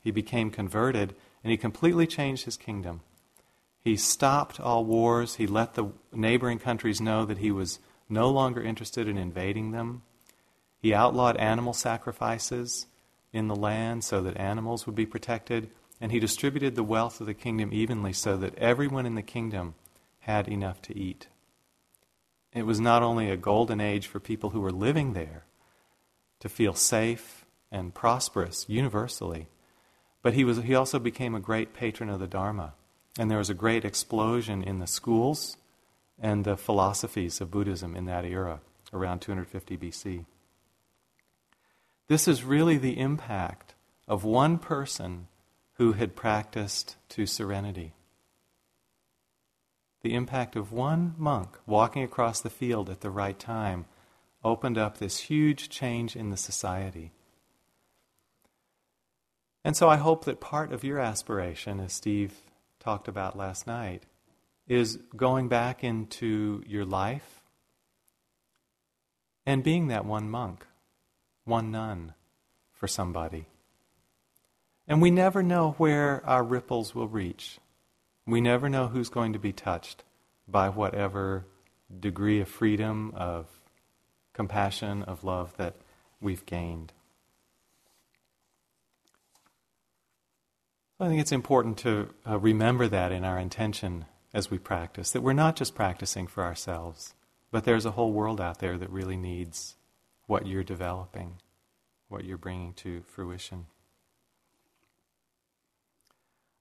He 0.00 0.12
became 0.12 0.50
converted, 0.50 1.14
and 1.42 1.50
he 1.50 1.56
completely 1.56 2.06
changed 2.06 2.44
his 2.44 2.56
kingdom. 2.56 3.00
He 3.80 3.96
stopped 3.96 4.60
all 4.60 4.84
wars. 4.84 5.36
He 5.36 5.46
let 5.46 5.74
the 5.74 5.90
neighboring 6.12 6.60
countries 6.60 7.00
know 7.00 7.24
that 7.24 7.38
he 7.38 7.50
was 7.50 7.80
no 8.08 8.30
longer 8.30 8.62
interested 8.62 9.08
in 9.08 9.18
invading 9.18 9.72
them. 9.72 10.02
He 10.78 10.94
outlawed 10.94 11.36
animal 11.36 11.72
sacrifices 11.72 12.86
in 13.32 13.48
the 13.48 13.56
land 13.56 14.04
so 14.04 14.22
that 14.22 14.36
animals 14.36 14.86
would 14.86 14.94
be 14.94 15.06
protected, 15.06 15.70
and 16.00 16.12
he 16.12 16.20
distributed 16.20 16.76
the 16.76 16.84
wealth 16.84 17.20
of 17.20 17.26
the 17.26 17.34
kingdom 17.34 17.70
evenly 17.72 18.12
so 18.12 18.36
that 18.36 18.56
everyone 18.56 19.06
in 19.06 19.16
the 19.16 19.22
kingdom 19.22 19.74
had 20.26 20.48
enough 20.48 20.82
to 20.82 20.98
eat. 20.98 21.28
It 22.52 22.66
was 22.66 22.80
not 22.80 23.00
only 23.00 23.30
a 23.30 23.36
golden 23.36 23.80
age 23.80 24.08
for 24.08 24.18
people 24.18 24.50
who 24.50 24.60
were 24.60 24.72
living 24.72 25.12
there 25.12 25.44
to 26.40 26.48
feel 26.48 26.74
safe 26.74 27.46
and 27.70 27.94
prosperous 27.94 28.68
universally, 28.68 29.46
but 30.22 30.34
he, 30.34 30.42
was, 30.42 30.58
he 30.58 30.74
also 30.74 30.98
became 30.98 31.36
a 31.36 31.40
great 31.40 31.72
patron 31.72 32.10
of 32.10 32.18
the 32.18 32.26
Dharma. 32.26 32.74
And 33.16 33.30
there 33.30 33.38
was 33.38 33.50
a 33.50 33.54
great 33.54 33.84
explosion 33.84 34.64
in 34.64 34.80
the 34.80 34.88
schools 34.88 35.56
and 36.18 36.44
the 36.44 36.56
philosophies 36.56 37.40
of 37.40 37.52
Buddhism 37.52 37.94
in 37.94 38.06
that 38.06 38.24
era, 38.24 38.60
around 38.92 39.20
250 39.20 39.76
BC. 39.76 40.24
This 42.08 42.26
is 42.26 42.42
really 42.42 42.78
the 42.78 42.98
impact 42.98 43.74
of 44.08 44.24
one 44.24 44.58
person 44.58 45.28
who 45.74 45.92
had 45.92 46.16
practiced 46.16 46.96
to 47.10 47.26
serenity. 47.26 47.92
The 50.06 50.14
impact 50.14 50.54
of 50.54 50.70
one 50.70 51.16
monk 51.18 51.58
walking 51.66 52.04
across 52.04 52.40
the 52.40 52.48
field 52.48 52.88
at 52.88 53.00
the 53.00 53.10
right 53.10 53.36
time 53.36 53.86
opened 54.44 54.78
up 54.78 54.98
this 54.98 55.18
huge 55.18 55.68
change 55.68 56.14
in 56.14 56.30
the 56.30 56.36
society. 56.36 57.10
And 59.64 59.76
so 59.76 59.88
I 59.88 59.96
hope 59.96 60.24
that 60.24 60.38
part 60.40 60.72
of 60.72 60.84
your 60.84 61.00
aspiration, 61.00 61.80
as 61.80 61.92
Steve 61.92 62.34
talked 62.78 63.08
about 63.08 63.36
last 63.36 63.66
night, 63.66 64.04
is 64.68 65.00
going 65.16 65.48
back 65.48 65.82
into 65.82 66.62
your 66.68 66.84
life 66.84 67.42
and 69.44 69.64
being 69.64 69.88
that 69.88 70.04
one 70.04 70.30
monk, 70.30 70.64
one 71.42 71.72
nun 71.72 72.14
for 72.70 72.86
somebody. 72.86 73.46
And 74.86 75.02
we 75.02 75.10
never 75.10 75.42
know 75.42 75.74
where 75.78 76.24
our 76.24 76.44
ripples 76.44 76.94
will 76.94 77.08
reach. 77.08 77.58
We 78.26 78.40
never 78.40 78.68
know 78.68 78.88
who's 78.88 79.08
going 79.08 79.32
to 79.34 79.38
be 79.38 79.52
touched 79.52 80.02
by 80.48 80.68
whatever 80.68 81.46
degree 82.00 82.40
of 82.40 82.48
freedom, 82.48 83.12
of 83.14 83.46
compassion, 84.32 85.02
of 85.04 85.24
love 85.24 85.56
that 85.56 85.74
we've 86.20 86.44
gained. 86.44 86.92
I 90.98 91.08
think 91.08 91.20
it's 91.20 91.32
important 91.32 91.78
to 91.78 92.10
uh, 92.26 92.38
remember 92.38 92.88
that 92.88 93.12
in 93.12 93.24
our 93.24 93.38
intention 93.38 94.06
as 94.32 94.50
we 94.50 94.58
practice, 94.58 95.10
that 95.10 95.22
we're 95.22 95.32
not 95.32 95.56
just 95.56 95.74
practicing 95.74 96.26
for 96.26 96.42
ourselves, 96.42 97.14
but 97.50 97.64
there's 97.64 97.86
a 97.86 97.92
whole 97.92 98.12
world 98.12 98.40
out 98.40 98.58
there 98.58 98.76
that 98.78 98.90
really 98.90 99.16
needs 99.16 99.76
what 100.26 100.46
you're 100.46 100.64
developing, 100.64 101.34
what 102.08 102.24
you're 102.24 102.38
bringing 102.38 102.72
to 102.74 103.02
fruition. 103.06 103.66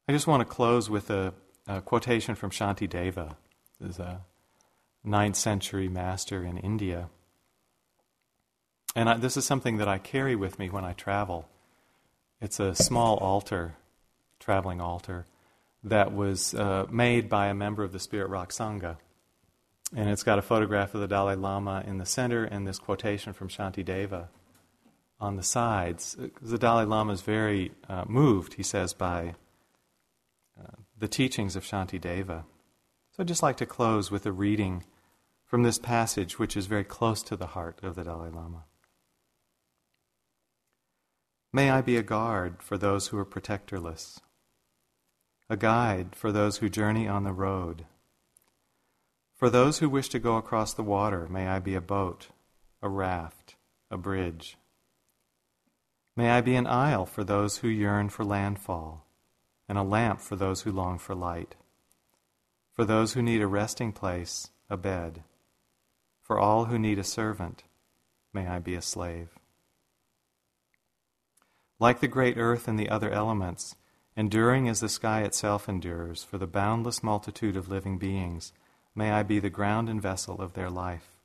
I 0.07 0.11
just 0.11 0.27
want 0.27 0.41
to 0.41 0.45
close 0.45 0.89
with 0.89 1.09
a, 1.09 1.33
a 1.67 1.81
quotation 1.81 2.35
from 2.35 2.51
Shantideva, 2.51 3.35
who's 3.81 3.99
a 3.99 4.21
ninth 5.03 5.35
century 5.35 5.87
master 5.87 6.43
in 6.43 6.57
India. 6.57 7.09
And 8.95 9.09
I, 9.09 9.17
this 9.17 9.37
is 9.37 9.45
something 9.45 9.77
that 9.77 9.87
I 9.87 9.97
carry 9.97 10.35
with 10.35 10.57
me 10.59 10.69
when 10.69 10.85
I 10.85 10.93
travel. 10.93 11.47
It's 12.41 12.59
a 12.59 12.75
small 12.75 13.17
altar, 13.17 13.75
traveling 14.39 14.81
altar, 14.81 15.25
that 15.83 16.13
was 16.13 16.53
uh, 16.53 16.85
made 16.89 17.29
by 17.29 17.47
a 17.47 17.53
member 17.53 17.83
of 17.83 17.91
the 17.91 17.99
Spirit 17.99 18.29
Rock 18.29 18.51
Sangha. 18.51 18.97
And 19.95 20.09
it's 20.09 20.23
got 20.23 20.39
a 20.39 20.41
photograph 20.41 20.93
of 20.95 21.01
the 21.01 21.07
Dalai 21.07 21.35
Lama 21.35 21.83
in 21.85 21.99
the 21.99 22.05
center 22.05 22.43
and 22.43 22.67
this 22.67 22.79
quotation 22.79 23.33
from 23.33 23.49
Shantideva 23.49 24.27
on 25.19 25.35
the 25.35 25.43
sides. 25.43 26.17
The 26.41 26.57
Dalai 26.57 26.85
Lama 26.85 27.13
is 27.13 27.21
very 27.21 27.71
uh, 27.87 28.03
moved, 28.07 28.55
he 28.55 28.63
says, 28.63 28.93
by 28.93 29.35
the 30.97 31.07
teachings 31.07 31.55
of 31.55 31.63
Shantideva. 31.63 32.45
So 33.11 33.21
I'd 33.21 33.27
just 33.27 33.43
like 33.43 33.57
to 33.57 33.65
close 33.65 34.09
with 34.09 34.25
a 34.25 34.31
reading 34.31 34.83
from 35.45 35.63
this 35.63 35.77
passage, 35.77 36.39
which 36.39 36.55
is 36.55 36.67
very 36.67 36.83
close 36.83 37.21
to 37.23 37.35
the 37.35 37.47
heart 37.47 37.79
of 37.83 37.95
the 37.95 38.03
Dalai 38.03 38.29
Lama. 38.29 38.65
May 41.51 41.69
I 41.69 41.81
be 41.81 41.97
a 41.97 42.03
guard 42.03 42.61
for 42.61 42.77
those 42.77 43.07
who 43.07 43.17
are 43.17 43.25
protectorless, 43.25 44.19
a 45.49 45.55
guide 45.55 46.15
for 46.15 46.31
those 46.31 46.57
who 46.57 46.69
journey 46.69 47.07
on 47.07 47.23
the 47.23 47.33
road. 47.33 47.85
For 49.35 49.49
those 49.49 49.79
who 49.79 49.89
wish 49.89 50.09
to 50.09 50.19
go 50.19 50.37
across 50.37 50.73
the 50.73 50.83
water, 50.83 51.27
may 51.29 51.47
I 51.47 51.59
be 51.59 51.75
a 51.75 51.81
boat, 51.81 52.29
a 52.81 52.89
raft, 52.89 53.55
a 53.91 53.97
bridge. 53.97 54.57
May 56.17 56.31
I 56.31 56.41
be 56.41 56.55
an 56.55 56.67
isle 56.67 57.05
for 57.05 57.23
those 57.23 57.57
who 57.57 57.67
yearn 57.67 58.09
for 58.09 58.23
landfall 58.23 59.04
and 59.67 59.77
a 59.77 59.83
lamp 59.83 60.21
for 60.21 60.35
those 60.35 60.61
who 60.61 60.71
long 60.71 60.97
for 60.97 61.15
light. 61.15 61.55
For 62.73 62.85
those 62.85 63.13
who 63.13 63.21
need 63.21 63.41
a 63.41 63.47
resting 63.47 63.91
place, 63.91 64.49
a 64.69 64.77
bed. 64.77 65.23
For 66.21 66.39
all 66.39 66.65
who 66.65 66.77
need 66.77 66.99
a 66.99 67.03
servant, 67.03 67.63
may 68.33 68.47
I 68.47 68.59
be 68.59 68.75
a 68.75 68.81
slave. 68.81 69.29
Like 71.79 71.99
the 71.99 72.07
great 72.07 72.37
earth 72.37 72.67
and 72.67 72.79
the 72.79 72.89
other 72.89 73.11
elements, 73.11 73.75
enduring 74.15 74.67
as 74.67 74.79
the 74.79 74.89
sky 74.89 75.21
itself 75.23 75.67
endures, 75.67 76.23
for 76.23 76.37
the 76.37 76.47
boundless 76.47 77.03
multitude 77.03 77.57
of 77.57 77.67
living 77.67 77.97
beings, 77.97 78.53
may 78.95 79.11
I 79.11 79.23
be 79.23 79.39
the 79.39 79.49
ground 79.49 79.89
and 79.89 80.01
vessel 80.01 80.41
of 80.41 80.53
their 80.53 80.69
life. 80.69 81.17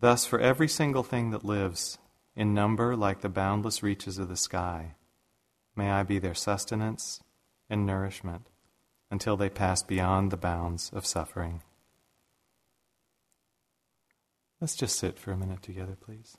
Thus, 0.00 0.26
for 0.26 0.38
every 0.38 0.68
single 0.68 1.02
thing 1.02 1.30
that 1.30 1.44
lives, 1.44 1.98
in 2.36 2.54
number 2.54 2.94
like 2.94 3.20
the 3.20 3.28
boundless 3.28 3.82
reaches 3.82 4.18
of 4.18 4.28
the 4.28 4.36
sky, 4.36 4.94
May 5.78 5.92
I 5.92 6.02
be 6.02 6.18
their 6.18 6.34
sustenance 6.34 7.22
and 7.70 7.86
nourishment 7.86 8.48
until 9.12 9.36
they 9.36 9.48
pass 9.48 9.80
beyond 9.80 10.32
the 10.32 10.36
bounds 10.36 10.90
of 10.92 11.06
suffering. 11.06 11.62
Let's 14.60 14.74
just 14.74 14.98
sit 14.98 15.20
for 15.20 15.30
a 15.30 15.36
minute 15.36 15.62
together, 15.62 15.94
please. 15.94 16.36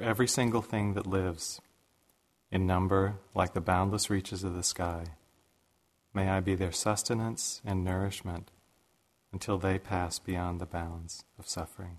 For 0.00 0.06
every 0.06 0.26
single 0.26 0.62
thing 0.62 0.94
that 0.94 1.06
lives, 1.06 1.60
in 2.50 2.66
number 2.66 3.16
like 3.34 3.52
the 3.52 3.60
boundless 3.60 4.08
reaches 4.08 4.42
of 4.42 4.54
the 4.54 4.62
sky. 4.62 5.04
May 6.14 6.30
I 6.30 6.40
be 6.40 6.54
their 6.54 6.72
sustenance 6.72 7.60
and 7.66 7.84
nourishment 7.84 8.50
until 9.30 9.58
they 9.58 9.78
pass 9.78 10.18
beyond 10.18 10.58
the 10.58 10.64
bounds 10.64 11.24
of 11.38 11.46
suffering. 11.46 11.98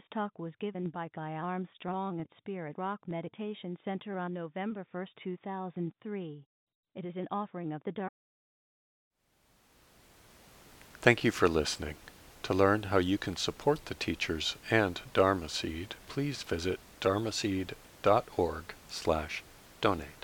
This 0.00 0.14
talk 0.14 0.38
was 0.38 0.54
given 0.58 0.88
by 0.88 1.10
Guy 1.14 1.32
Armstrong 1.32 2.20
at 2.20 2.28
Spirit 2.38 2.78
Rock 2.78 3.00
Meditation 3.06 3.76
Center 3.84 4.18
on 4.18 4.32
November 4.32 4.86
1, 4.92 5.06
2003. 5.22 6.42
It 6.94 7.04
is 7.04 7.16
an 7.16 7.28
offering 7.30 7.74
of 7.74 7.84
the 7.84 7.92
Dharma. 7.92 8.08
Thank 11.02 11.22
you 11.22 11.30
for 11.30 11.48
listening. 11.48 11.96
To 12.44 12.54
learn 12.54 12.84
how 12.84 12.96
you 12.96 13.18
can 13.18 13.36
support 13.36 13.84
the 13.84 13.94
teachers 13.94 14.56
and 14.70 15.02
Dharma 15.12 15.50
Seed, 15.50 15.96
please 16.08 16.44
visit 16.44 16.80
dharma 17.00 17.28
dharmaseed.org 17.28 18.64
slash 18.88 19.42
donate. 19.82 20.19